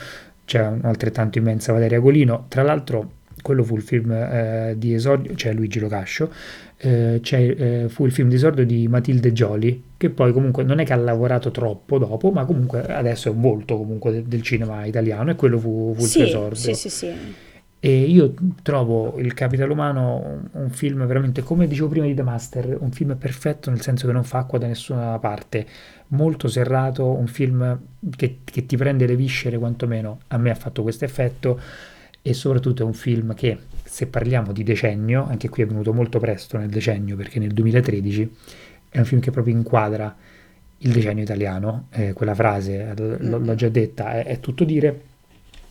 c'è 0.46 0.65
un 0.65 0.80
altrettanto 0.84 1.39
immensa 1.39 1.74
Valeria 1.74 2.00
Golino. 2.00 2.46
Tra 2.48 2.63
l'altro 2.63 3.15
quello 3.41 3.63
fu 3.65 3.76
il 3.76 3.82
film 3.82 4.12
eh, 4.12 4.76
di 4.78 4.93
esordio, 4.93 5.36
cioè 5.36 5.52
Luigi 5.52 5.80
Locascio, 5.80 6.32
eh, 6.84 7.22
eh, 7.24 7.86
fu 7.88 8.06
il 8.06 8.12
film 8.12 8.28
di 8.28 8.36
esordio 8.36 8.65
di 8.65 8.89
Matilde 8.89 9.32
Gioli, 9.32 9.84
che 9.96 10.10
poi 10.10 10.34
comunque 10.34 10.63
non 10.63 10.80
è 10.80 10.86
che 10.86 10.91
ha 10.91 10.98
lavorato 10.98 11.50
troppo 11.50 11.98
dopo, 11.98 12.32
ma 12.32 12.43
comunque 12.43 12.86
adesso 12.86 13.30
è 13.30 13.32
un 13.32 13.39
volto 13.39 13.78
comunque 13.78 14.12
de- 14.12 14.24
del 14.28 14.41
cinema 14.41 14.86
italiano 14.86 15.32
e 15.32 15.36
quello 15.36 15.58
fu, 15.58 15.93
fu 15.96 16.02
il 16.02 16.08
suo 16.08 16.24
esordio. 16.24 16.56
Sì, 16.56 16.74
sì, 16.74 16.89
sì. 16.89 17.12
E 17.80 18.02
io 18.02 18.34
trovo 18.62 19.19
Il 19.19 19.34
Capitale 19.34 19.72
Umano 19.72 20.22
un, 20.26 20.62
un, 20.63 20.69
film 20.69 21.06
veramente, 21.06 21.41
come 21.41 21.67
dicevo 21.67 21.88
prima 21.89 22.06
di 22.06 22.13
The 22.13 22.24
Master, 22.24 22.78
un 22.80 22.91
film 22.91 23.15
perfetto 23.17 23.69
nel 23.69 23.82
senso 23.82 24.08
che 24.08 24.13
non 24.13 24.24
fa 24.24 24.39
acqua 24.39 24.58
da 24.58 24.67
nessuna 24.67 25.17
parte, 25.19 25.65
molto 26.08 26.48
serrato, 26.48 27.06
un 27.06 27.28
film 27.28 27.80
che, 28.15 28.39
che 28.43 28.65
ti 28.65 28.78
prende 28.78 29.06
le 29.06 29.15
viscere 29.15 29.58
quantomeno, 29.58 30.19
a 30.28 30.38
me 30.38 30.50
ha 30.50 30.56
fatto 30.56 30.82
questo 30.82 31.06
effetto 31.06 31.60
e 32.22 32.34
soprattutto 32.34 32.84
è 32.84 32.86
un 32.86 32.93
film 32.93 33.34
che, 33.34 33.58
se 33.93 34.08
parliamo 34.08 34.51
di 34.53 34.63
decennio, 34.63 35.23
anche 35.23 35.49
qui 35.49 35.62
è 35.62 35.67
venuto 35.67 35.93
molto 35.93 36.17
presto 36.17 36.58
nel 36.58 36.69
decennio 36.69 37.15
perché 37.15 37.38
nel 37.38 37.51
2013, 37.51 38.36
è 38.89 38.97
un 38.97 39.06
film 39.06 39.21
che 39.21 39.29
proprio 39.29 39.53
inquadra 39.53 40.17
il 40.79 40.91
decennio 40.91 41.21
italiano, 41.21 41.89
eh, 41.91 42.12
quella 42.13 42.34
frase 42.34 42.91
l- 42.97 43.19
mm-hmm. 43.21 43.45
l'ho 43.45 43.53
già 43.53 43.69
detta, 43.69 44.13
è, 44.13 44.25
è, 44.25 44.39
tutto 44.39 44.63
dire, 44.63 44.99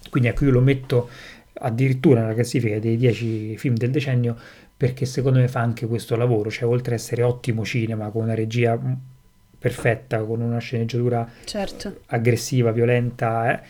quindi 0.09 0.29
ecco 0.29 0.45
io 0.45 0.53
lo 0.53 0.61
metto 0.61 1.09
addirittura 1.55 2.21
nella 2.21 2.35
classifica 2.35 2.79
dei 2.79 2.97
dieci 2.97 3.57
film 3.57 3.75
del 3.75 3.91
decennio 3.91 4.37
perché 4.77 5.05
secondo 5.05 5.41
me 5.41 5.49
fa 5.49 5.59
anche 5.59 5.89
questo 5.89 6.15
lavoro, 6.15 6.49
cioè 6.49 6.69
oltre 6.69 6.95
ad 6.95 7.01
essere 7.01 7.25
ottimo 7.25 7.65
cinema 7.65 8.09
con 8.11 8.23
una 8.23 8.35
regia 8.35 8.81
perfetta, 9.59 10.23
con 10.23 10.41
una 10.41 10.59
sceneggiatura 10.59 11.29
certo. 11.43 12.03
aggressiva, 12.07 12.71
violenta, 12.71 13.61
eh, 13.61 13.67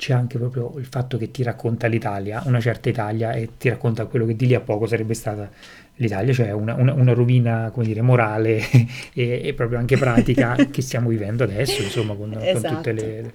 c'è 0.00 0.14
anche 0.14 0.38
proprio 0.38 0.72
il 0.78 0.86
fatto 0.86 1.18
che 1.18 1.30
ti 1.30 1.42
racconta 1.42 1.86
l'Italia, 1.86 2.42
una 2.46 2.58
certa 2.58 2.88
Italia, 2.88 3.32
e 3.32 3.50
ti 3.58 3.68
racconta 3.68 4.06
quello 4.06 4.24
che 4.24 4.34
di 4.34 4.46
lì 4.46 4.54
a 4.54 4.60
poco 4.60 4.86
sarebbe 4.86 5.12
stata 5.12 5.50
l'Italia, 5.96 6.32
cioè 6.32 6.52
una, 6.52 6.72
una, 6.72 6.94
una 6.94 7.12
rovina, 7.12 7.70
come 7.70 7.84
dire, 7.84 8.00
morale 8.00 8.62
e, 9.12 9.42
e, 9.44 9.52
proprio 9.52 9.78
anche 9.78 9.98
pratica 9.98 10.56
che 10.72 10.80
stiamo 10.80 11.10
vivendo 11.10 11.44
adesso, 11.44 11.82
insomma, 11.82 12.14
con, 12.14 12.32
esatto. 12.32 12.66
con 12.66 12.76
tutte 12.76 12.92
le... 12.92 13.32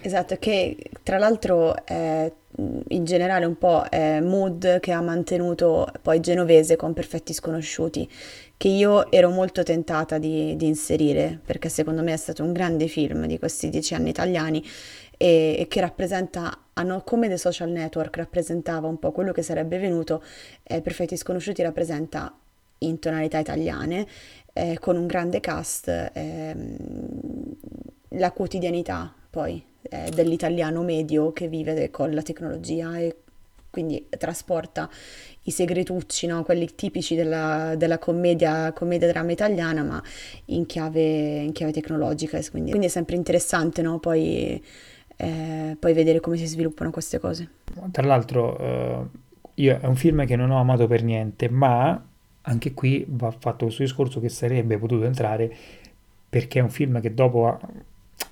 Esatto, 0.00 0.36
che 0.40 0.76
tra 1.04 1.18
l'altro 1.18 1.86
è 1.86 2.32
in 2.88 3.04
generale 3.04 3.44
un 3.44 3.56
po' 3.56 3.84
è 3.84 4.20
mood 4.20 4.80
che 4.80 4.90
ha 4.90 5.00
mantenuto 5.00 5.86
poi 6.02 6.18
Genovese 6.18 6.74
con 6.74 6.94
Perfetti 6.94 7.32
Sconosciuti, 7.32 8.08
che 8.56 8.68
io 8.68 9.08
ero 9.12 9.30
molto 9.30 9.62
tentata 9.62 10.18
di, 10.18 10.56
di 10.56 10.66
inserire, 10.66 11.38
perché 11.44 11.68
secondo 11.68 12.02
me 12.02 12.12
è 12.12 12.16
stato 12.16 12.42
un 12.42 12.52
grande 12.52 12.88
film 12.88 13.26
di 13.26 13.38
questi 13.38 13.68
dieci 13.68 13.94
anni 13.94 14.08
italiani 14.08 14.64
e, 15.18 15.56
e 15.58 15.68
che 15.68 15.80
rappresenta, 15.80 16.56
come 17.04 17.28
The 17.28 17.36
Social 17.36 17.68
Network 17.68 18.16
rappresentava 18.16 18.86
un 18.86 18.98
po' 18.98 19.12
quello 19.12 19.32
che 19.32 19.42
sarebbe 19.42 19.78
venuto, 19.78 20.22
eh, 20.62 20.80
Perfetti 20.80 21.16
Sconosciuti 21.16 21.60
rappresenta 21.60 22.34
in 22.78 22.98
tonalità 22.98 23.38
italiane, 23.38 24.06
eh, 24.52 24.78
con 24.78 24.96
un 24.96 25.06
grande 25.06 25.40
cast, 25.40 25.88
eh, 25.88 26.56
la 28.12 28.32
quotidianità 28.32 29.12
poi 29.28 29.62
eh, 29.82 30.10
dell'italiano 30.14 30.82
medio 30.82 31.32
che 31.32 31.48
vive 31.48 31.90
con 31.90 32.12
la 32.12 32.22
tecnologia 32.22 32.96
e 32.98 33.16
quindi 33.70 34.08
trasporta 34.16 34.88
i 35.42 35.50
segretucci, 35.50 36.26
no? 36.26 36.42
quelli 36.42 36.74
tipici 36.74 37.14
della, 37.14 37.74
della 37.76 37.98
commedia, 37.98 38.72
commedia 38.72 39.08
drama 39.08 39.30
italiana, 39.30 39.82
ma 39.82 40.02
in 40.46 40.66
chiave, 40.66 41.40
in 41.40 41.52
chiave 41.52 41.72
tecnologica. 41.72 42.40
Quindi, 42.50 42.70
quindi, 42.70 42.86
è 42.86 42.90
sempre 42.90 43.16
interessante 43.16 43.82
no? 43.82 43.98
poi 43.98 44.62
eh, 45.20 45.76
poi 45.78 45.92
vedere 45.92 46.20
come 46.20 46.36
si 46.36 46.46
sviluppano 46.46 46.90
queste 46.90 47.18
cose. 47.18 47.48
Tra 47.90 48.06
l'altro, 48.06 48.58
eh, 48.58 49.06
io 49.54 49.78
è 49.80 49.86
un 49.86 49.96
film 49.96 50.24
che 50.24 50.36
non 50.36 50.50
ho 50.50 50.60
amato 50.60 50.86
per 50.86 51.02
niente, 51.02 51.48
ma 51.48 52.00
anche 52.42 52.72
qui 52.72 53.04
va 53.08 53.30
fatto 53.32 53.64
questo 53.64 53.82
discorso 53.82 54.20
che 54.20 54.28
sarebbe 54.28 54.78
potuto 54.78 55.04
entrare 55.04 55.54
perché 56.28 56.60
è 56.60 56.62
un 56.62 56.70
film 56.70 57.00
che 57.00 57.12
dopo 57.12 57.48
ha, 57.48 57.58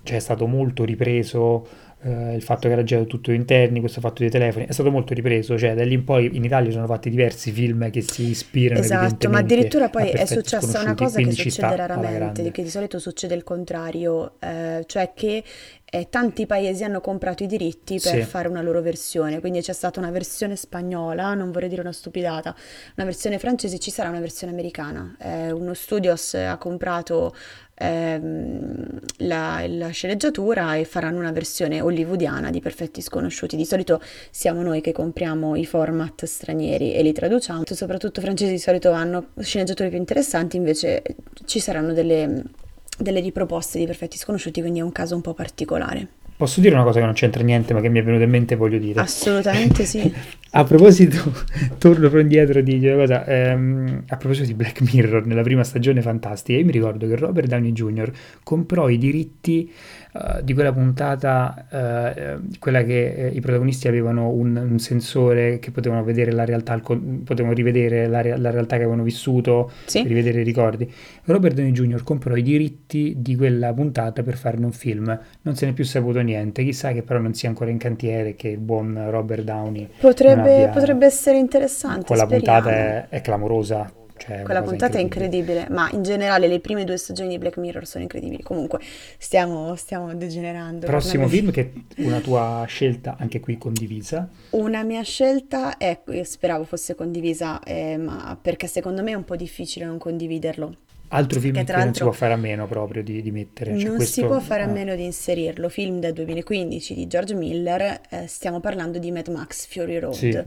cioè 0.03 0.17
è 0.17 0.21
stato 0.21 0.47
molto 0.47 0.85
ripreso 0.85 1.67
eh, 2.03 2.35
il 2.35 2.43
fatto 2.43 2.69
che 2.69 2.75
era 2.75 2.83
girato 2.85 3.07
tutto 3.07 3.33
interni, 3.33 3.81
questo 3.81 4.01
fatto 4.01 4.21
dei 4.21 4.31
telefoni, 4.31 4.67
è 4.67 4.73
stato 4.73 4.91
molto 4.91 5.15
ripreso, 5.15 5.59
cioè 5.59 5.75
da 5.75 5.85
lì 5.85 5.95
in 5.95 6.05
poi 6.05 6.37
in 6.37 6.45
Italia 6.45 6.71
sono 6.71 6.87
fatti 6.87 7.11
diversi 7.11 7.51
film 7.51 7.91
che 7.91 8.03
si 8.03 8.29
ispirano 8.29 8.81
Esatto, 8.81 9.29
ma 9.29 9.39
addirittura 9.39 9.89
poi 9.89 10.11
è 10.11 10.27
successa 10.27 10.81
una 10.81 10.95
cosa 10.95 11.21
che 11.21 11.33
succede 11.33 11.75
raramente, 11.75 12.51
che 12.51 12.63
di 12.63 12.69
solito 12.69 12.99
succede 12.99 13.35
il 13.35 13.43
contrario, 13.43 14.35
eh, 14.39 14.85
cioè 14.87 15.13
che 15.15 15.43
eh, 15.89 16.09
tanti 16.11 16.47
paesi 16.47 16.83
hanno 16.83 17.01
comprato 17.01 17.45
i 17.45 17.47
diritti 17.47 18.01
per 18.01 18.15
sì. 18.15 18.23
fare 18.23 18.49
una 18.49 18.61
loro 18.61 18.81
versione, 18.81 19.39
quindi 19.39 19.61
c'è 19.61 19.73
stata 19.73 20.01
una 20.01 20.11
versione 20.11 20.57
spagnola, 20.57 21.35
non 21.35 21.53
vorrei 21.53 21.69
dire 21.69 21.81
una 21.81 21.93
stupidata, 21.93 22.55
una 22.97 23.07
versione 23.07 23.39
francese, 23.39 23.79
ci 23.79 23.93
sarà 23.93 24.09
una 24.09 24.19
versione 24.19 24.53
americana. 24.53 25.15
Eh, 25.19 25.53
uno 25.53 25.75
studios 25.75 26.35
ha 26.35 26.57
comprato 26.57 27.33
ehm, 27.75 28.99
la, 29.19 29.65
la, 29.69 29.89
sceneggiatura 29.91 30.75
e 30.75 30.85
faranno 30.85 31.21
una 31.21 31.31
versione 31.31 31.81
hollywoodiana 31.81 32.51
di 32.51 32.61
Perfetti 32.61 33.01
Sconosciuti. 33.01 33.57
Di 33.57 33.65
solito 33.65 34.03
siamo 34.31 34.63
noi 34.63 34.81
che 34.81 34.91
compriamo 34.91 35.55
i 35.55 35.65
format 35.65 36.25
stranieri 36.25 36.95
e 36.95 37.03
li 37.03 37.13
traduciamo, 37.13 37.63
soprattutto 37.65 38.21
francesi 38.21 38.51
di 38.51 38.59
solito 38.59 38.91
hanno 38.91 39.29
sceneggiatori 39.39 39.91
più 39.91 39.99
interessanti, 39.99 40.57
invece 40.57 41.03
ci 41.45 41.61
saranno 41.61 41.93
delle 41.93 42.65
delle 42.97 43.21
riproposte 43.21 43.79
di 43.79 43.87
Perfetti 43.87 44.17
Sconosciuti, 44.19 44.61
quindi 44.61 44.81
è 44.81 44.83
un 44.83 44.93
caso 44.93 45.15
un 45.15 45.21
po' 45.21 45.35
particolare. 45.35 46.09
Posso 46.37 46.61
dire 46.61 46.75
una 46.75 46.85
cosa 46.85 46.99
che 46.99 47.07
non 47.07 47.15
c'entra 47.15 47.43
niente, 47.43 47.73
ma 47.73 47.81
che 47.81 47.89
mi 47.89 47.99
è 47.99 48.03
venuta 48.03 48.25
in 48.25 48.29
mente 48.29 48.55
e 48.55 48.57
voglio 48.59 48.77
dire? 48.77 49.01
Assolutamente 49.01 49.87
sì. 49.87 50.13
a 50.51 50.65
proposito, 50.65 51.33
torno 51.79 52.11
però 52.11 52.21
indietro 52.21 52.61
di 52.61 52.77
una 52.87 52.97
cosa, 52.97 53.25
ehm, 53.25 54.05
a 54.07 54.17
proposito 54.19 54.47
di 54.47 54.53
Black 54.53 54.83
Mirror, 54.83 55.25
nella 55.25 55.41
prima 55.41 55.65
stagione 55.65 56.03
fantastica, 56.03 56.59
io 56.59 56.65
mi 56.67 56.73
ricordo 56.73 57.07
che 57.09 57.17
Robert 57.17 57.49
Downey 57.49 57.73
Jr. 57.73 58.13
comprò 58.43 58.91
i 58.91 58.99
diritti 58.99 59.73
uh, 60.17 60.43
di 60.43 60.55
quella 60.55 60.73
puntata, 60.73 61.67
uh, 61.69 62.59
quella 62.59 62.83
che 62.83 63.31
uh, 63.33 63.37
i 63.37 63.41
protagonisti 63.41 63.89
avevano 63.89 64.29
un, 64.29 64.57
un, 64.57 64.79
sensore 64.79 65.59
che 65.59 65.71
potevano 65.71 66.03
vedere 66.05 66.33
la 66.33 66.45
realtà, 66.45 66.79
potevano 66.79 67.55
rivedere 67.55 68.07
la, 68.07 68.23
la, 68.37 68.51
realtà 68.51 68.77
che 68.77 68.83
avevano 68.83 69.03
vissuto, 69.03 69.71
sì. 69.85 70.03
rivedere 70.03 70.41
i 70.41 70.45
ricordi. 70.45 70.91
Robert 71.25 71.55
Downey 71.55 71.73
Jr. 71.73 72.03
comprò 72.03 72.35
i 72.37 72.43
diritti 72.43 73.15
di 73.19 73.37
quella 73.37 73.73
puntata 73.73 74.23
per 74.23 74.37
farne 74.37 74.65
un 74.65 74.73
film, 74.73 75.19
non 75.43 75.55
se 75.55 75.67
ne 75.67 75.73
è 75.73 75.75
più 75.75 75.85
saputo 75.85 76.21
niente, 76.21 76.65
chissà 76.65 76.93
che 76.93 77.03
però 77.03 77.21
non 77.21 77.35
sia 77.35 77.49
ancora 77.49 77.71
in 77.71 77.79
cantiere, 77.79 78.35
che 78.35 78.49
il 78.49 78.59
buon 78.59 79.07
Robert 79.11 79.43
Downey... 79.43 79.89
Potrebbe, 80.01 80.71
potrebbe 80.73 81.07
essere 81.07 81.39
interessante. 81.39 82.07
Quella 82.07 82.27
puntata 82.27 82.71
è, 82.71 83.07
è 83.09 83.21
clamorosa 83.21 84.05
cioè, 84.17 84.43
Quella 84.43 84.63
puntata 84.63 84.99
è 84.99 85.01
incredibile, 85.01 85.67
ma 85.71 85.89
in 85.93 86.03
generale 86.03 86.49
le 86.49 86.61
prime 86.61 86.85
due 86.85 86.97
stagioni 86.97 87.29
di 87.29 87.39
Black 87.39 87.59
Mirror 87.59 87.87
sono 87.87 88.03
incredibili. 88.03 88.43
Comunque 88.43 88.81
stiamo, 89.19 89.75
stiamo 89.77 90.15
degenerando. 90.15 90.87
Prossimo 90.87 91.29
film 91.29 91.51
che 91.51 91.73
è 91.95 92.03
una 92.03 92.21
tua 92.21 92.65
scelta 92.67 93.17
anche 93.19 93.41
qui 93.41 93.59
condivisa? 93.59 94.29
Una 94.51 94.83
mia 94.83 95.03
scelta 95.03 95.77
è, 95.77 96.01
io 96.09 96.25
speravo 96.25 96.65
fosse 96.65 96.95
condivisa, 96.95 97.61
eh, 97.63 97.97
ma 97.97 98.39
perché 98.41 98.67
secondo 98.67 99.03
me 99.03 99.13
è 99.13 99.15
un 99.15 99.25
po' 99.25 99.37
difficile 99.37 99.85
non 99.85 99.99
condividerlo. 99.99 100.77
Altro 101.09 101.41
film 101.41 101.55
che, 101.55 101.65
che 101.65 101.73
non 101.73 101.95
si 101.95 102.03
può 102.03 102.13
fare 102.13 102.33
a 102.33 102.37
meno 102.37 102.67
proprio 102.67 103.03
di, 103.03 103.23
di 103.23 103.31
mettere. 103.31 103.77
Cioè 103.77 103.89
non 103.89 103.97
questo... 103.97 104.21
si 104.21 104.27
può 104.27 104.41
fare 104.41 104.63
a 104.63 104.67
meno 104.67 104.95
di 104.95 105.05
inserirlo. 105.05 105.69
Film 105.69 106.01
del 106.01 106.13
2015 106.13 106.95
di 106.95 107.07
George 107.07 107.35
Miller, 107.35 108.01
eh, 108.11 108.27
stiamo 108.27 108.61
parlando 108.61 108.99
di 108.99 109.11
Mad 109.11 109.29
Max 109.29 109.67
Fury 109.67 109.99
Road 109.99 110.15
sì. 110.15 110.39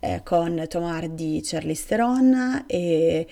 eh, 0.00 0.20
con 0.24 0.64
Tom 0.68 0.84
Hardy, 0.84 1.40
Charlize 1.42 1.84
Theron 1.86 2.64
e 2.66 3.26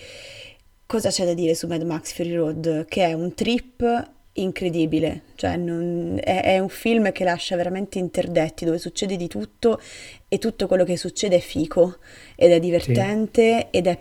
cosa 0.86 1.10
c'è 1.10 1.24
da 1.24 1.34
dire 1.34 1.54
su 1.54 1.66
Mad 1.66 1.82
Max 1.82 2.12
Fury 2.12 2.34
Road? 2.34 2.84
Che 2.86 3.04
è 3.04 3.12
un 3.12 3.34
trip 3.34 4.14
incredibile, 4.36 5.22
cioè 5.34 5.56
non, 5.56 6.18
è, 6.22 6.42
è, 6.42 6.58
un 6.58 6.68
film 6.68 7.10
che 7.12 7.24
lascia 7.24 7.56
veramente 7.56 7.98
interdetti, 7.98 8.64
dove 8.64 8.78
succede 8.78 9.16
di 9.16 9.28
tutto 9.28 9.80
e 10.28 10.38
tutto 10.38 10.66
quello 10.66 10.84
che 10.84 10.96
succede 10.96 11.36
è 11.36 11.40
fico 11.40 11.98
ed 12.34 12.50
è 12.50 12.60
divertente 12.60 13.58
sì. 13.58 13.66
ed 13.70 13.86
è 13.86 13.98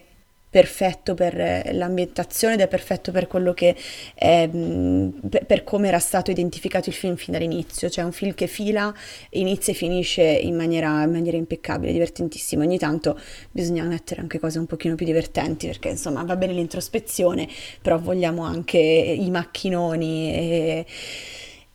perfetto 0.55 1.15
per 1.15 1.37
eh, 1.37 1.73
l'ambientazione 1.73 2.53
ed 2.53 2.61
è 2.61 2.69
perfetto 2.69 3.11
per 3.11 3.27
quello 3.27 3.53
che 3.53 3.75
è, 4.13 4.47
per, 4.49 5.45
per 5.45 5.65
come 5.65 5.89
era 5.89 5.99
stato 5.99 6.31
identificato 6.31 6.87
il 6.87 6.95
film 6.95 7.17
fin 7.17 7.33
dall'inizio, 7.33 7.89
cioè 7.89 8.05
un 8.05 8.13
film 8.13 8.33
che 8.33 8.47
fila, 8.47 8.93
inizia 9.31 9.73
e 9.73 9.75
finisce 9.75 10.23
in 10.23 10.55
maniera, 10.55 11.03
in 11.03 11.11
maniera 11.11 11.35
impeccabile, 11.35 11.91
divertentissimo. 11.91 12.63
Ogni 12.63 12.77
tanto 12.77 13.19
bisogna 13.51 13.83
mettere 13.83 14.21
anche 14.21 14.39
cose 14.39 14.57
un 14.57 14.65
pochino 14.65 14.95
più 14.95 15.05
divertenti 15.05 15.67
perché 15.67 15.89
insomma 15.89 16.23
va 16.23 16.37
bene 16.37 16.53
l'introspezione, 16.53 17.49
però 17.81 17.99
vogliamo 17.99 18.43
anche 18.43 18.77
i 18.77 19.29
macchinoni 19.29 20.31
e 20.31 20.85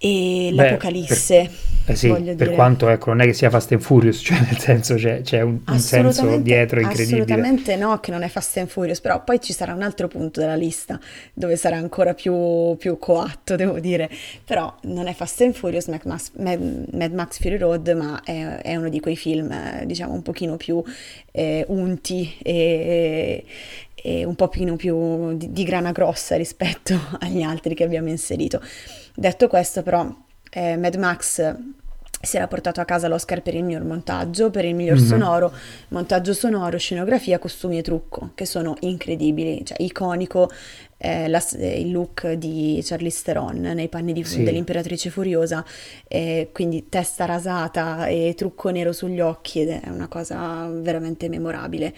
e 0.03 0.51
Beh, 0.55 0.63
l'Apocalisse. 0.63 1.51
Per, 1.85 1.93
eh 1.93 1.95
sì, 1.95 2.09
per 2.09 2.23
dire. 2.35 2.53
quanto 2.53 2.89
ecco, 2.89 3.11
non 3.11 3.21
è 3.21 3.27
che 3.27 3.35
sia 3.35 3.51
Fast 3.51 3.73
and 3.73 3.83
Furious, 3.83 4.21
cioè 4.25 4.41
nel 4.41 4.59
senso 4.59 4.95
c'è, 4.95 5.21
c'è 5.21 5.43
un, 5.43 5.59
un, 5.67 5.79
senso 5.79 6.39
dietro 6.39 6.81
incredibile. 6.81 7.23
Assolutamente 7.23 7.77
no, 7.77 8.01
che 8.01 8.11
non 8.11 8.23
è 8.23 8.29
Fast 8.29 8.57
and 8.57 8.69
Furious, 8.69 8.99
però 9.03 9.23
poi 9.23 9.43
ci 9.43 9.53
sarà 9.53 9.75
un 9.75 9.83
altro 9.83 10.09
punto 10.09 10.41
della 10.41 10.55
lista 10.55 10.99
dove 11.35 11.57
sarà 11.57 11.77
ancora 11.77 12.15
più, 12.15 12.77
più 12.79 12.99
coatto, 12.99 13.57
devo 13.57 13.79
dire. 13.79 14.09
Però 14.43 14.75
non 14.85 15.07
è 15.07 15.13
Fast 15.13 15.43
and 15.43 15.53
Furious, 15.53 15.89
Mad 15.89 16.01
Max, 16.05 16.31
Mad, 16.39 16.87
Mad 16.93 17.13
Max 17.13 17.39
Fury 17.39 17.59
Road, 17.59 17.91
ma 17.91 18.23
è, 18.25 18.57
è, 18.63 18.77
uno 18.77 18.89
di 18.89 19.01
quei 19.01 19.17
film, 19.17 19.53
eh, 19.53 19.85
diciamo, 19.85 20.15
un 20.15 20.23
pochino 20.23 20.57
più 20.57 20.83
eh, 21.31 21.67
unti 21.69 22.37
e, 22.43 23.45
e 23.95 24.25
un 24.25 24.35
po' 24.35 24.49
più, 24.49 24.77
più 24.77 25.37
di, 25.37 25.53
di 25.53 25.63
grana 25.63 25.93
grossa 25.93 26.37
rispetto 26.37 26.99
agli 27.21 27.43
altri 27.43 27.75
che 27.75 27.85
abbiamo 27.85 28.09
inserito. 28.09 28.63
Detto 29.15 29.49
questo, 29.49 29.83
però, 29.83 30.09
eh, 30.51 30.77
Mad 30.77 30.95
Max 30.97 31.57
si 32.23 32.37
era 32.37 32.47
portato 32.47 32.83
a 32.83 32.85
casa 32.85 33.09
l'Oscar 33.09 33.41
per 33.41 33.55
il 33.55 33.65
miglior 33.65 33.85
montaggio, 33.85 34.51
per 34.51 34.67
il 34.67 34.75
miglior 34.75 34.99
mm-hmm. 34.99 35.07
sonoro, 35.07 35.53
montaggio 35.89 36.35
sonoro, 36.35 36.77
scenografia, 36.77 37.39
costumi 37.39 37.79
e 37.79 37.83
trucco, 37.83 38.33
che 38.35 38.45
sono 38.45 38.77
incredibili, 38.81 39.65
cioè 39.65 39.81
iconico 39.81 40.51
eh, 40.99 41.29
la, 41.29 41.43
il 41.53 41.91
look 41.91 42.33
di 42.33 42.79
Charlize 42.85 43.23
Theron 43.25 43.57
nei 43.57 43.89
panni 43.89 44.13
di, 44.13 44.23
sì. 44.23 44.43
dell'imperatrice 44.43 45.09
furiosa, 45.09 45.65
eh, 46.07 46.51
quindi 46.53 46.91
testa 46.91 47.25
rasata 47.25 48.07
e 48.07 48.35
trucco 48.37 48.69
nero 48.69 48.93
sugli 48.93 49.21
occhi 49.21 49.63
ed 49.63 49.71
è 49.71 49.89
una 49.89 50.09
cosa 50.09 50.69
veramente 50.69 51.31
memorabile. 51.31 51.95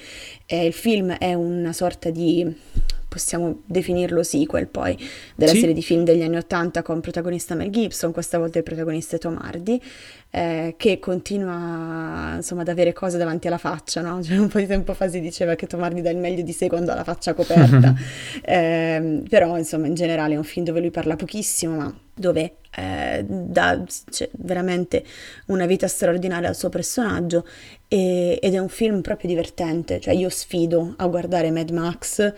Eh, 0.46 0.66
il 0.66 0.72
film 0.72 1.10
è 1.14 1.34
una 1.34 1.72
sorta 1.72 2.10
di 2.10 2.46
possiamo 3.12 3.60
definirlo 3.66 4.22
sequel 4.22 4.68
poi, 4.68 4.96
della 5.34 5.52
sì. 5.52 5.58
serie 5.58 5.74
di 5.74 5.82
film 5.82 6.02
degli 6.02 6.22
anni 6.22 6.36
Ottanta 6.36 6.80
con 6.80 7.00
protagonista 7.00 7.54
Mel 7.54 7.68
Gibson, 7.68 8.10
questa 8.10 8.38
volta 8.38 8.56
il 8.56 8.64
protagonista 8.64 9.16
è 9.16 9.18
Tom 9.18 9.38
Hardy, 9.38 9.78
eh, 10.30 10.74
che 10.78 10.98
continua 10.98 12.36
insomma 12.36 12.62
ad 12.62 12.68
avere 12.68 12.94
cose 12.94 13.18
davanti 13.18 13.48
alla 13.48 13.58
faccia, 13.58 14.00
no? 14.00 14.20
Cioè, 14.24 14.38
un 14.38 14.48
po' 14.48 14.60
di 14.60 14.66
tempo 14.66 14.94
fa 14.94 15.08
si 15.08 15.20
diceva 15.20 15.54
che 15.56 15.66
Tom 15.66 15.82
Hardy 15.82 16.00
dà 16.00 16.08
il 16.08 16.16
meglio 16.16 16.42
di 16.42 16.52
sé 16.52 16.68
quando 16.68 16.90
ha 16.92 16.94
la 16.94 17.04
faccia 17.04 17.34
coperta, 17.34 17.94
eh, 18.42 19.22
però 19.28 19.58
insomma 19.58 19.88
in 19.88 19.94
generale 19.94 20.32
è 20.32 20.36
un 20.38 20.44
film 20.44 20.64
dove 20.64 20.80
lui 20.80 20.90
parla 20.90 21.16
pochissimo, 21.16 21.76
ma 21.76 21.94
dove 22.14 22.56
eh, 22.74 23.24
dà 23.26 23.82
cioè, 24.10 24.30
veramente 24.38 25.04
una 25.46 25.66
vita 25.66 25.86
straordinaria 25.86 26.48
al 26.48 26.56
suo 26.56 26.70
personaggio 26.70 27.46
e, 27.88 28.38
ed 28.40 28.54
è 28.54 28.58
un 28.58 28.68
film 28.68 29.02
proprio 29.02 29.28
divertente, 29.28 30.00
cioè 30.00 30.14
io 30.14 30.30
sfido 30.30 30.94
a 30.96 31.06
guardare 31.06 31.50
Mad 31.50 31.70
Max 31.70 32.32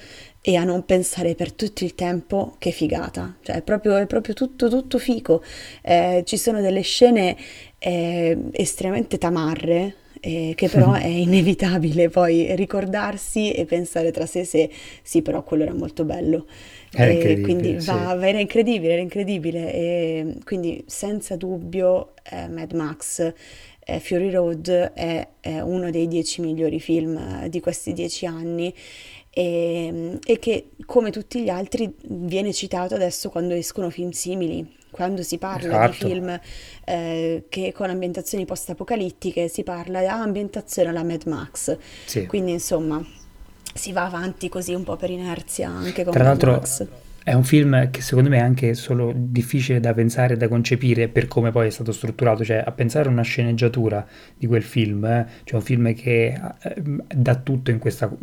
e 0.47 0.57
a 0.57 0.65
non 0.65 0.85
pensare 0.85 1.35
per 1.35 1.53
tutto 1.53 1.85
il 1.85 1.95
tempo 1.95 2.57
che 2.59 2.71
figata, 2.71 3.35
cioè 3.41 3.57
è 3.57 3.63
proprio, 3.63 3.97
è 3.97 4.05
proprio 4.05 4.35
tutto, 4.35 4.69
tutto 4.69 4.99
fico. 4.99 5.43
Eh, 5.81 6.21
ci 6.27 6.37
sono 6.37 6.61
delle 6.61 6.83
scene 6.83 7.35
eh, 7.79 8.37
estremamente 8.53 9.17
tamarre, 9.17 9.95
eh, 10.21 10.53
che 10.55 10.69
però 10.69 10.93
è 11.01 11.07
inevitabile 11.07 12.11
poi 12.11 12.55
ricordarsi 12.57 13.53
e 13.53 13.65
pensare 13.65 14.11
tra 14.11 14.27
sé 14.27 14.41
e 14.41 14.45
sé, 14.45 14.71
sì 15.03 15.23
però 15.23 15.43
quello 15.45 15.63
era 15.63 15.73
molto 15.73 16.05
bello. 16.05 16.45
E 16.95 17.41
quindi 17.41 17.73
va, 17.77 18.17
sì. 18.19 18.27
era 18.27 18.39
incredibile, 18.39 18.93
era 18.93 19.03
incredibile. 19.03 19.73
E 19.73 20.37
quindi 20.45 20.85
senza 20.87 21.37
dubbio 21.37 22.13
eh, 22.31 22.49
Mad 22.49 22.73
Max 22.73 23.33
eh, 23.85 24.01
Fury 24.01 24.31
Road 24.31 24.69
è, 24.69 25.29
è, 25.41 25.61
uno 25.61 25.91
dei 25.91 26.09
dieci 26.09 26.41
migliori 26.41 26.81
film 26.81 27.17
eh, 27.17 27.49
di 27.49 27.61
questi 27.61 27.93
dieci 27.93 28.27
anni 28.27 28.73
e, 29.35 30.19
e, 30.25 30.39
che 30.39 30.71
come 30.87 31.11
tutti 31.11 31.43
gli 31.43 31.49
altri 31.49 31.93
viene 32.07 32.53
citato 32.53 32.95
adesso 32.95 33.31
quando 33.31 33.55
escono 33.55 33.91
film 33.91 34.11
simili, 34.11 34.77
quando 34.91 35.25
si 35.25 35.39
parla 35.39 35.87
esatto. 35.87 36.07
di 36.07 36.13
film 36.13 36.41
eh, 36.85 37.45
che 37.49 37.73
con 37.73 37.91
ambientazioni 37.91 38.45
post-apocalittiche 38.45 39.49
si 39.49 39.65
parla 39.65 39.99
di 39.99 40.07
ambientazione 40.07 40.91
alla 40.91 41.03
Mad 41.03 41.25
Max. 41.27 41.77
Sì. 42.05 42.27
Quindi 42.27 42.53
insomma 42.53 43.05
si 43.75 43.91
va 43.91 44.05
avanti 44.05 44.49
così 44.49 44.73
un 44.73 44.85
po' 44.85 44.95
per 44.95 45.11
inerzia 45.11 45.69
anche 45.69 46.05
con 46.05 46.13
Tra 46.13 46.23
Mad 46.23 46.43
Max. 46.45 46.87
È 47.25 47.33
un 47.33 47.43
film 47.43 47.91
che 47.91 48.03
secondo 48.03 48.29
me 48.29 48.37
è 48.37 48.41
anche 48.41 48.75
solo 48.75 49.11
difficile 49.17 49.81
da 49.81 49.95
pensare 49.95 50.35
e 50.35 50.37
da 50.37 50.47
concepire 50.47 51.09
per 51.09 51.27
come 51.27 51.51
poi 51.51 51.67
è 51.67 51.71
stato 51.71 51.91
strutturato, 51.91 52.45
cioè 52.45 52.63
a 52.65 52.71
pensare 52.71 53.09
a 53.09 53.11
una 53.11 53.23
sceneggiatura 53.23 54.07
di 54.37 54.47
quel 54.47 54.63
film, 54.63 55.05
eh, 55.07 55.27
cioè 55.43 55.59
un 55.59 55.65
film 55.65 55.93
che 55.95 56.39
eh, 56.63 56.83
dà 57.15 57.35
tutto 57.37 57.71
in 57.71 57.79
questa 57.79 58.15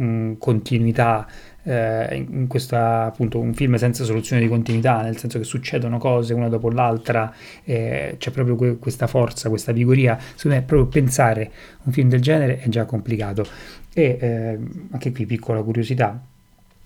mh, 0.00 0.38
continuità 0.38 1.26
eh, 1.62 2.26
in 2.28 2.46
questa 2.46 3.04
appunto 3.04 3.38
un 3.38 3.52
film 3.54 3.74
senza 3.76 4.04
soluzione 4.04 4.40
di 4.40 4.48
continuità, 4.48 5.02
nel 5.02 5.16
senso 5.18 5.38
che 5.38 5.44
succedono 5.44 5.98
cose 5.98 6.32
una 6.34 6.48
dopo 6.48 6.70
l'altra, 6.70 7.32
eh, 7.64 8.16
c'è 8.18 8.30
proprio 8.30 8.56
que- 8.56 8.78
questa 8.78 9.06
forza, 9.06 9.48
questa 9.48 9.72
vigoria. 9.72 10.18
Secondo 10.34 10.56
me, 10.58 10.62
proprio 10.64 10.88
pensare 10.88 11.50
un 11.84 11.92
film 11.92 12.08
del 12.08 12.20
genere 12.20 12.60
è 12.60 12.68
già 12.68 12.84
complicato. 12.84 13.46
E 13.92 14.16
eh, 14.20 14.58
anche 14.90 15.12
qui, 15.12 15.26
piccola 15.26 15.62
curiosità, 15.62 16.20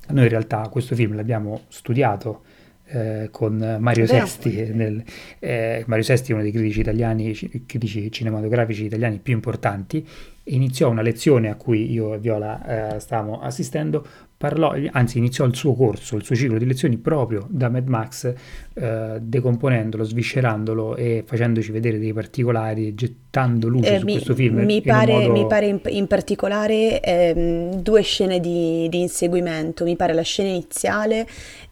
noi 0.09 0.25
in 0.25 0.31
realtà 0.31 0.69
questo 0.69 0.95
film 0.95 1.15
l'abbiamo 1.15 1.63
studiato. 1.69 2.43
Eh, 2.87 3.29
con 3.31 3.79
Mario 3.81 4.05
Sesti, 4.05 4.71
nel, 4.75 5.03
eh, 5.39 5.83
Mario 5.87 6.05
Sesti 6.05 6.33
è 6.33 6.35
uno 6.35 6.43
dei 6.43 6.53
critici 6.53 6.81
italiani, 6.81 7.35
critici 7.65 8.13
cinematografici 8.13 8.85
italiani 8.85 9.21
più 9.23 9.33
importanti 9.33 10.07
iniziò 10.45 10.91
una 10.91 11.03
lezione 11.03 11.49
a 11.49 11.55
cui 11.55 11.91
io 11.91 12.15
e 12.15 12.19
Viola 12.19 12.95
eh, 12.97 13.01
stavamo 13.01 13.41
assistendo 13.41 14.07
parlò, 14.37 14.75
anzi 14.91 15.17
iniziò 15.17 15.47
il 15.47 15.55
suo 15.55 15.75
corso, 15.75 16.17
il 16.17 16.25
suo 16.25 16.35
ciclo 16.35 16.59
di 16.59 16.67
lezioni 16.67 16.99
proprio 16.99 17.47
da 17.49 17.71
Mad 17.71 17.87
Max, 17.87 18.35
eh, 18.75 19.19
decomponendolo, 19.21 20.05
sviscerandolo 20.05 20.97
e 20.97 21.25
facendoci 21.27 21.73
vedere 21.73 21.99
dei 21.99 22.13
particolari, 22.13 22.95
gettando 22.95 23.69
luce 23.69 23.95
eh, 23.95 23.99
su 24.01 24.05
mi, 24.05 24.13
questo 24.13 24.35
film. 24.35 24.59
Mi 24.59 24.83
pare, 24.83 25.13
modo... 25.13 25.33
mi 25.33 25.47
pare 25.47 25.67
in, 25.67 25.81
in 25.87 26.07
particolare 26.07 27.01
ehm, 27.01 27.81
due 27.81 28.03
scene 28.03 28.39
di, 28.39 28.87
di, 28.91 29.01
inseguimento, 29.01 29.85
mi 29.85 29.97
pare 29.97 30.13
la 30.13 30.23
scena 30.23 30.51
iniziale 30.51 31.27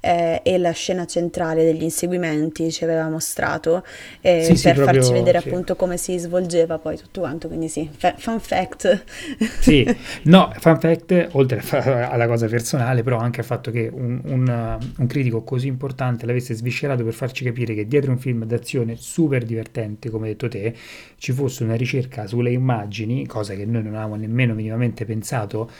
eh, 0.05 0.41
e 0.43 0.59
la 0.59 0.73
scena 0.73 1.07
centrale 1.07 1.63
degli 1.65 1.85
inseguimenti 1.85 2.73
ci 2.73 2.83
aveva 2.83 3.09
mostrato 3.09 3.85
eh, 4.21 4.43
sì, 4.43 4.49
per 4.49 4.57
sì, 4.57 4.83
farci 4.83 4.99
proprio, 4.99 5.13
vedere 5.13 5.41
sì. 5.41 5.49
appunto 5.49 5.77
come 5.77 5.97
si 5.97 6.19
svolgeva 6.19 6.79
poi 6.79 6.97
tutto 6.97 7.21
quanto, 7.21 7.47
quindi 7.47 7.69
sì, 7.69 7.89
fa- 7.97 8.15
fun 8.19 8.41
fact. 8.41 9.05
Sì, 9.63 9.87
no, 10.25 10.53
fun 10.59 10.81
fact, 10.81 11.29
oltre 11.33 11.63
alla 11.71 12.27
cosa 12.27 12.49
personale, 12.49 13.05
però 13.05 13.19
anche 13.19 13.41
al 13.41 13.47
fatto 13.47 13.71
che 13.71 13.89
un, 13.93 14.21
un, 14.25 14.79
un 14.99 15.07
critico 15.07 15.45
così 15.45 15.69
importante 15.69 16.27
l'avesse 16.27 16.55
sviscerato 16.55 17.05
per 17.05 17.13
farci 17.13 17.45
capire 17.45 17.75
che 17.75 17.87
dietro 17.87 18.11
un 18.11 18.19
film 18.19 18.45
d'azione 18.45 18.97
super 18.97 19.45
divertente, 19.45 20.11
come 20.11 20.27
hai 20.27 20.33
detto 20.33 20.49
te, 20.49 20.75
ci 21.17 21.31
fosse 21.33 21.63
una 21.63 21.77
ricerca 21.77 22.27
sulle 22.27 22.51
immagini, 22.51 23.25
cosa 23.27 23.55
che 23.55 23.65
noi 23.65 23.85
non 23.85 23.95
avevamo 23.95 24.17
nemmeno 24.17 24.55
minimamente 24.55 25.05
pensato, 25.05 25.71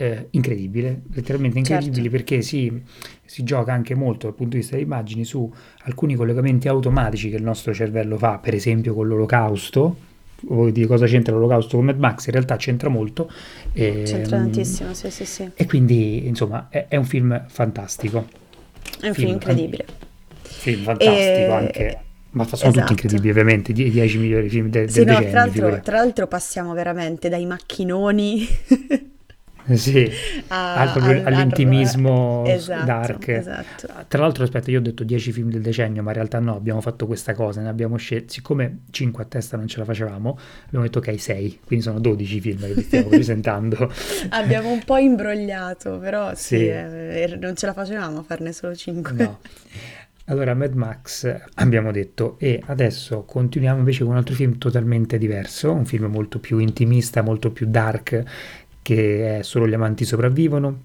eh, 0.00 0.28
incredibile, 0.30 1.02
letteralmente 1.12 1.58
incredibile 1.58 2.02
certo. 2.02 2.16
perché 2.16 2.40
si, 2.40 2.82
si, 3.24 3.42
gioca 3.42 3.72
anche 3.72 3.96
molto 3.96 4.28
dal 4.28 4.36
punto 4.36 4.52
di 4.52 4.58
vista 4.58 4.76
delle 4.76 4.86
immagini 4.86 5.24
su 5.24 5.52
alcuni 5.82 6.14
collegamenti 6.14 6.68
automatici 6.68 7.30
che 7.30 7.36
il 7.36 7.42
nostro 7.42 7.74
cervello 7.74 8.16
fa, 8.16 8.38
per 8.38 8.54
esempio 8.54 8.94
con 8.94 9.08
l'olocausto. 9.08 10.06
Vuoi 10.42 10.70
dire 10.70 10.86
cosa 10.86 11.06
c'entra 11.06 11.34
l'olocausto 11.34 11.76
con 11.78 11.86
Mad 11.86 11.98
Max? 11.98 12.26
In 12.26 12.32
realtà 12.32 12.54
c'entra 12.54 12.88
molto. 12.88 13.28
E, 13.72 14.02
c'entra 14.04 14.36
tantissimo, 14.36 14.94
sì, 14.94 15.10
sì, 15.10 15.24
sì. 15.24 15.50
E 15.52 15.66
quindi, 15.66 16.28
insomma, 16.28 16.68
è, 16.70 16.86
è 16.86 16.94
un 16.94 17.04
film 17.04 17.44
fantastico. 17.48 18.28
È 19.00 19.08
un 19.08 19.14
film, 19.14 19.14
film 19.14 19.30
incredibile. 19.32 19.84
Film 20.42 20.82
fantastico 20.84 21.18
e... 21.18 21.50
anche 21.50 21.98
ma 22.30 22.44
sono 22.44 22.70
esatto. 22.70 22.86
tutti 22.86 22.92
incredibili, 22.92 23.30
ovviamente. 23.30 23.72
10 23.72 24.18
migliori 24.18 24.48
film 24.48 24.68
del, 24.68 24.88
sì, 24.88 25.02
del 25.02 25.12
no, 25.12 25.20
tra 25.28 25.40
l'altro, 25.40 25.80
tra 25.80 25.96
l'altro, 25.96 26.28
passiamo 26.28 26.72
veramente 26.72 27.28
dai 27.28 27.46
macchinoni 27.46 28.46
sì, 29.76 30.10
a, 30.48 30.92
al, 30.92 31.22
all'intimismo 31.24 32.44
esatto, 32.46 32.84
dark. 32.84 33.28
Esatto. 33.28 33.88
Tra 34.08 34.22
l'altro, 34.22 34.44
aspetta, 34.44 34.70
io 34.70 34.78
ho 34.78 34.82
detto 34.82 35.04
10 35.04 35.32
film 35.32 35.50
del 35.50 35.60
decennio, 35.60 36.02
ma 36.02 36.10
in 36.10 36.16
realtà 36.16 36.38
no, 36.38 36.56
abbiamo 36.56 36.80
fatto 36.80 37.06
questa 37.06 37.34
cosa, 37.34 37.60
ne 37.60 37.68
abbiamo 37.68 37.96
scelto, 37.96 38.32
siccome 38.32 38.80
5 38.90 39.22
a 39.22 39.26
testa 39.26 39.56
non 39.56 39.66
ce 39.66 39.78
la 39.78 39.84
facevamo, 39.84 40.38
abbiamo 40.66 40.84
detto 40.84 40.98
ok, 40.98 41.20
6, 41.20 41.60
quindi 41.66 41.84
sono 41.84 42.00
12 42.00 42.40
film 42.40 42.60
che 42.60 42.74
vi 42.74 42.82
stiamo 42.82 43.08
presentando. 43.10 43.92
abbiamo 44.30 44.70
un 44.70 44.82
po' 44.84 44.96
imbrogliato, 44.96 45.98
però 45.98 46.34
sì, 46.34 46.56
sì. 46.56 46.66
Eh, 46.66 47.36
non 47.40 47.54
ce 47.56 47.66
la 47.66 47.72
facevamo 47.72 48.20
a 48.20 48.22
farne 48.22 48.52
solo 48.52 48.74
5. 48.74 49.12
No. 49.12 49.38
Allora, 50.30 50.52
Mad 50.54 50.74
Max 50.74 51.40
abbiamo 51.54 51.90
detto, 51.90 52.36
e 52.38 52.62
adesso 52.66 53.22
continuiamo 53.22 53.78
invece 53.78 54.02
con 54.02 54.12
un 54.12 54.18
altro 54.18 54.34
film 54.34 54.58
totalmente 54.58 55.16
diverso, 55.16 55.72
un 55.72 55.86
film 55.86 56.04
molto 56.04 56.38
più 56.38 56.58
intimista, 56.58 57.22
molto 57.22 57.50
più 57.50 57.66
dark, 57.66 58.22
che 58.88 59.40
è 59.40 59.42
Solo 59.42 59.68
gli 59.68 59.74
amanti 59.74 60.06
sopravvivono, 60.06 60.80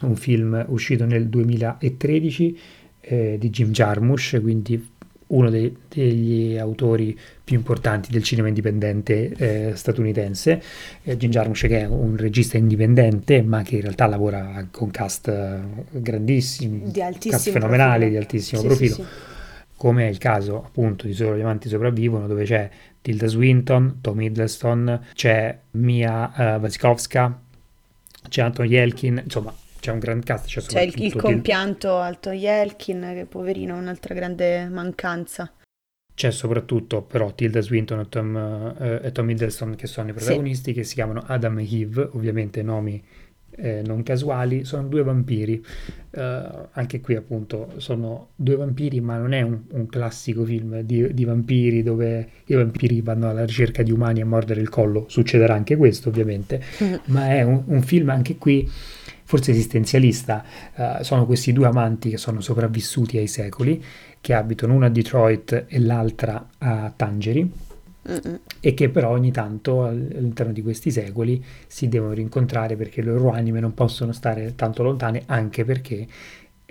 un 0.00 0.16
film 0.16 0.64
uscito 0.70 1.04
nel 1.04 1.28
2013 1.28 2.58
eh, 3.02 3.36
di 3.38 3.50
Jim 3.50 3.70
Jarmusch, 3.70 4.40
quindi 4.40 4.84
uno 5.28 5.48
dei, 5.48 5.72
degli 5.88 6.58
autori 6.58 7.16
più 7.44 7.54
importanti 7.54 8.10
del 8.10 8.24
cinema 8.24 8.48
indipendente 8.48 9.30
eh, 9.36 9.76
statunitense. 9.76 10.60
Eh, 11.04 11.16
Jim 11.16 11.30
Jarmusch 11.30 11.68
che 11.68 11.82
è 11.82 11.86
un 11.86 12.16
regista 12.16 12.58
indipendente 12.58 13.42
ma 13.42 13.62
che 13.62 13.76
in 13.76 13.82
realtà 13.82 14.08
lavora 14.08 14.66
con 14.68 14.90
cast 14.90 15.32
grandissimi, 15.92 16.90
di 16.90 17.00
cast 17.28 17.50
fenomenali, 17.50 18.06
profilo. 18.06 18.10
di 18.10 18.16
altissimo 18.16 18.60
sì, 18.60 18.66
profilo. 18.66 18.94
Sì, 18.94 19.02
sì. 19.02 19.08
Come 19.80 20.04
è 20.04 20.10
il 20.10 20.18
caso 20.18 20.62
appunto 20.62 21.06
di 21.06 21.14
Solo 21.14 21.38
gli 21.38 21.40
amanti 21.40 21.70
sopravvivono, 21.70 22.26
dove 22.26 22.44
c'è 22.44 22.68
Tilda 23.00 23.26
Swinton, 23.26 24.00
Tom 24.02 24.20
Hiddleston, 24.20 25.06
c'è 25.14 25.58
Mia 25.70 26.30
uh, 26.36 26.60
Wasikowska, 26.60 27.40
c'è 28.28 28.42
Anton 28.42 28.66
Yelkin, 28.66 29.22
insomma 29.24 29.54
c'è 29.80 29.90
un 29.90 29.98
gran 29.98 30.22
cast. 30.22 30.48
C'è, 30.48 30.60
c'è 30.60 30.82
il, 30.82 31.02
il 31.02 31.16
compianto 31.16 31.96
Anton 31.96 32.34
Yelkin, 32.34 33.12
che 33.14 33.24
poverino 33.24 33.74
è 33.74 33.78
un'altra 33.78 34.12
grande 34.12 34.68
mancanza. 34.68 35.50
C'è 36.12 36.30
soprattutto 36.30 37.00
però 37.00 37.32
Tilda 37.32 37.62
Swinton 37.62 38.00
e 38.00 38.08
Tom, 38.10 38.74
uh, 38.78 39.00
e 39.02 39.10
Tom 39.12 39.30
Hiddleston 39.30 39.76
che 39.76 39.86
sono 39.86 40.10
i 40.10 40.12
protagonisti, 40.12 40.72
sì. 40.72 40.76
che 40.76 40.84
si 40.84 40.92
chiamano 40.92 41.24
Adam 41.26 41.58
e 41.58 41.66
Eve, 41.66 42.06
ovviamente 42.12 42.62
nomi 42.62 43.02
eh, 43.56 43.82
non 43.84 44.02
casuali, 44.02 44.64
sono 44.64 44.88
due 44.88 45.02
vampiri. 45.02 45.64
Uh, 46.12 46.66
anche 46.72 47.00
qui 47.00 47.14
appunto 47.14 47.74
sono 47.76 48.30
due 48.34 48.56
vampiri, 48.56 49.00
ma 49.00 49.16
non 49.16 49.32
è 49.32 49.42
un, 49.42 49.60
un 49.70 49.86
classico 49.86 50.44
film 50.44 50.80
di, 50.80 51.14
di, 51.14 51.24
vampiri 51.24 51.84
dove 51.84 52.28
i 52.46 52.54
vampiri 52.54 53.00
vanno 53.00 53.28
alla 53.28 53.44
ricerca 53.44 53.84
di 53.84 53.92
umani 53.92 54.20
a 54.20 54.26
mordere 54.26 54.60
il 54.60 54.68
collo. 54.68 55.04
Succederà 55.08 55.54
anche 55.54 55.76
questo 55.76 56.08
ovviamente, 56.08 56.60
mm. 56.82 56.94
ma 57.06 57.28
è 57.28 57.42
un, 57.42 57.62
un, 57.66 57.82
film 57.82 58.08
anche 58.08 58.36
qui 58.36 58.68
forse 59.24 59.52
esistenzialista. 59.52 60.44
Uh, 60.74 61.02
sono 61.02 61.26
questi 61.26 61.52
due 61.52 61.66
amanti 61.66 62.10
che 62.10 62.16
sono 62.16 62.40
sopravvissuti 62.40 63.18
ai 63.18 63.28
secoli, 63.28 63.82
che 64.20 64.34
abitano 64.34 64.74
una 64.74 64.86
a 64.86 64.90
Detroit 64.90 65.66
e 65.68 65.78
l'altra 65.78 66.48
a 66.58 66.92
Tangeri 66.94 67.68
Mm-mm. 68.08 68.40
e 68.60 68.72
che 68.72 68.88
però 68.88 69.10
ogni 69.10 69.30
tanto 69.30 69.84
all'interno 69.84 70.52
di 70.52 70.62
questi 70.62 70.90
secoli 70.90 71.44
si 71.66 71.88
devono 71.88 72.12
rincontrare 72.12 72.74
perché 72.76 73.02
le 73.02 73.12
loro 73.12 73.30
anime 73.30 73.60
non 73.60 73.74
possono 73.74 74.12
stare 74.12 74.54
tanto 74.54 74.82
lontane 74.82 75.22
anche 75.26 75.64
perché 75.66 76.06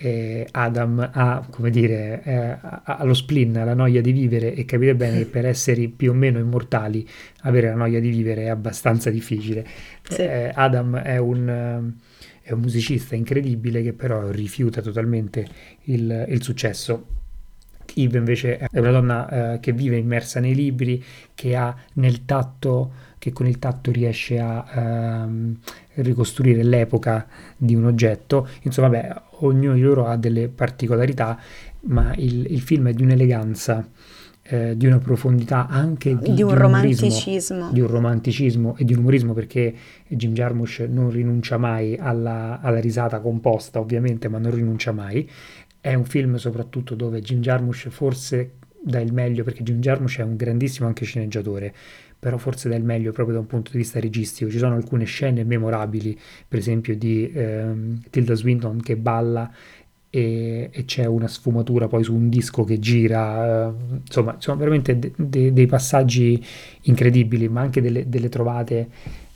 eh, 0.01 0.47
Adam 0.51 1.09
ha, 1.13 1.45
come 1.49 1.69
dire, 1.69 2.21
eh, 2.23 2.57
ha 2.61 3.03
lo 3.03 3.13
spleen, 3.13 3.51
la 3.51 3.73
noia 3.73 4.01
di 4.01 4.13
vivere 4.13 4.53
e 4.53 4.63
capite 4.63 4.95
bene 4.95 5.17
che 5.19 5.25
per 5.25 5.45
esseri 5.45 5.89
più 5.89 6.11
o 6.11 6.13
meno 6.13 6.39
immortali 6.39 7.05
avere 7.41 7.67
la 7.67 7.75
noia 7.75 7.99
di 7.99 8.09
vivere 8.09 8.43
è 8.43 8.47
abbastanza 8.47 9.09
difficile. 9.09 9.67
Sì. 10.07 10.21
Eh, 10.21 10.51
Adam 10.53 10.97
è 10.97 11.17
un, 11.17 11.91
è 12.41 12.51
un, 12.53 12.59
musicista 12.61 13.15
incredibile 13.15 13.83
che 13.83 13.91
però 13.91 14.29
rifiuta 14.29 14.81
totalmente 14.81 15.45
il, 15.83 16.25
il 16.29 16.41
successo 16.41 17.18
Eve 18.03 18.17
invece 18.17 18.57
è 18.57 18.79
una 18.79 18.91
donna 18.91 19.53
eh, 19.53 19.59
che 19.59 19.71
vive 19.73 19.97
immersa 19.97 20.39
nei 20.39 20.55
libri, 20.55 21.03
che 21.33 21.55
ha 21.55 21.75
nel 21.93 22.25
tatto, 22.25 22.91
che 23.17 23.31
con 23.31 23.47
il 23.47 23.59
tatto 23.59 23.91
riesce 23.91 24.39
a 24.39 24.65
ehm, 24.73 25.57
ricostruire 25.95 26.63
l'epoca 26.63 27.27
di 27.55 27.75
un 27.75 27.85
oggetto. 27.85 28.47
Insomma, 28.63 28.89
beh, 28.89 29.13
ognuno 29.41 29.73
di 29.73 29.81
loro 29.81 30.05
ha 30.05 30.15
delle 30.17 30.47
particolarità, 30.47 31.39
ma 31.81 32.13
il, 32.15 32.51
il 32.51 32.61
film 32.61 32.89
è 32.89 32.93
di 32.93 33.03
un'eleganza. 33.03 33.87
Eh, 34.51 34.75
di 34.75 34.87
una 34.87 34.97
profondità 34.97 35.67
anche 35.67 36.17
di, 36.17 36.33
di 36.33 36.41
un 36.41 36.49
di 36.49 36.55
romanticismo 36.55 37.69
di 37.71 37.81
un 37.81 37.87
romanticismo 37.87 38.75
e 38.77 38.83
di 38.83 38.93
un 38.93 38.99
umorismo 39.01 39.33
perché 39.33 39.75
Jim 40.07 40.33
Jarmusch 40.33 40.87
non 40.89 41.11
rinuncia 41.11 41.59
mai 41.59 41.95
alla, 41.99 42.59
alla 42.59 42.79
risata 42.79 43.19
composta 43.19 43.79
ovviamente 43.79 44.27
ma 44.27 44.39
non 44.39 44.49
rinuncia 44.49 44.91
mai 44.91 45.29
è 45.81 45.93
un 45.93 46.05
film 46.05 46.35
soprattutto 46.35 46.95
dove 46.95 47.21
Jim 47.21 47.39
Jarmusch 47.39 47.89
forse 47.89 48.53
dà 48.81 48.99
il 48.99 49.13
meglio, 49.13 49.43
perché 49.43 49.63
Jim 49.63 49.79
Jarmusch 49.79 50.19
è 50.19 50.23
un 50.23 50.35
grandissimo 50.35 50.87
anche 50.87 51.05
sceneggiatore, 51.05 51.73
però 52.17 52.37
forse 52.37 52.69
dà 52.69 52.75
il 52.75 52.83
meglio 52.83 53.11
proprio 53.11 53.35
da 53.35 53.41
un 53.41 53.47
punto 53.47 53.71
di 53.71 53.77
vista 53.77 53.99
registico. 53.99 54.49
Ci 54.49 54.57
sono 54.57 54.75
alcune 54.75 55.05
scene 55.05 55.43
memorabili, 55.43 56.17
per 56.47 56.59
esempio 56.59 56.95
di 56.95 57.31
ehm, 57.31 58.01
Tilda 58.09 58.35
Swinton 58.35 58.81
che 58.81 58.97
balla 58.97 59.51
e, 60.11 60.69
e, 60.71 60.85
c'è 60.85 61.05
una 61.05 61.27
sfumatura 61.27 61.87
poi 61.87 62.03
su 62.03 62.15
un 62.15 62.29
disco 62.29 62.63
che 62.63 62.79
gira, 62.79 63.67
eh, 63.69 63.73
insomma, 64.05 64.35
sono 64.39 64.57
veramente 64.57 64.97
de- 64.97 65.13
de- 65.15 65.53
dei 65.53 65.67
passaggi 65.67 66.43
incredibili, 66.83 67.47
ma 67.47 67.61
anche 67.61 67.81
delle, 67.81 68.09
delle 68.09 68.29
trovate, 68.29 68.89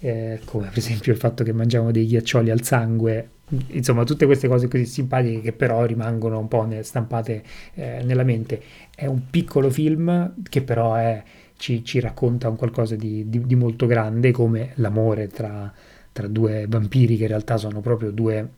eh, 0.03 0.41
come 0.43 0.67
per 0.67 0.77
esempio 0.79 1.13
il 1.13 1.17
fatto 1.17 1.45
che 1.45 1.53
mangiamo 1.53 1.89
dei 1.89 2.05
ghiaccioli 2.05 2.49
al 2.49 2.61
sangue 2.61 3.29
insomma 3.67 4.03
tutte 4.03 4.25
queste 4.25 4.49
cose 4.49 4.67
così 4.67 4.85
simpatiche 4.85 5.39
che 5.39 5.53
però 5.53 5.85
rimangono 5.85 6.39
un 6.39 6.49
po' 6.49 6.67
stampate 6.81 7.41
eh, 7.75 8.01
nella 8.03 8.23
mente. 8.23 8.61
È 8.93 9.05
un 9.05 9.29
piccolo 9.29 9.69
film 9.69 10.33
che 10.49 10.61
però 10.61 10.95
è, 10.95 11.23
ci, 11.55 11.85
ci, 11.85 12.01
racconta 12.01 12.49
un 12.49 12.57
qualcosa 12.57 12.95
di, 12.97 13.29
di, 13.29 13.45
di 13.45 13.55
molto 13.55 13.85
grande 13.85 14.31
come 14.31 14.71
l'amore 14.75 15.27
tra, 15.27 15.71
tra, 16.11 16.27
due 16.27 16.65
vampiri 16.67 17.15
che 17.15 17.23
in 17.23 17.29
realtà 17.29 17.55
sono 17.55 17.79
proprio 17.79 18.11
due 18.11 18.49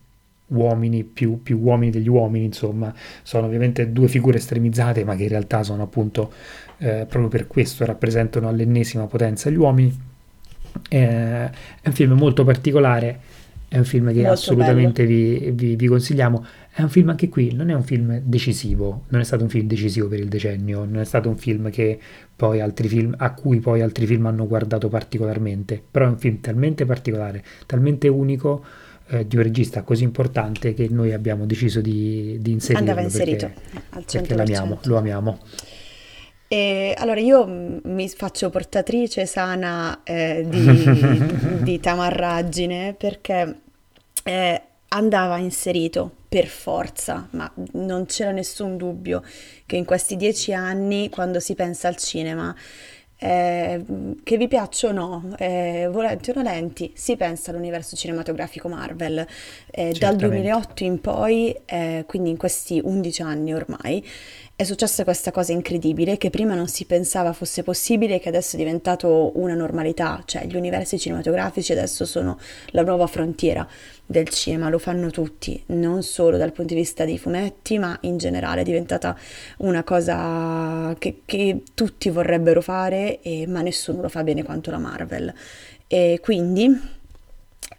uomini 0.47 1.03
più, 1.03 1.43
più, 1.43 1.59
uomini 1.59 1.91
degli 1.91 2.07
uomini, 2.07 2.45
insomma, 2.45 2.93
sono 3.21 3.45
ovviamente 3.45 3.91
due 3.91 4.07
figure 4.07 4.37
estremizzate 4.37 5.03
ma 5.03 5.15
che 5.15 5.23
in 5.23 5.29
realtà 5.29 5.61
sono 5.61 5.83
appunto 5.83 6.31
eh, 6.77 7.05
proprio 7.07 7.27
per 7.27 7.47
questo 7.47 7.85
rappresentano 7.85 8.47
all'ennesima 8.47 9.05
potenza 9.05 9.51
gli 9.51 9.57
uomini. 9.57 10.13
È 10.87 11.49
un 11.83 11.93
film 11.93 12.13
molto 12.13 12.43
particolare 12.43 13.19
è 13.67 13.79
un 13.79 13.83
film 13.83 14.07
che 14.13 14.19
Molto 14.19 14.31
assolutamente 14.31 15.05
vi, 15.05 15.51
vi- 15.53 15.75
vi 15.75 15.87
consigliamo. 15.87 16.45
È 16.71 16.81
un 16.81 16.89
film 16.89 17.09
anche 17.09 17.29
qui, 17.29 17.53
non 17.53 17.69
è 17.69 17.73
un 17.73 17.83
film 17.83 18.21
decisivo, 18.23 19.03
non 19.09 19.21
è 19.21 19.23
stato 19.23 19.43
un 19.43 19.49
film 19.49 19.67
decisivo 19.67 20.07
per 20.07 20.19
il 20.19 20.27
decennio, 20.27 20.85
non 20.85 20.99
è 20.99 21.05
stato 21.05 21.29
un 21.29 21.37
film 21.37 21.69
che 21.69 21.99
poi 22.35 22.61
altri 22.61 22.87
film, 22.87 23.13
a 23.17 23.33
cui 23.33 23.59
poi 23.59 23.81
altri 23.81 24.05
film 24.05 24.25
hanno 24.27 24.47
guardato 24.47 24.87
particolarmente, 24.87 25.81
però 25.89 26.05
è 26.05 26.09
un 26.09 26.17
film 26.17 26.39
talmente 26.39 26.85
particolare, 26.85 27.43
talmente 27.65 28.07
unico 28.07 28.63
eh, 29.07 29.27
di 29.27 29.35
un 29.35 29.43
regista 29.43 29.83
così 29.83 30.03
importante 30.03 30.73
che 30.73 30.87
noi 30.89 31.13
abbiamo 31.13 31.45
deciso 31.45 31.81
di, 31.81 32.37
di 32.41 32.51
inserirlo 32.51 32.89
Andava 32.89 33.05
inserito 33.05 33.47
perché, 33.47 33.79
al 33.89 34.05
perché 34.05 34.35
l'amiamo, 34.35 34.79
100%. 34.81 34.87
lo 34.87 34.97
amiamo. 34.97 35.39
E 36.47 36.93
allora 36.97 37.19
io 37.19 37.45
mm, 37.47 37.77
mi 37.83 38.07
faccio 38.09 38.49
portatrice 38.49 39.25
sana 39.25 40.01
eh, 40.03 40.45
di, 40.47 41.61
di 41.63 41.79
tamarraggine 41.79 42.93
perché 42.93 43.59
eh, 44.23 44.61
andava 44.89 45.37
inserito 45.37 46.11
per 46.27 46.47
forza, 46.47 47.27
ma 47.31 47.51
non 47.73 48.05
c'era 48.05 48.31
nessun 48.31 48.77
dubbio 48.77 49.23
che 49.65 49.75
in 49.75 49.85
questi 49.85 50.15
dieci 50.15 50.53
anni, 50.53 51.09
quando 51.09 51.39
si 51.39 51.55
pensa 51.55 51.87
al 51.87 51.95
cinema, 51.95 52.53
eh, 53.17 53.81
che 54.23 54.37
vi 54.37 54.47
piaccia 54.47 54.89
o 54.89 54.91
no, 54.91 55.35
eh, 55.37 55.87
volenti 55.89 56.31
o 56.31 56.33
nolenti, 56.33 56.91
si 56.93 57.15
pensa 57.15 57.51
all'universo 57.51 57.95
cinematografico 57.95 58.67
Marvel. 58.67 59.25
Eh, 59.71 59.91
dal 59.91 60.17
Certamente. 60.17 60.27
2008 60.27 60.83
in 60.83 61.01
poi, 61.01 61.55
eh, 61.65 62.03
quindi 62.05 62.29
in 62.29 62.37
questi 62.37 62.81
11 62.83 63.21
anni 63.21 63.53
ormai, 63.53 64.05
è 64.57 64.63
successa 64.63 65.03
questa 65.03 65.31
cosa 65.31 65.51
incredibile 65.51 66.15
che 66.15 66.29
prima 66.29 66.55
non 66.55 66.69
si 66.69 66.85
pensava 66.85 67.33
fosse 67.33 67.61
possibile 67.61 68.15
e 68.15 68.19
che 68.19 68.29
adesso 68.29 68.55
è 68.55 68.57
diventato 68.57 69.37
una 69.37 69.53
normalità, 69.53 70.21
cioè 70.23 70.45
gli 70.45 70.55
universi 70.55 70.97
cinematografici 70.97 71.73
adesso 71.73 72.05
sono 72.05 72.39
la 72.67 72.81
nuova 72.81 73.05
frontiera 73.05 73.67
del 74.05 74.29
cinema, 74.29 74.69
lo 74.69 74.79
fanno 74.79 75.09
tutti, 75.09 75.61
non 75.67 76.03
solo 76.03 76.37
dal 76.37 76.53
punto 76.53 76.73
di 76.73 76.79
vista 76.79 77.03
dei 77.03 77.17
fumetti, 77.17 77.77
ma 77.77 77.97
in 78.01 78.17
generale 78.17 78.61
è 78.61 78.63
diventata 78.63 79.17
una 79.57 79.83
cosa 79.83 80.95
che, 80.99 81.23
che 81.25 81.63
tutti 81.73 82.09
vorrebbero 82.09 82.61
fare, 82.61 83.19
e- 83.21 83.47
ma 83.47 83.59
nessuno 83.59 84.03
lo 84.03 84.09
fa 84.09 84.23
bene 84.23 84.43
quanto 84.43 84.71
la 84.71 84.77
Marvel. 84.77 85.33
E 85.85 86.19
quindi 86.21 86.79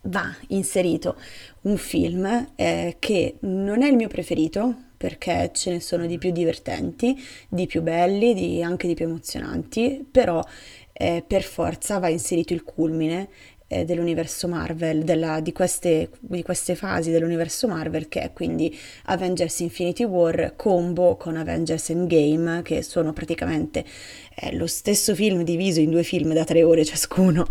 va 0.03 0.35
inserito 0.49 1.17
un 1.63 1.79
film 1.79 2.49
eh, 2.55 2.97
che 2.99 3.37
non 3.41 3.83
è 3.83 3.89
il 3.89 3.97
mio 3.97 4.09
preferito 4.09 4.75
perché 4.97 5.51
ce 5.53 5.71
ne 5.71 5.81
sono 5.81 6.07
di 6.07 6.19
più 6.19 6.31
divertenti, 6.31 7.17
di 7.49 7.67
più 7.67 7.83
belli, 7.83 8.35
di- 8.35 8.63
anche 8.63 8.87
di 8.87 8.95
più 8.95 9.07
emozionanti, 9.07 10.07
però 10.11 10.43
eh, 10.93 11.23
per 11.27 11.43
forza 11.43 11.99
va 11.99 12.09
inserito 12.09 12.53
il 12.55 12.63
culmine 12.65 13.29
eh, 13.69 13.85
dell'universo 13.85 14.49
Marvel, 14.49 15.03
della- 15.03 15.41
di 15.41 15.53
queste, 15.53 16.11
di 16.21 16.43
queste 16.43 16.75
fasi 16.75 17.11
dell'universo 17.11 17.67
Marvel, 17.69 18.09
che 18.09 18.23
è 18.23 18.33
quindi 18.33 18.75
Avengers 19.07 19.61
Infinity 19.61 20.05
War 20.05 20.55
combo 20.57 21.17
con 21.17 21.37
Avengers 21.37 21.91
Endgame, 21.91 22.63
che 22.63 22.83
sono 22.83 23.13
praticamente 23.13 23.85
eh, 24.37 24.55
lo 24.55 24.67
stesso 24.67 25.15
film 25.15 25.43
diviso 25.43 25.81
in 25.81 25.91
due 25.91 26.03
film 26.03 26.33
da 26.33 26.45
tre 26.45 26.63
ore 26.63 26.85
ciascuno 26.85 27.47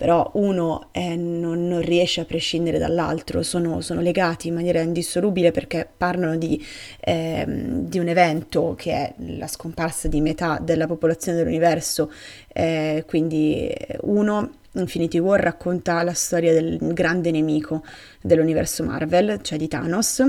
però 0.00 0.30
uno 0.36 0.88
eh, 0.92 1.14
non, 1.14 1.68
non 1.68 1.82
riesce 1.82 2.22
a 2.22 2.24
prescindere 2.24 2.78
dall'altro, 2.78 3.42
sono, 3.42 3.82
sono 3.82 4.00
legati 4.00 4.48
in 4.48 4.54
maniera 4.54 4.80
indissolubile 4.80 5.50
perché 5.50 5.86
parlano 5.94 6.38
di, 6.38 6.58
ehm, 7.00 7.86
di 7.86 7.98
un 7.98 8.08
evento 8.08 8.74
che 8.78 8.92
è 8.92 9.14
la 9.36 9.46
scomparsa 9.46 10.08
di 10.08 10.22
metà 10.22 10.58
della 10.58 10.86
popolazione 10.86 11.36
dell'universo, 11.36 12.10
eh, 12.48 13.04
quindi 13.06 13.66
eh, 13.66 13.98
uno, 14.04 14.52
Infinity 14.72 15.18
War, 15.18 15.38
racconta 15.38 16.02
la 16.02 16.14
storia 16.14 16.54
del 16.54 16.78
grande 16.94 17.30
nemico 17.30 17.84
dell'universo 18.22 18.82
Marvel, 18.82 19.42
cioè 19.42 19.58
di 19.58 19.68
Thanos, 19.68 20.24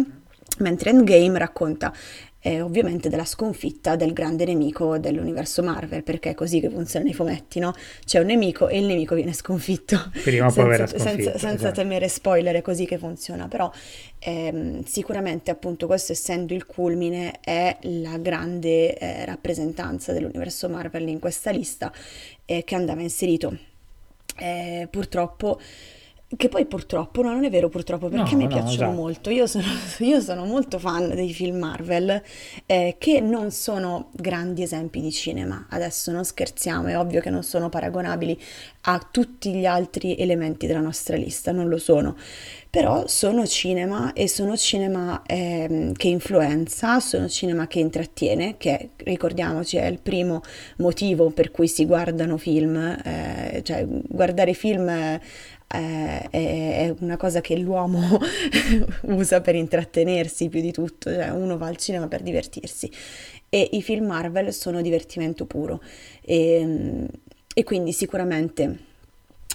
mentre 0.57 0.89
Endgame 0.89 1.39
racconta 1.39 1.93
eh, 2.41 2.61
ovviamente 2.61 3.09
della 3.09 3.25
sconfitta 3.25 3.95
del 3.95 4.13
grande 4.13 4.45
nemico 4.45 4.97
dell'universo 4.97 5.61
Marvel, 5.63 6.03
perché 6.03 6.31
è 6.31 6.33
così 6.33 6.59
che 6.59 6.69
funzionano 6.69 7.11
i 7.11 7.13
fumetti, 7.13 7.59
no? 7.59 7.73
C'è 8.05 8.19
un 8.19 8.25
nemico 8.25 8.67
e 8.67 8.79
il 8.79 8.85
nemico 8.85 9.15
viene 9.15 9.33
sconfitto. 9.33 10.11
Prima 10.23 10.47
o 10.47 10.51
poi 10.51 10.67
verrà 10.67 10.87
Senza, 10.87 11.09
senza- 11.09 11.31
senza 11.31 11.53
esatto. 11.53 11.73
temere 11.73 12.07
spoiler, 12.07 12.55
è 12.55 12.61
così 12.61 12.85
che 12.85 12.97
funziona, 12.97 13.47
però 13.47 13.71
ehm, 14.19 14.83
sicuramente 14.83 15.51
appunto 15.51 15.85
questo 15.85 16.11
essendo 16.11 16.53
il 16.53 16.65
culmine 16.65 17.39
è 17.41 17.77
la 17.81 18.17
grande 18.17 18.97
eh, 18.97 19.25
rappresentanza 19.25 20.11
dell'universo 20.11 20.67
Marvel 20.67 21.07
in 21.07 21.19
questa 21.19 21.51
lista 21.51 21.91
eh, 22.45 22.63
che 22.63 22.75
andava 22.75 23.01
inserito. 23.01 23.55
Eh, 24.37 24.87
purtroppo, 24.89 25.59
che 26.37 26.47
poi 26.47 26.65
purtroppo, 26.65 27.21
no, 27.21 27.31
non 27.31 27.43
è 27.43 27.49
vero 27.49 27.67
purtroppo, 27.67 28.07
perché 28.07 28.31
No, 28.31 28.37
mi 28.37 28.43
no, 28.43 28.49
piacciono 28.49 28.71
esatto. 28.71 28.91
molto. 28.91 29.29
Io 29.29 29.47
sono, 29.47 29.65
io 29.99 30.19
sono 30.21 30.45
molto 30.45 30.79
fan 30.79 31.09
dei 31.09 31.33
film 31.33 31.57
Marvel, 31.57 32.21
eh, 32.65 32.95
che 32.97 33.19
non 33.19 33.51
sono 33.51 34.09
grandi 34.13 34.63
esempi 34.63 35.01
di 35.01 35.11
cinema. 35.11 35.67
Adesso 35.69 36.11
non 36.11 36.23
scherziamo, 36.23 36.87
è 36.87 36.97
ovvio 36.97 37.19
che 37.19 37.29
non 37.29 37.43
sono 37.43 37.69
paragonabili 37.69 38.39
a 38.83 39.05
tutti 39.11 39.53
gli 39.53 39.65
altri 39.65 40.15
elementi 40.17 40.67
della 40.67 40.79
nostra 40.79 41.15
lista, 41.17 41.51
non 41.51 41.67
lo 41.67 41.77
sono. 41.77 42.15
Però 42.69 43.05
sono 43.07 43.45
cinema 43.45 44.13
e 44.13 44.29
sono 44.29 44.55
cinema 44.55 45.23
ehm, 45.25 45.91
che 45.91 46.07
influenza, 46.07 47.01
sono 47.01 47.27
cinema 47.27 47.67
che 47.67 47.79
intrattiene, 47.79 48.55
che 48.55 48.91
ricordiamoci 48.97 49.75
è 49.75 49.85
il 49.87 49.99
primo 49.99 50.41
motivo 50.77 51.29
per 51.31 51.51
cui 51.51 51.67
si 51.67 51.85
guardano 51.85 52.37
film, 52.37 52.77
eh, 52.77 53.61
cioè 53.63 53.85
guardare 53.85 54.53
film 54.53 54.87
eh, 54.87 55.21
è, 55.71 56.29
è 56.29 56.95
una 56.99 57.17
cosa 57.17 57.41
che 57.41 57.57
l'uomo 57.57 58.19
usa 59.07 59.41
per 59.41 59.55
intrattenersi 59.55 60.49
più 60.49 60.61
di 60.61 60.71
tutto, 60.71 61.11
cioè 61.11 61.29
uno 61.29 61.57
va 61.57 61.67
al 61.67 61.77
cinema 61.77 62.07
per 62.07 62.21
divertirsi. 62.21 62.91
E 63.49 63.69
i 63.73 63.81
film 63.81 64.05
Marvel 64.05 64.53
sono 64.53 64.81
divertimento 64.81 65.45
puro. 65.45 65.81
E, 66.21 67.07
e 67.53 67.63
quindi 67.63 67.91
sicuramente 67.91 68.89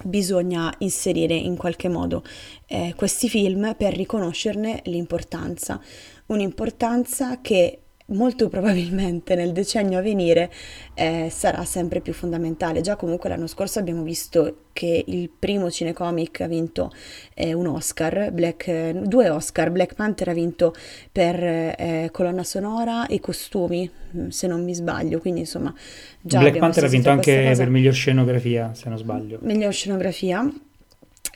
bisogna 0.04 0.72
inserire 0.78 1.34
in 1.34 1.56
qualche 1.56 1.88
modo 1.88 2.22
eh, 2.66 2.92
questi 2.96 3.28
film 3.28 3.74
per 3.76 3.94
riconoscerne 3.94 4.82
l'importanza, 4.84 5.80
un'importanza 6.26 7.40
che 7.40 7.80
molto 8.06 8.48
probabilmente 8.50 9.34
nel 9.34 9.52
decennio 9.52 9.98
a 9.98 10.02
venire 10.02 10.50
eh, 10.94 11.28
sarà 11.30 11.64
sempre 11.64 12.00
più 12.00 12.12
fondamentale. 12.12 12.80
Già 12.80 12.96
comunque 12.96 13.28
l'anno 13.28 13.46
scorso 13.46 13.78
abbiamo 13.78 14.02
visto 14.02 14.64
che 14.72 15.04
il 15.06 15.30
primo 15.30 15.70
cinecomic 15.70 16.42
ha 16.42 16.46
vinto 16.46 16.92
eh, 17.34 17.54
un 17.54 17.66
Oscar, 17.66 18.30
Black, 18.30 18.68
eh, 18.68 18.92
due 19.04 19.30
Oscar, 19.30 19.70
Black 19.70 19.94
Panther 19.94 20.28
ha 20.28 20.34
vinto 20.34 20.74
per 21.10 21.42
eh, 21.42 22.08
colonna 22.12 22.44
sonora 22.44 23.06
e 23.06 23.18
costumi, 23.20 23.90
mm, 24.16 24.28
se 24.28 24.46
non 24.46 24.62
mi 24.62 24.74
sbaglio, 24.74 25.18
quindi 25.18 25.40
insomma 25.40 25.74
già 26.20 26.40
Black 26.40 26.58
Panther 26.58 26.84
ha 26.84 26.88
vinto 26.88 27.10
anche 27.10 27.32
questa 27.32 27.48
per 27.48 27.56
cosa. 27.56 27.70
miglior 27.70 27.94
scenografia, 27.94 28.74
se 28.74 28.88
non 28.88 28.98
sbaglio. 28.98 29.38
Miglior 29.40 29.72
scenografia. 29.72 30.52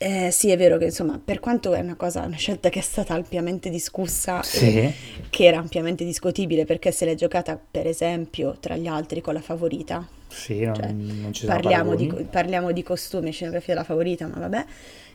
Eh, 0.02 0.30
sì, 0.30 0.50
è 0.50 0.56
vero 0.56 0.78
che 0.78 0.86
insomma, 0.86 1.20
per 1.22 1.40
quanto 1.40 1.74
è 1.74 1.80
una 1.80 1.94
cosa, 1.94 2.22
una 2.22 2.36
scelta 2.36 2.70
che 2.70 2.78
è 2.78 2.82
stata 2.82 3.12
ampiamente 3.12 3.68
discussa 3.68 4.40
e 4.40 4.44
Sì, 4.44 4.94
che 5.28 5.44
era 5.44 5.58
ampiamente 5.58 6.06
discutibile 6.06 6.64
perché 6.64 6.90
se 6.90 7.04
l'è 7.04 7.14
giocata, 7.14 7.60
per 7.70 7.86
esempio, 7.86 8.56
tra 8.58 8.76
gli 8.76 8.86
altri 8.86 9.20
con 9.20 9.34
la 9.34 9.42
favorita, 9.42 10.08
sì, 10.26 10.64
non, 10.64 10.74
cioè 10.74 10.92
non 10.92 11.32
ci 11.34 11.44
sono 11.44 11.52
parliamo 11.52 11.94
di, 11.96 12.06
parliamo 12.30 12.72
di 12.72 12.82
costumi 12.82 13.28
e 13.28 13.32
scenografia 13.32 13.74
della 13.74 13.84
favorita, 13.84 14.26
ma 14.26 14.38
vabbè. 14.38 14.64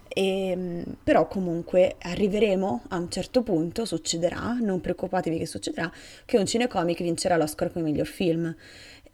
Ehm, 0.08 0.84
però 1.04 1.28
comunque 1.28 1.96
arriveremo 2.00 2.84
a 2.90 2.98
un 2.98 3.10
certo 3.10 3.42
punto, 3.42 3.86
succederà, 3.86 4.56
non 4.62 4.82
preoccupatevi 4.82 5.40
che 5.40 5.48
succederà, 5.48 5.92
che 6.26 6.38
un 6.38 6.46
cinecomic 6.46 7.02
vincerà 7.02 7.38
l'Oscar 7.38 7.72
come 7.72 7.86
miglior 7.86 8.06
film. 8.06 8.56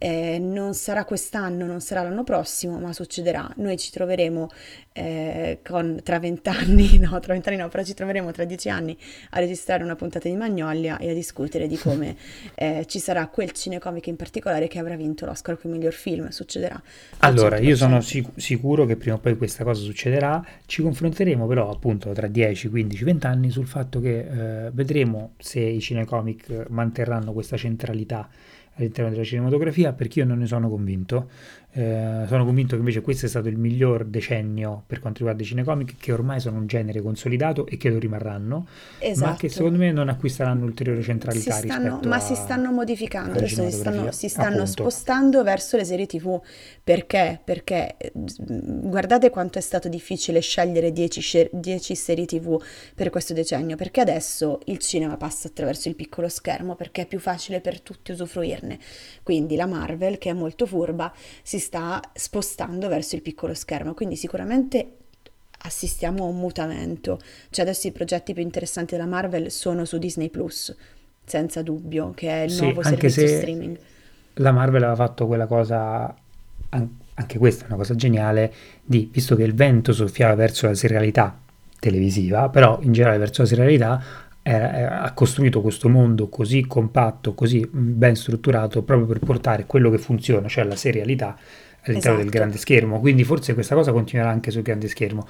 Eh, 0.04 0.40
non 0.40 0.74
sarà 0.74 1.06
quest'anno, 1.06 1.68
non 1.68 1.80
sarà 1.80 2.02
l'anno 2.02 2.24
prossimo, 2.24 2.80
ma 2.80 2.92
succederà. 2.92 3.48
Noi 3.58 3.78
ci 3.78 3.92
troveremo 3.92 4.50
eh, 4.94 5.60
con, 5.64 6.00
tra 6.02 6.18
vent'anni, 6.18 6.98
no, 7.00 7.20
tra 7.20 7.34
vent'anni 7.34 7.58
no, 7.58 7.70
però 7.70 7.84
ci 7.84 7.94
troveremo 7.94 8.32
tra 8.32 8.44
dieci 8.44 8.68
anni 8.68 8.98
a 9.30 9.40
registrare 9.40 9.84
una 9.84 9.96
puntata 9.96 10.28
di 10.28 10.36
Magnolia 10.36 10.98
e 10.98 11.12
a 11.12 11.14
discutere 11.14 11.68
di 11.68 11.78
come 11.78 12.16
eh, 12.56 12.86
ci 12.88 12.98
sarà 12.98 13.28
quel 13.28 13.52
cinecomic 13.52 14.08
in 14.08 14.16
particolare 14.16 14.68
che 14.68 14.80
avrà 14.80 14.96
vinto 14.96 15.28
l'Oscar 15.28 15.60
come 15.62 15.76
miglior 15.76 15.94
film. 15.94 16.30
Succederà 16.30 16.82
al 17.20 17.32
Allora, 17.32 17.60
io 17.60 17.76
sono 17.76 17.98
100%. 17.98 18.02
sic- 18.02 18.32
sicuro 18.38 18.86
che 18.88 18.96
prima 18.96 19.18
o 19.18 19.20
poi 19.20 19.38
questa 19.38 19.64
cosa 19.64 19.84
succederà. 19.84 20.44
Ci 20.66 20.82
confronteremo 20.82 21.46
però 21.46 21.70
appunto 21.70 22.12
tra 22.12 22.26
10, 22.26 22.70
15, 22.70 23.04
20 23.04 23.26
anni 23.28 23.52
sul 23.52 23.68
fatto 23.68 24.00
che 24.00 24.66
eh, 24.66 24.72
vedremo 24.72 25.34
se 25.38 25.60
i 25.60 25.80
cinecomic 25.80 26.66
manterranno 26.70 27.34
questa 27.34 27.56
centralità 27.56 28.28
all'interno 28.76 29.12
della 29.12 29.24
cinematografia, 29.24 29.94
perché 29.94 30.20
io 30.20 30.26
non 30.26 30.40
ne 30.40 30.46
sono 30.48 30.70
convinto. 30.70 31.30
Eh, 31.74 32.26
sono 32.28 32.44
convinto 32.44 32.74
che 32.74 32.80
invece 32.80 33.00
questo 33.00 33.28
è 33.28 33.30
stato 33.30 33.48
il 33.48 33.58
miglior 33.58 34.04
decennio 34.04 34.84
per 34.86 35.00
quanto 35.00 35.20
riguarda 35.20 35.42
i 35.42 35.46
cinecomic, 35.46 35.96
che 35.98 36.12
ormai 36.12 36.42
sono 36.42 36.58
un 36.58 36.68
genere 36.68 37.02
consolidato 37.02 37.66
e 37.66 37.78
che 37.78 37.90
lo 37.90 37.98
rimarranno, 37.98 38.68
esatto. 39.00 39.30
ma 39.30 39.36
che 39.38 39.46
esatto. 39.46 39.64
secondo 39.64 39.78
me 39.80 39.92
non 39.94 40.10
acquisteranno 40.10 40.66
ulteriore 40.66 41.02
centralità 41.02 41.54
si 41.54 41.68
stanno, 41.68 42.00
Ma 42.06 42.20
si 42.20 42.36
stanno 42.36 42.72
modificando, 42.72 43.38
adesso 43.38 43.70
si 43.70 43.78
stanno, 43.78 44.12
si 44.12 44.28
stanno 44.28 44.66
spostando 44.66 45.44
verso 45.44 45.78
le 45.78 45.86
serie 45.86 46.06
tv. 46.08 46.42
Perché? 46.84 47.40
Perché 47.42 47.96
guardate 48.14 49.30
quanto 49.30 49.58
è 49.58 49.62
stato 49.62 49.88
difficile 49.88 50.42
scegliere 50.42 50.92
10 50.92 51.96
serie 51.96 52.26
tv 52.26 52.62
per 52.94 53.10
questo 53.10 53.34
decennio, 53.34 53.78
perché 53.78 54.02
adesso 54.02 54.60
il 54.66 54.80
cinema 54.80 55.16
passa 55.16 55.48
attraverso 55.48 55.88
il 55.88 55.96
piccolo 55.96 56.28
schermo, 56.28 56.76
perché 56.76 57.04
è 57.04 57.06
più 57.06 57.20
facile 57.20 57.62
per 57.62 57.80
tutti 57.80 58.12
usufruirne. 58.12 58.78
Quindi 59.24 59.56
la 59.56 59.68
Marvel, 59.68 60.18
che 60.18 60.32
è 60.32 60.34
molto 60.34 60.66
furba, 60.66 61.14
si 61.44 61.60
sta 61.62 62.02
spostando 62.14 62.90
verso 62.90 63.16
il 63.16 63.22
piccolo 63.22 63.54
schermo, 63.54 63.94
quindi 63.94 64.18
sicuramente 64.18 64.98
assistiamo 65.60 66.26
a 66.26 66.28
un 66.28 66.38
mutamento. 66.38 67.20
Cioè 67.50 67.64
adesso 67.64 67.88
i 67.88 67.92
progetti 67.92 68.34
più 68.34 68.44
interessanti 68.44 68.96
della 68.96 69.08
Marvel 69.08 69.50
sono 69.50 69.86
su 69.86 69.98
Disney 69.98 70.30
Plus, 70.30 70.76
senza 71.24 71.62
dubbio, 71.62 72.12
che 72.14 72.30
è 72.30 72.42
il 72.44 72.52
sì, 72.52 72.64
nuovo 72.64 72.84
servizio 72.84 73.26
streaming. 73.28 73.80
La 74.36 74.52
Marvel 74.52 74.84
aveva 74.84 74.96
fatto 74.96 75.28
quella 75.28 75.46
cosa, 75.46 76.14
anche 76.70 77.38
questa 77.38 77.64
è 77.64 77.68
una 77.68 77.78
cosa 77.78 77.96
geniale, 77.96 78.54
di, 78.84 79.10
visto 79.12 79.36
che 79.36 79.44
il 79.44 79.54
vento 79.54 79.94
soffiava 79.94 80.36
verso 80.36 80.68
la 80.68 80.74
serialità 80.74 81.40
televisiva, 81.80 82.50
però 82.50 82.80
in 82.82 82.92
generale 82.92 83.18
verso 83.18 83.42
la 83.42 83.48
serialità, 83.48 84.04
ha 84.44 85.12
costruito 85.14 85.62
questo 85.62 85.88
mondo 85.88 86.28
così 86.28 86.66
compatto, 86.66 87.34
così 87.34 87.68
ben 87.72 88.16
strutturato, 88.16 88.82
proprio 88.82 89.08
per 89.08 89.20
portare 89.20 89.66
quello 89.66 89.90
che 89.90 89.98
funziona, 90.00 90.48
cioè 90.48 90.64
la 90.64 90.76
serialità, 90.76 91.38
all'interno 91.84 92.18
esatto. 92.18 92.18
del 92.18 92.30
grande 92.30 92.58
schermo. 92.58 93.00
Quindi 93.00 93.24
forse 93.24 93.54
questa 93.54 93.76
cosa 93.76 93.92
continuerà 93.92 94.32
anche 94.32 94.50
sul 94.52 94.64
grande 94.64 94.88
schermo. 94.88 95.28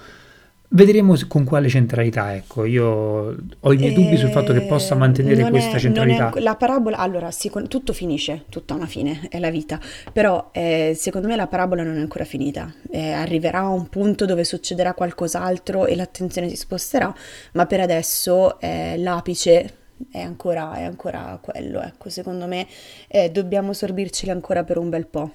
Vedremo 0.73 1.15
con 1.27 1.43
quale 1.43 1.67
centralità, 1.67 2.33
ecco, 2.33 2.63
io 2.63 3.35
ho 3.59 3.73
i 3.73 3.75
miei 3.75 3.93
dubbi 3.93 4.15
sul 4.15 4.29
fatto 4.29 4.53
che 4.53 4.61
possa 4.61 4.95
mantenere 4.95 5.49
questa 5.49 5.75
è, 5.75 5.79
centralità. 5.79 6.31
È, 6.31 6.39
la 6.39 6.55
parabola, 6.55 6.95
allora, 6.95 7.29
sicur- 7.29 7.67
tutto 7.67 7.91
finisce, 7.91 8.45
tutta 8.47 8.73
una 8.73 8.85
fine, 8.85 9.27
è 9.29 9.39
la 9.39 9.49
vita, 9.49 9.77
però 10.13 10.49
eh, 10.53 10.93
secondo 10.95 11.27
me 11.27 11.35
la 11.35 11.47
parabola 11.47 11.83
non 11.83 11.97
è 11.97 11.99
ancora 11.99 12.23
finita, 12.23 12.73
eh, 12.89 13.11
arriverà 13.11 13.59
a 13.59 13.67
un 13.67 13.89
punto 13.89 14.23
dove 14.23 14.45
succederà 14.45 14.93
qualcos'altro 14.93 15.87
e 15.87 15.95
l'attenzione 15.97 16.47
si 16.47 16.55
sposterà, 16.55 17.13
ma 17.51 17.65
per 17.65 17.81
adesso 17.81 18.57
eh, 18.61 18.95
l'apice 18.97 19.73
è 20.09 20.21
ancora, 20.21 20.75
è 20.75 20.83
ancora 20.83 21.37
quello, 21.41 21.81
ecco, 21.81 22.07
secondo 22.07 22.47
me 22.47 22.65
eh, 23.09 23.29
dobbiamo 23.29 23.73
sorbirceli 23.73 24.31
ancora 24.31 24.63
per 24.63 24.77
un 24.77 24.87
bel 24.87 25.05
po' 25.05 25.31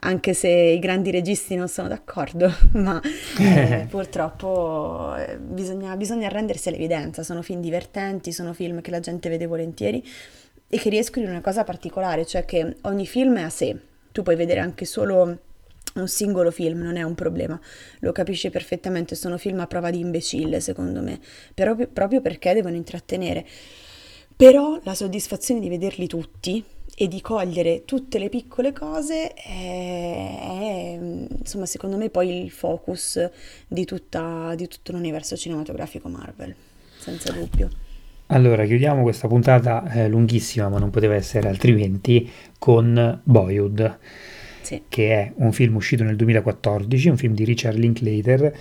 anche 0.00 0.34
se 0.34 0.48
i 0.48 0.78
grandi 0.78 1.10
registi 1.10 1.54
non 1.54 1.68
sono 1.68 1.88
d'accordo, 1.88 2.52
ma 2.74 3.00
eh, 3.38 3.86
purtroppo 3.88 5.14
eh, 5.16 5.38
bisogna, 5.38 5.96
bisogna 5.96 6.26
arrendersi 6.26 6.68
all'evidenza, 6.68 7.22
sono 7.22 7.42
film 7.42 7.60
divertenti, 7.60 8.32
sono 8.32 8.52
film 8.52 8.80
che 8.80 8.90
la 8.90 9.00
gente 9.00 9.28
vede 9.28 9.46
volentieri 9.46 10.04
e 10.68 10.78
che 10.78 10.90
riescono 10.90 11.24
in 11.24 11.30
una 11.30 11.40
cosa 11.40 11.64
particolare, 11.64 12.26
cioè 12.26 12.44
che 12.44 12.76
ogni 12.82 13.06
film 13.06 13.38
è 13.38 13.42
a 13.42 13.50
sé, 13.50 13.76
tu 14.12 14.22
puoi 14.22 14.36
vedere 14.36 14.60
anche 14.60 14.84
solo 14.84 15.38
un 15.94 16.08
singolo 16.08 16.50
film, 16.50 16.80
non 16.80 16.96
è 16.96 17.02
un 17.02 17.14
problema, 17.14 17.58
lo 18.00 18.12
capisci 18.12 18.50
perfettamente, 18.50 19.14
sono 19.14 19.38
film 19.38 19.60
a 19.60 19.66
prova 19.66 19.90
di 19.90 20.00
imbecille 20.00 20.60
secondo 20.60 21.00
me, 21.00 21.18
però, 21.54 21.74
proprio 21.92 22.20
perché 22.20 22.52
devono 22.52 22.76
intrattenere. 22.76 23.46
Però 24.36 24.78
la 24.82 24.94
soddisfazione 24.94 25.60
di 25.60 25.68
vederli 25.68 26.06
tutti, 26.06 26.62
e 26.98 27.08
di 27.08 27.20
cogliere 27.20 27.84
tutte 27.84 28.18
le 28.18 28.30
piccole 28.30 28.72
cose 28.72 29.34
è, 29.34 30.38
è, 30.40 30.98
insomma 31.38 31.66
secondo 31.66 31.98
me 31.98 32.08
poi 32.08 32.42
il 32.42 32.50
focus 32.50 33.28
di, 33.68 33.84
tutta, 33.84 34.54
di 34.56 34.66
tutto 34.66 34.92
l'universo 34.92 35.36
cinematografico 35.36 36.08
Marvel, 36.08 36.54
senza 36.96 37.32
dubbio. 37.32 37.68
Allora, 38.28 38.64
chiudiamo 38.64 39.02
questa 39.02 39.28
puntata 39.28 39.88
eh, 39.92 40.08
lunghissima, 40.08 40.70
ma 40.70 40.78
non 40.78 40.88
poteva 40.88 41.14
essere 41.14 41.48
altrimenti, 41.48 42.28
con 42.58 43.20
Boyhood, 43.22 43.98
sì. 44.62 44.82
che 44.88 45.12
è 45.12 45.32
un 45.36 45.52
film 45.52 45.76
uscito 45.76 46.02
nel 46.02 46.16
2014, 46.16 47.10
un 47.10 47.18
film 47.18 47.34
di 47.34 47.44
Richard 47.44 47.76
Linklater. 47.76 48.56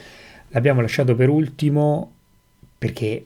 L'abbiamo 0.50 0.82
lasciato 0.82 1.16
per 1.16 1.30
ultimo 1.30 2.12
perché, 2.78 3.26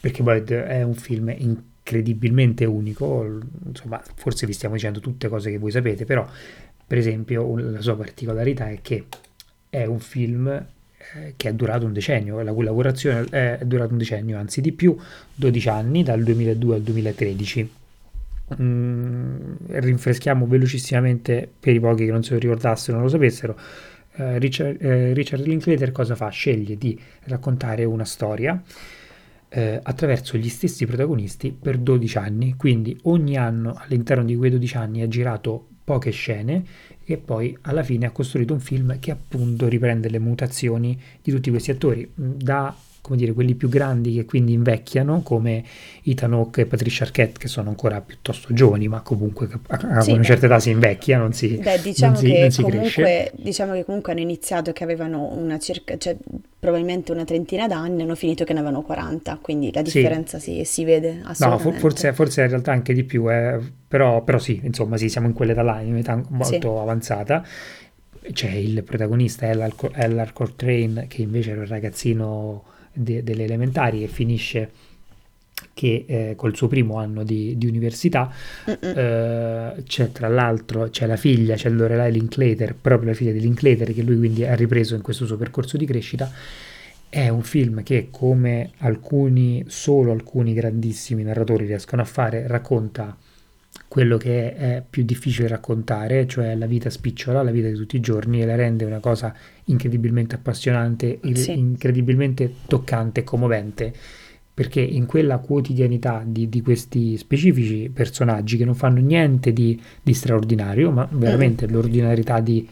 perché 0.00 0.22
Boyhood 0.22 0.50
è 0.50 0.82
un 0.82 0.94
film 0.94 1.28
incredibile 1.28 1.67
incredibilmente 1.88 2.66
unico, 2.66 3.40
insomma 3.66 4.02
forse 4.14 4.46
vi 4.46 4.52
stiamo 4.52 4.74
dicendo 4.74 5.00
tutte 5.00 5.28
cose 5.28 5.50
che 5.50 5.58
voi 5.58 5.70
sapete, 5.70 6.04
però 6.04 6.28
per 6.86 6.98
esempio 6.98 7.56
la 7.56 7.80
sua 7.80 7.96
particolarità 7.96 8.68
è 8.68 8.80
che 8.82 9.06
è 9.70 9.86
un 9.86 9.98
film 9.98 10.48
eh, 10.48 11.34
che 11.36 11.48
è 11.48 11.54
durato 11.54 11.86
un 11.86 11.94
decennio, 11.94 12.42
la 12.42 12.52
cui 12.52 12.64
lavorazione 12.64 13.26
è 13.30 13.60
durato 13.64 13.92
un 13.92 13.98
decennio, 13.98 14.38
anzi 14.38 14.60
di 14.60 14.72
più, 14.72 14.96
12 15.34 15.68
anni, 15.70 16.02
dal 16.02 16.22
2002 16.22 16.74
al 16.74 16.82
2013. 16.82 17.72
Mm, 18.60 19.54
rinfreschiamo 19.66 20.46
velocissimamente 20.46 21.50
per 21.58 21.74
i 21.74 21.80
pochi 21.80 22.04
che 22.04 22.10
non 22.10 22.22
se 22.22 22.34
lo 22.34 22.38
ricordassero, 22.38 22.96
non 22.96 23.06
lo 23.06 23.10
sapessero. 23.10 23.58
Eh, 24.14 24.38
Richard, 24.38 24.82
eh, 24.82 25.12
Richard 25.12 25.46
Linklater 25.46 25.92
cosa 25.92 26.14
fa? 26.14 26.28
Sceglie 26.28 26.76
di 26.76 26.98
raccontare 27.24 27.84
una 27.84 28.04
storia 28.04 28.60
eh, 29.48 29.80
attraverso 29.82 30.36
gli 30.36 30.48
stessi 30.48 30.86
protagonisti 30.86 31.52
per 31.52 31.78
12 31.78 32.18
anni, 32.18 32.54
quindi 32.56 32.98
ogni 33.04 33.36
anno 33.36 33.74
all'interno 33.76 34.24
di 34.24 34.36
quei 34.36 34.50
12 34.50 34.76
anni 34.76 35.02
ha 35.02 35.08
girato 35.08 35.66
poche 35.84 36.10
scene 36.10 36.64
e 37.04 37.16
poi 37.16 37.56
alla 37.62 37.82
fine 37.82 38.06
ha 38.06 38.10
costruito 38.10 38.52
un 38.52 38.60
film 38.60 38.98
che 38.98 39.10
appunto 39.10 39.68
riprende 39.68 40.10
le 40.10 40.18
mutazioni 40.18 41.00
di 41.22 41.30
tutti 41.30 41.48
questi 41.48 41.70
attori, 41.70 42.10
da 42.14 42.76
come 43.08 43.20
dire, 43.20 43.32
quelli 43.32 43.54
più 43.54 43.70
grandi 43.70 44.12
che 44.12 44.26
quindi 44.26 44.52
invecchiano, 44.52 45.22
come 45.22 45.64
Ethan 46.04 46.34
Hawke 46.34 46.60
e 46.60 46.66
Patricia 46.66 47.04
Arquette, 47.04 47.38
che 47.38 47.48
sono 47.48 47.70
ancora 47.70 48.02
piuttosto 48.02 48.52
giovani, 48.52 48.86
ma 48.86 49.00
comunque 49.00 49.48
a, 49.68 50.02
sì, 50.02 50.12
una 50.12 50.22
certa 50.22 50.44
età 50.44 50.58
si 50.58 50.68
invecchia, 50.68 51.16
non 51.16 51.32
si, 51.32 51.56
beh, 51.56 51.80
diciamo 51.82 52.12
non 52.12 52.20
si, 52.20 52.30
che 52.30 52.40
non 52.40 52.50
si 52.50 52.62
comunque, 52.62 52.90
cresce. 52.90 53.32
Diciamo 53.34 53.72
che 53.72 53.84
comunque 53.86 54.12
hanno 54.12 54.20
iniziato 54.20 54.72
che 54.72 54.84
avevano 54.84 55.32
una 55.32 55.58
circa, 55.58 55.96
cioè 55.96 56.18
probabilmente 56.58 57.12
una 57.12 57.24
trentina 57.24 57.66
d'anni, 57.66 58.02
hanno 58.02 58.14
finito 58.14 58.44
che 58.44 58.52
ne 58.52 58.58
avevano 58.58 58.82
40, 58.82 59.38
quindi 59.40 59.72
la 59.72 59.80
differenza 59.80 60.38
sì. 60.38 60.56
si, 60.56 60.64
si, 60.64 60.84
vede 60.84 61.22
assolutamente. 61.24 61.72
No, 61.72 61.78
forse, 61.78 62.12
forse, 62.12 62.42
in 62.42 62.48
realtà 62.48 62.72
anche 62.72 62.92
di 62.92 63.04
più, 63.04 63.32
eh, 63.32 63.58
però, 63.88 64.22
però, 64.22 64.36
sì, 64.36 64.60
insomma 64.62 64.98
sì, 64.98 65.08
siamo 65.08 65.26
in 65.26 65.32
quell'età 65.32 65.62
là, 65.62 65.80
in 65.80 65.96
età 65.96 66.20
molto 66.28 66.74
sì. 66.74 66.82
avanzata 66.82 67.42
c'è 68.32 68.50
il 68.50 68.82
protagonista 68.82 69.48
Ellar 69.48 70.32
Coltrane 70.34 71.06
che 71.06 71.22
invece 71.22 71.52
era 71.52 71.60
un 71.60 71.66
ragazzino 71.66 72.64
de, 72.98 73.22
delle 73.22 73.44
elementari 73.44 74.02
e 74.02 74.08
finisce 74.08 74.70
che 75.74 76.04
eh, 76.06 76.34
col 76.36 76.54
suo 76.56 76.68
primo 76.68 76.96
anno 76.98 77.24
di, 77.24 77.56
di 77.56 77.66
università 77.66 78.32
eh, 78.64 79.74
c'è 79.84 80.12
tra 80.12 80.28
l'altro 80.28 80.88
c'è 80.90 81.06
la 81.06 81.16
figlia, 81.16 81.54
c'è 81.54 81.68
Lorelai 81.68 82.12
Linklater, 82.12 82.74
proprio 82.74 83.10
la 83.10 83.14
figlia 83.14 83.32
di 83.32 83.40
Linklater 83.40 83.92
che 83.92 84.02
lui 84.02 84.18
quindi 84.18 84.44
ha 84.44 84.54
ripreso 84.54 84.94
in 84.94 85.02
questo 85.02 85.26
suo 85.26 85.36
percorso 85.36 85.76
di 85.76 85.86
crescita. 85.86 86.30
È 87.10 87.28
un 87.28 87.42
film 87.42 87.82
che 87.82 88.08
come 88.10 88.72
alcuni, 88.78 89.64
solo 89.66 90.12
alcuni 90.12 90.52
grandissimi 90.52 91.22
narratori 91.22 91.64
riescono 91.64 92.02
a 92.02 92.04
fare, 92.04 92.46
racconta 92.46 93.16
quello 93.88 94.18
che 94.18 94.54
è 94.54 94.82
più 94.88 95.02
difficile 95.02 95.48
raccontare, 95.48 96.26
cioè 96.26 96.54
la 96.54 96.66
vita 96.66 96.90
spicciola, 96.90 97.42
la 97.42 97.50
vita 97.50 97.68
di 97.68 97.74
tutti 97.74 97.96
i 97.96 98.00
giorni, 98.00 98.42
e 98.42 98.46
la 98.46 98.54
rende 98.54 98.84
una 98.84 99.00
cosa 99.00 99.34
incredibilmente 99.64 100.34
appassionante, 100.34 101.18
sì. 101.32 101.58
incredibilmente 101.58 102.52
toccante 102.66 103.20
e 103.20 103.24
commovente, 103.24 103.92
perché 104.52 104.80
in 104.80 105.06
quella 105.06 105.38
quotidianità 105.38 106.22
di, 106.26 106.48
di, 106.50 106.60
questi 106.60 107.16
specifici 107.16 107.90
personaggi 107.92 108.58
che 108.58 108.66
non 108.66 108.74
fanno 108.74 109.00
niente 109.00 109.52
di, 109.54 109.80
di 110.02 110.12
straordinario, 110.12 110.90
ma 110.90 111.08
veramente 111.10 111.66
mm. 111.66 111.70
l'ordinarietà 111.70 112.40
di 112.40 112.68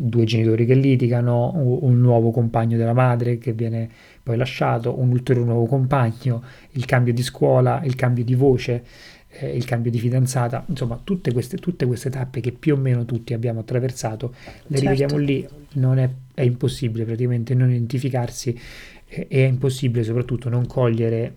due 0.00 0.24
genitori 0.24 0.64
che 0.66 0.74
litigano, 0.74 1.52
un 1.54 1.98
nuovo 1.98 2.30
compagno 2.30 2.76
della 2.76 2.92
madre 2.92 3.38
che 3.38 3.52
viene 3.52 3.88
poi 4.22 4.36
lasciato, 4.36 5.00
un 5.00 5.10
ulteriore 5.10 5.48
nuovo 5.48 5.66
compagno, 5.66 6.42
il 6.72 6.84
cambio 6.84 7.12
di 7.12 7.22
scuola, 7.22 7.80
il 7.84 7.94
cambio 7.96 8.22
di 8.22 8.34
voce, 8.34 8.84
eh, 9.28 9.54
il 9.54 9.64
cambio 9.64 9.90
di 9.90 9.98
fidanzata, 9.98 10.64
insomma 10.68 10.98
tutte 11.02 11.32
queste, 11.32 11.58
tutte 11.58 11.86
queste, 11.86 12.10
tappe 12.10 12.40
che 12.40 12.52
più 12.52 12.74
o 12.74 12.76
meno 12.78 13.04
tutti 13.04 13.34
abbiamo 13.34 13.60
attraversato, 13.60 14.34
le 14.66 14.78
certo. 14.78 14.78
rivediamo 14.78 15.16
lì, 15.16 15.46
non 15.74 15.98
è, 15.98 16.10
è, 16.34 16.42
impossibile 16.42 17.04
praticamente 17.04 17.54
non 17.54 17.70
identificarsi 17.70 18.58
eh, 19.06 19.26
e 19.28 19.44
è 19.44 19.48
impossibile 19.48 20.02
soprattutto 20.02 20.48
non 20.48 20.66
cogliere 20.66 21.36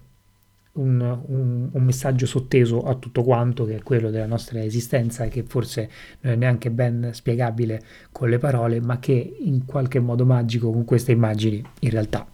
un, 0.73 1.01
un, 1.01 1.69
un, 1.69 1.83
messaggio 1.83 2.25
sotteso 2.25 2.83
a 2.83 2.95
tutto 2.95 3.23
quanto 3.23 3.65
che 3.65 3.75
è 3.75 3.83
quello 3.83 4.09
della 4.09 4.25
nostra 4.25 4.63
esistenza 4.63 5.27
che 5.27 5.43
forse 5.43 5.89
non 6.21 6.33
è 6.33 6.35
neanche 6.37 6.71
ben 6.71 7.09
spiegabile 7.11 7.81
con 8.13 8.29
le 8.29 8.37
parole 8.37 8.79
ma 8.79 8.97
che 8.97 9.35
in 9.39 9.65
qualche 9.65 9.99
modo 9.99 10.25
magico 10.25 10.71
con 10.71 10.85
queste 10.85 11.11
immagini 11.11 11.61
in 11.81 11.89
realtà 11.89 12.25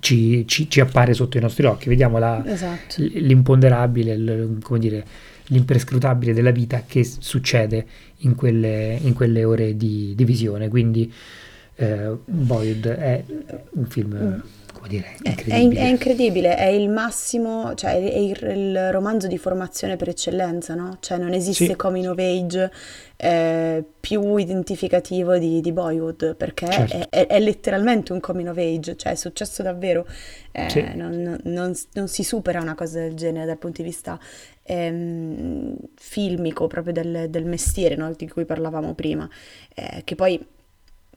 ci, 0.00 0.44
ci, 0.46 0.68
ci, 0.68 0.80
appare 0.80 1.14
sotto 1.14 1.38
i 1.38 1.40
nostri 1.40 1.66
occhi, 1.66 1.88
vediamo 1.88 2.18
la, 2.18 2.42
esatto. 2.44 2.96
l'imponderabile, 2.96 4.16
l, 4.16 4.58
come 4.62 4.78
dire, 4.78 5.04
l'imprescrutabile 5.46 6.32
della 6.32 6.50
vita 6.50 6.84
che 6.86 7.04
succede 7.04 7.86
in 8.18 8.34
quelle, 8.34 8.98
in 9.00 9.14
quelle 9.14 9.44
ore 9.44 9.76
di, 9.76 10.14
di 10.16 10.24
visione. 10.24 10.68
Quindi 10.68 11.12
eh, 11.76 12.16
Boyd 12.24 12.88
è 12.88 13.24
un 13.72 13.86
film... 13.86 14.16
Mm 14.16 14.58
come 14.80 14.88
dire, 14.88 15.16
incredibile. 15.22 15.80
È, 15.80 15.84
è, 15.84 15.88
incredibile, 15.88 16.56
è 16.56 16.66
il 16.66 16.88
massimo, 16.88 17.74
cioè 17.74 17.92
è 17.92 18.16
il, 18.16 18.38
il, 18.42 18.90
romanzo 18.90 19.26
di 19.26 19.36
formazione 19.36 19.96
per 19.96 20.08
eccellenza, 20.08 20.74
no? 20.74 20.96
Cioè 21.00 21.18
non 21.18 21.34
esiste 21.34 21.66
sì. 21.66 21.76
coming 21.76 22.06
of 22.06 22.18
age 22.18 22.70
eh, 23.22 23.84
più 24.00 24.36
identificativo 24.38 25.36
di, 25.36 25.60
di 25.60 25.72
Boyhood, 25.72 26.36
perché 26.36 26.70
certo. 26.70 27.10
è, 27.10 27.26
è, 27.26 27.38
letteralmente 27.38 28.14
un 28.14 28.20
coming 28.20 28.48
of 28.48 28.56
age, 28.56 28.96
cioè 28.96 29.12
è 29.12 29.14
successo 29.14 29.62
davvero, 29.62 30.06
eh, 30.52 30.70
sì. 30.70 30.82
non, 30.94 31.38
non, 31.44 31.74
non, 31.92 32.08
si 32.08 32.24
supera 32.24 32.62
una 32.62 32.74
cosa 32.74 33.00
del 33.00 33.14
genere 33.14 33.44
dal 33.44 33.58
punto 33.58 33.82
di 33.82 33.88
vista 33.88 34.18
ehm, 34.62 35.76
filmico, 35.96 36.66
proprio 36.66 36.94
del, 36.94 37.26
del 37.28 37.44
mestiere 37.44 37.94
no? 37.94 38.10
di 38.14 38.26
cui 38.26 38.46
parlavamo 38.46 38.94
prima, 38.94 39.28
eh, 39.74 40.00
che 40.02 40.14
poi 40.14 40.42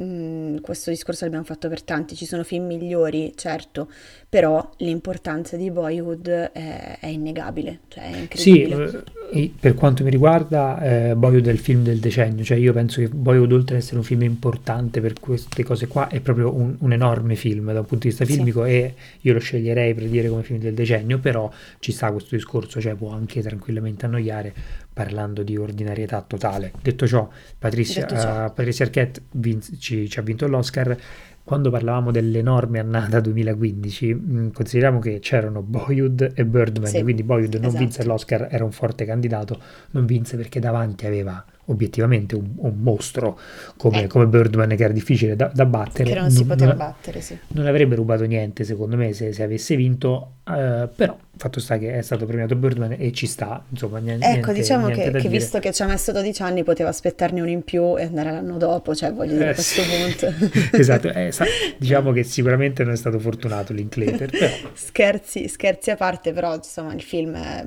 Mm, 0.01 0.57
questo 0.57 0.89
discorso 0.89 1.23
l'abbiamo 1.23 1.45
fatto 1.45 1.69
per 1.69 1.83
tanti, 1.83 2.15
ci 2.15 2.25
sono 2.25 2.43
film 2.43 2.65
migliori, 2.65 3.33
certo, 3.35 3.87
però 4.27 4.67
l'importanza 4.77 5.55
di 5.55 5.69
Boyhood 5.69 6.27
è, 6.27 6.97
è 6.99 7.05
innegabile, 7.05 7.81
cioè 7.89 8.11
è 8.11 8.17
incredibile. 8.17 9.03
Sì, 9.31 9.43
eh, 9.43 9.53
per 9.59 9.75
quanto 9.75 10.03
mi 10.03 10.09
riguarda, 10.09 10.81
eh, 10.81 11.15
Boyhood 11.15 11.47
è 11.47 11.51
il 11.51 11.59
film 11.59 11.83
del 11.83 11.99
decennio, 11.99 12.43
cioè 12.43 12.57
io 12.57 12.73
penso 12.73 13.01
che 13.01 13.07
Boyhood, 13.07 13.51
oltre 13.51 13.75
ad 13.75 13.81
essere 13.83 13.97
un 13.97 14.03
film 14.03 14.23
importante 14.23 14.99
per 14.99 15.13
queste 15.19 15.63
cose 15.63 15.85
qua, 15.85 16.07
è 16.07 16.19
proprio 16.21 16.51
un, 16.51 16.75
un 16.79 16.91
enorme 16.91 17.35
film 17.35 17.71
da 17.71 17.81
un 17.81 17.85
punto 17.85 18.07
di 18.07 18.09
vista 18.09 18.25
filmico 18.25 18.65
sì. 18.65 18.71
e 18.71 18.93
io 19.21 19.33
lo 19.33 19.39
sceglierei 19.39 19.93
per 19.93 20.05
dire 20.05 20.27
come 20.27 20.41
film 20.41 20.59
del 20.59 20.73
decennio, 20.73 21.19
però 21.19 21.51
ci 21.77 21.91
sta 21.91 22.11
questo 22.11 22.35
discorso, 22.35 22.81
cioè 22.81 22.95
può 22.95 23.11
anche 23.11 23.43
tranquillamente 23.43 24.07
annoiare 24.07 24.53
parlando 24.93 25.43
di 25.43 25.57
ordinarietà 25.57 26.21
totale. 26.21 26.71
Detto 26.81 27.07
ciò, 27.07 27.27
Patricia, 27.57 28.01
Detto 28.01 28.15
ciò. 28.15 28.45
Uh, 28.45 28.53
Patricia 28.53 28.83
Arquette 28.83 29.23
ci, 29.79 30.07
ci 30.07 30.19
ha 30.19 30.21
vinto 30.21 30.47
l'Oscar 30.47 30.95
quando 31.43 31.69
parlavamo 31.69 32.11
dell'enorme 32.11 32.79
annata 32.79 33.19
2015, 33.19 34.13
mh, 34.13 34.51
consideriamo 34.53 34.99
che 34.99 35.19
c'erano 35.19 35.61
Boyhood 35.61 36.31
e 36.35 36.45
Birdman, 36.45 36.87
sì, 36.87 37.01
quindi 37.03 37.23
Boyhood 37.23 37.55
non 37.55 37.65
esatto. 37.65 37.83
vinse 37.83 38.05
l'Oscar, 38.05 38.47
era 38.49 38.63
un 38.63 38.71
forte 38.71 39.03
candidato, 39.03 39.59
non 39.91 40.05
vinse 40.05 40.37
perché 40.37 40.61
davanti 40.61 41.05
aveva 41.05 41.43
obiettivamente 41.65 42.35
un, 42.35 42.49
un 42.55 42.79
mostro 42.79 43.37
come, 43.77 44.03
eh. 44.03 44.07
come, 44.07 44.27
Birdman 44.27 44.69
che 44.69 44.83
era 44.83 44.93
difficile 44.93 45.35
da, 45.35 45.51
da 45.53 45.65
battere. 45.65 46.09
Che 46.09 46.15
non, 46.15 46.23
non 46.23 46.31
si 46.31 46.45
poteva 46.45 46.73
non, 46.73 46.77
battere, 46.77 47.19
sì. 47.19 47.37
Non 47.49 47.65
avrebbe 47.65 47.95
rubato 47.95 48.23
niente 48.23 48.63
secondo 48.63 48.95
me 48.95 49.11
se, 49.11 49.33
se 49.33 49.43
avesse 49.43 49.75
vinto, 49.75 50.35
uh, 50.45 50.87
però 50.95 51.17
fatto 51.35 51.59
sta 51.59 51.77
che 51.77 51.97
è 51.97 52.01
stato 52.01 52.25
premiato 52.25 52.55
Birdman 52.55 52.95
e 52.97 53.11
ci 53.11 53.25
sta, 53.25 53.63
insomma, 53.67 53.97
niente, 53.99 54.25
Ecco, 54.25 54.51
diciamo 54.51 54.87
niente 54.87 55.11
che, 55.11 55.19
che 55.19 55.29
visto 55.29 55.59
che 55.59 55.73
ci 55.73 55.81
ha 55.81 55.87
messo 55.87 56.11
12 56.11 56.41
anni 56.43 56.63
poteva 56.63 56.89
aspettarne 56.89 57.41
un 57.41 57.49
in 57.49 57.63
più 57.63 57.97
e 57.97 58.03
andare 58.03 58.31
l'anno 58.31 58.57
dopo, 58.57 58.93
cioè 58.93 59.11
voglio 59.11 59.33
dire 59.33 59.47
eh, 59.47 59.49
a 59.49 59.53
questo 59.53 59.81
sì. 59.81 59.89
punto. 59.89 60.33
esatto, 60.77 61.11
eh, 61.11 61.31
sa, 61.31 61.45
diciamo 61.77 62.11
che 62.11 62.23
sicuramente 62.23 62.83
non 62.83 62.93
è 62.93 62.97
stato 62.97 63.19
fortunato 63.19 63.73
Linklater, 63.73 64.29
però. 64.29 64.53
Scherzi, 64.73 65.47
scherzi 65.47 65.91
a 65.91 65.95
parte, 65.95 66.33
però 66.33 66.55
insomma 66.55 66.93
il 66.93 67.01
film 67.01 67.35
è 67.35 67.65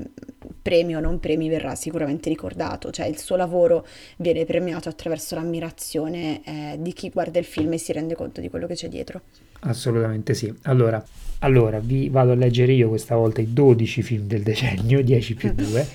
premio 0.62 0.98
o 0.98 1.00
non 1.00 1.20
premi 1.20 1.48
verrà 1.48 1.74
sicuramente 1.74 2.28
ricordato, 2.28 2.90
cioè 2.90 3.06
il 3.06 3.18
suo 3.18 3.36
lavoro 3.36 3.86
viene 4.18 4.44
premiato 4.44 4.88
attraverso 4.88 5.34
l'ammirazione 5.34 6.40
eh, 6.44 6.76
di 6.78 6.92
chi 6.92 7.10
guarda 7.10 7.38
il 7.38 7.44
film 7.44 7.72
e 7.72 7.78
si 7.78 7.92
rende 7.92 8.14
conto 8.14 8.40
di 8.40 8.48
quello 8.48 8.66
che 8.66 8.74
c'è 8.74 8.88
dietro. 8.88 9.22
Assolutamente 9.60 10.34
sì. 10.34 10.52
Allora, 10.62 11.04
allora 11.40 11.78
vi 11.78 12.08
vado 12.08 12.32
a 12.32 12.34
leggere 12.34 12.72
io 12.72 12.88
questa 12.88 13.14
volta 13.16 13.40
i 13.40 13.52
12 13.52 14.02
film 14.02 14.26
del 14.26 14.42
decennio, 14.42 15.02
10 15.04 15.34
più 15.34 15.52
2, 15.52 15.86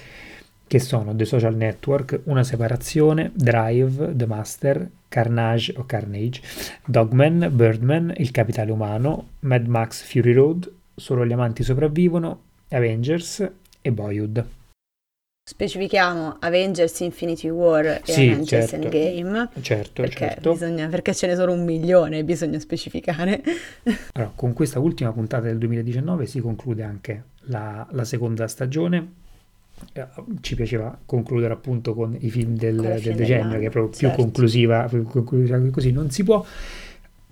che 0.67 0.79
sono 0.79 1.15
The 1.15 1.25
Social 1.25 1.55
Network, 1.55 2.21
Una 2.25 2.43
separazione, 2.43 3.31
Drive, 3.33 4.13
The 4.15 4.25
Master, 4.25 4.89
Carnage 5.07 5.73
o 5.77 5.85
Carnage, 5.85 6.41
Dogman, 6.85 7.49
Birdman, 7.51 8.13
Il 8.17 8.31
capitale 8.31 8.71
umano, 8.71 9.27
Mad 9.39 9.65
Max 9.65 10.03
Fury 10.03 10.33
Road, 10.33 10.71
Solo 10.95 11.25
gli 11.25 11.33
amanti 11.33 11.63
sopravvivono, 11.63 12.41
Avengers 12.69 13.49
e 13.81 13.91
Boyhood. 13.91 14.45
Specifichiamo 15.43 16.37
Avengers 16.39 16.99
Infinity 16.99 17.49
War 17.49 17.85
e 17.85 18.01
sì, 18.03 18.29
Avengers 18.29 18.69
certo, 18.69 18.87
Endgame. 18.87 19.49
Certo, 19.61 20.01
perché, 20.03 20.27
certo. 20.27 20.51
Bisogna, 20.51 20.87
perché 20.87 21.15
ce 21.15 21.27
ne 21.27 21.35
sono 21.35 21.51
un 21.51 21.65
milione, 21.65 22.23
bisogna 22.23 22.59
specificare. 22.59 23.41
Allora, 24.13 24.31
con 24.35 24.53
questa 24.53 24.79
ultima 24.79 25.11
puntata 25.11 25.47
del 25.47 25.57
2019 25.57 26.25
si 26.27 26.39
conclude 26.39 26.83
anche 26.83 27.23
la, 27.45 27.85
la 27.91 28.03
seconda 28.05 28.47
stagione. 28.47 29.19
Eh, 29.93 30.07
ci 30.41 30.55
piaceva 30.55 30.95
concludere 31.05 31.53
appunto 31.53 31.95
con 31.95 32.15
i 32.17 32.29
film 32.29 32.55
del, 32.55 32.99
del 33.01 33.15
decennio, 33.15 33.59
che 33.59 33.65
è 33.65 33.69
proprio 33.69 33.91
certo. 33.91 34.15
più 34.15 34.23
conclusiva, 34.23 34.87
più 34.87 35.03
conclusiva 35.03 35.59
così 35.71 35.91
non 35.91 36.11
si 36.11 36.23
può. 36.23 36.45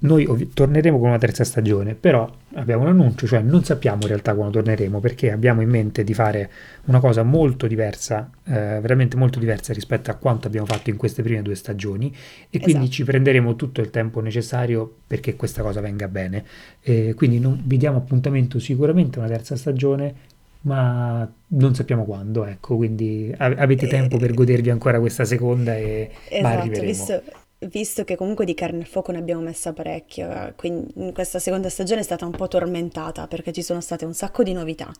Noi 0.02 0.26
ov- 0.26 0.54
torneremo 0.54 0.97
con 0.97 1.10
una 1.10 1.18
terza 1.18 1.43
stagione, 1.43 1.93
però 1.93 2.30
abbiamo 2.54 2.84
un 2.84 2.89
annuncio, 2.89 3.28
cioè 3.28 3.41
non 3.41 3.66
sappiamo 3.66 4.02
in 4.04 4.08
realtà 4.08 4.34
quando 4.34 4.54
torneremo 4.54 5.00
perché 5.02 5.30
abbiamo 5.32 5.62
in 5.62 5.70
mente 5.70 6.06
di 6.06 6.14
fare 6.14 6.50
una 6.86 7.00
cosa 7.00 7.24
molto 7.24 7.68
diversa, 7.68 8.30
eh, 8.45 8.80
veramente 8.80 9.18
molto 9.18 9.39
diversa 9.39 9.74
rispetto 9.74 10.10
a 10.10 10.14
quanto 10.14 10.47
abbiamo 10.47 10.66
fatto 10.66 10.89
in 10.89 10.95
queste 10.95 11.22
prime 11.22 11.41
due 11.41 11.56
stagioni 11.56 12.16
e 12.50 12.60
quindi 12.60 12.84
esatto. 12.84 12.91
ci 12.91 13.04
prenderemo 13.04 13.56
tutto 13.58 13.82
il 13.82 13.89
tempo 13.89 14.22
necessario 14.22 14.89
perché 15.06 15.36
questa 15.36 15.62
cosa 15.62 15.82
venga 15.82 16.08
bene. 16.08 16.45
Eh, 16.82 17.14
quindi 17.16 17.39
non, 17.39 17.62
vi 17.66 17.76
diamo 17.76 17.97
appuntamento 17.97 18.58
sicuramente 18.58 19.20
una 19.20 19.28
terza 19.28 19.58
stagione, 19.58 20.16
ma 20.62 21.30
non 21.47 21.76
sappiamo 21.76 22.06
quando, 22.06 22.45
ecco, 22.45 22.76
quindi 22.76 23.34
avete 23.38 23.88
tempo 23.88 24.18
per 24.18 24.34
godervi 24.34 24.70
ancora 24.70 25.00
questa 25.00 25.24
seconda 25.24 25.76
e 25.76 26.10
esatto, 26.30 26.60
arriveremo. 26.60 26.88
Visto, 26.88 27.22
visto 27.60 28.03
che 28.03 28.16
comunque 28.16 28.45
di 28.45 28.53
carne 28.53 28.80
al 28.80 28.88
fuoco 28.88 29.12
ne 29.12 29.18
abbiamo 29.18 29.41
messa 29.41 29.74
parecchio, 29.74 30.53
quindi 30.55 31.12
questa 31.14 31.39
seconda 31.39 31.70
stagione 31.70 32.01
è 32.01 32.03
stata 32.03 32.26
un 32.26 32.32
po' 32.32 32.47
tormentata 32.47 33.28
perché 33.28 33.51
ci 33.51 33.62
sono 33.62 33.82
state 33.82 34.05
un 34.05 34.14
sacco 34.14 34.43
di 34.43 34.53
novità. 34.53 34.91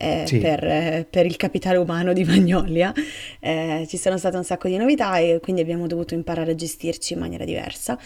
Eh, 0.00 0.28
sì. 0.28 0.38
per, 0.38 0.62
eh, 0.62 1.06
per, 1.10 1.26
il 1.26 1.34
capitale 1.34 1.76
umano 1.76 2.12
di 2.12 2.22
Magnolia. 2.22 2.92
Eh, 3.40 3.84
ci 3.88 3.96
sono 3.96 4.16
state 4.16 4.36
un 4.36 4.44
sacco 4.44 4.68
di 4.68 4.76
novità 4.76 5.18
e 5.18 5.40
quindi 5.42 5.60
abbiamo 5.60 5.88
dovuto 5.88 6.14
imparare 6.14 6.52
a 6.52 6.54
gestirci 6.54 7.14
in 7.14 7.18
maniera 7.18 7.44
diversa 7.44 7.98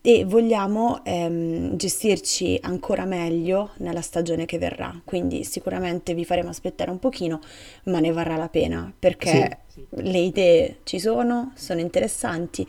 e 0.00 0.24
vogliamo 0.24 1.04
ehm, 1.04 1.76
gestirci 1.76 2.58
ancora 2.62 3.04
meglio 3.04 3.72
nella 3.78 4.00
stagione 4.00 4.46
che 4.46 4.56
verrà. 4.56 4.98
Quindi 5.04 5.44
sicuramente 5.44 6.14
vi 6.14 6.24
faremo 6.24 6.48
aspettare 6.48 6.90
un 6.90 6.98
pochino, 6.98 7.40
ma 7.84 8.00
ne 8.00 8.10
varrà 8.10 8.36
la 8.36 8.48
pena 8.48 8.90
perché 8.98 9.60
sì, 9.66 9.84
sì. 9.90 10.02
le 10.02 10.18
idee 10.18 10.76
ci 10.84 10.98
sono, 10.98 11.52
sono 11.56 11.80
interessanti 11.80 12.66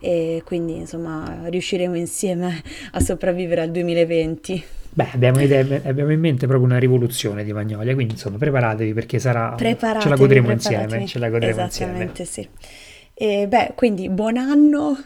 e 0.00 0.42
quindi 0.44 0.76
insomma 0.76 1.42
riusciremo 1.44 1.96
insieme 1.96 2.62
a 2.92 3.00
sopravvivere 3.00 3.62
al 3.62 3.70
2020. 3.70 4.64
Beh, 4.90 5.08
abbiamo, 5.12 5.40
idee, 5.40 5.82
abbiamo 5.84 6.10
in 6.12 6.20
mente 6.20 6.46
proprio 6.46 6.66
una 6.66 6.78
rivoluzione 6.78 7.44
di 7.44 7.52
Magnolia, 7.52 7.94
quindi 7.94 8.14
insomma 8.14 8.36
preparatevi 8.36 8.92
perché 8.94 9.18
sarà, 9.18 9.54
preparatevi, 9.56 10.02
ce 10.02 10.08
la 10.08 10.16
godremo 10.16 10.50
insieme. 10.50 11.06
Ce 11.06 11.18
la 11.18 11.28
godremo 11.30 11.52
Esattamente 11.52 12.22
insieme. 12.22 12.50
sì. 12.60 12.76
E 13.14 13.46
beh, 13.48 13.72
quindi 13.74 14.08
buon 14.08 14.36
anno, 14.36 14.96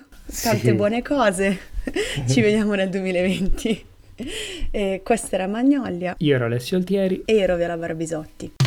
tante 0.42 0.58
sì. 0.58 0.72
buone 0.72 1.02
cose, 1.02 1.58
ci 2.28 2.40
vediamo 2.40 2.74
nel 2.74 2.88
2020. 2.88 3.84
E 4.70 5.00
questa 5.02 5.36
era 5.36 5.46
Magnolia. 5.46 6.14
Io 6.18 6.34
ero 6.34 6.44
Alessio 6.44 6.76
Altieri. 6.76 7.22
E 7.24 7.34
io 7.34 7.40
ero 7.40 7.56
Viola 7.56 7.76
Barbisotti. 7.76 8.61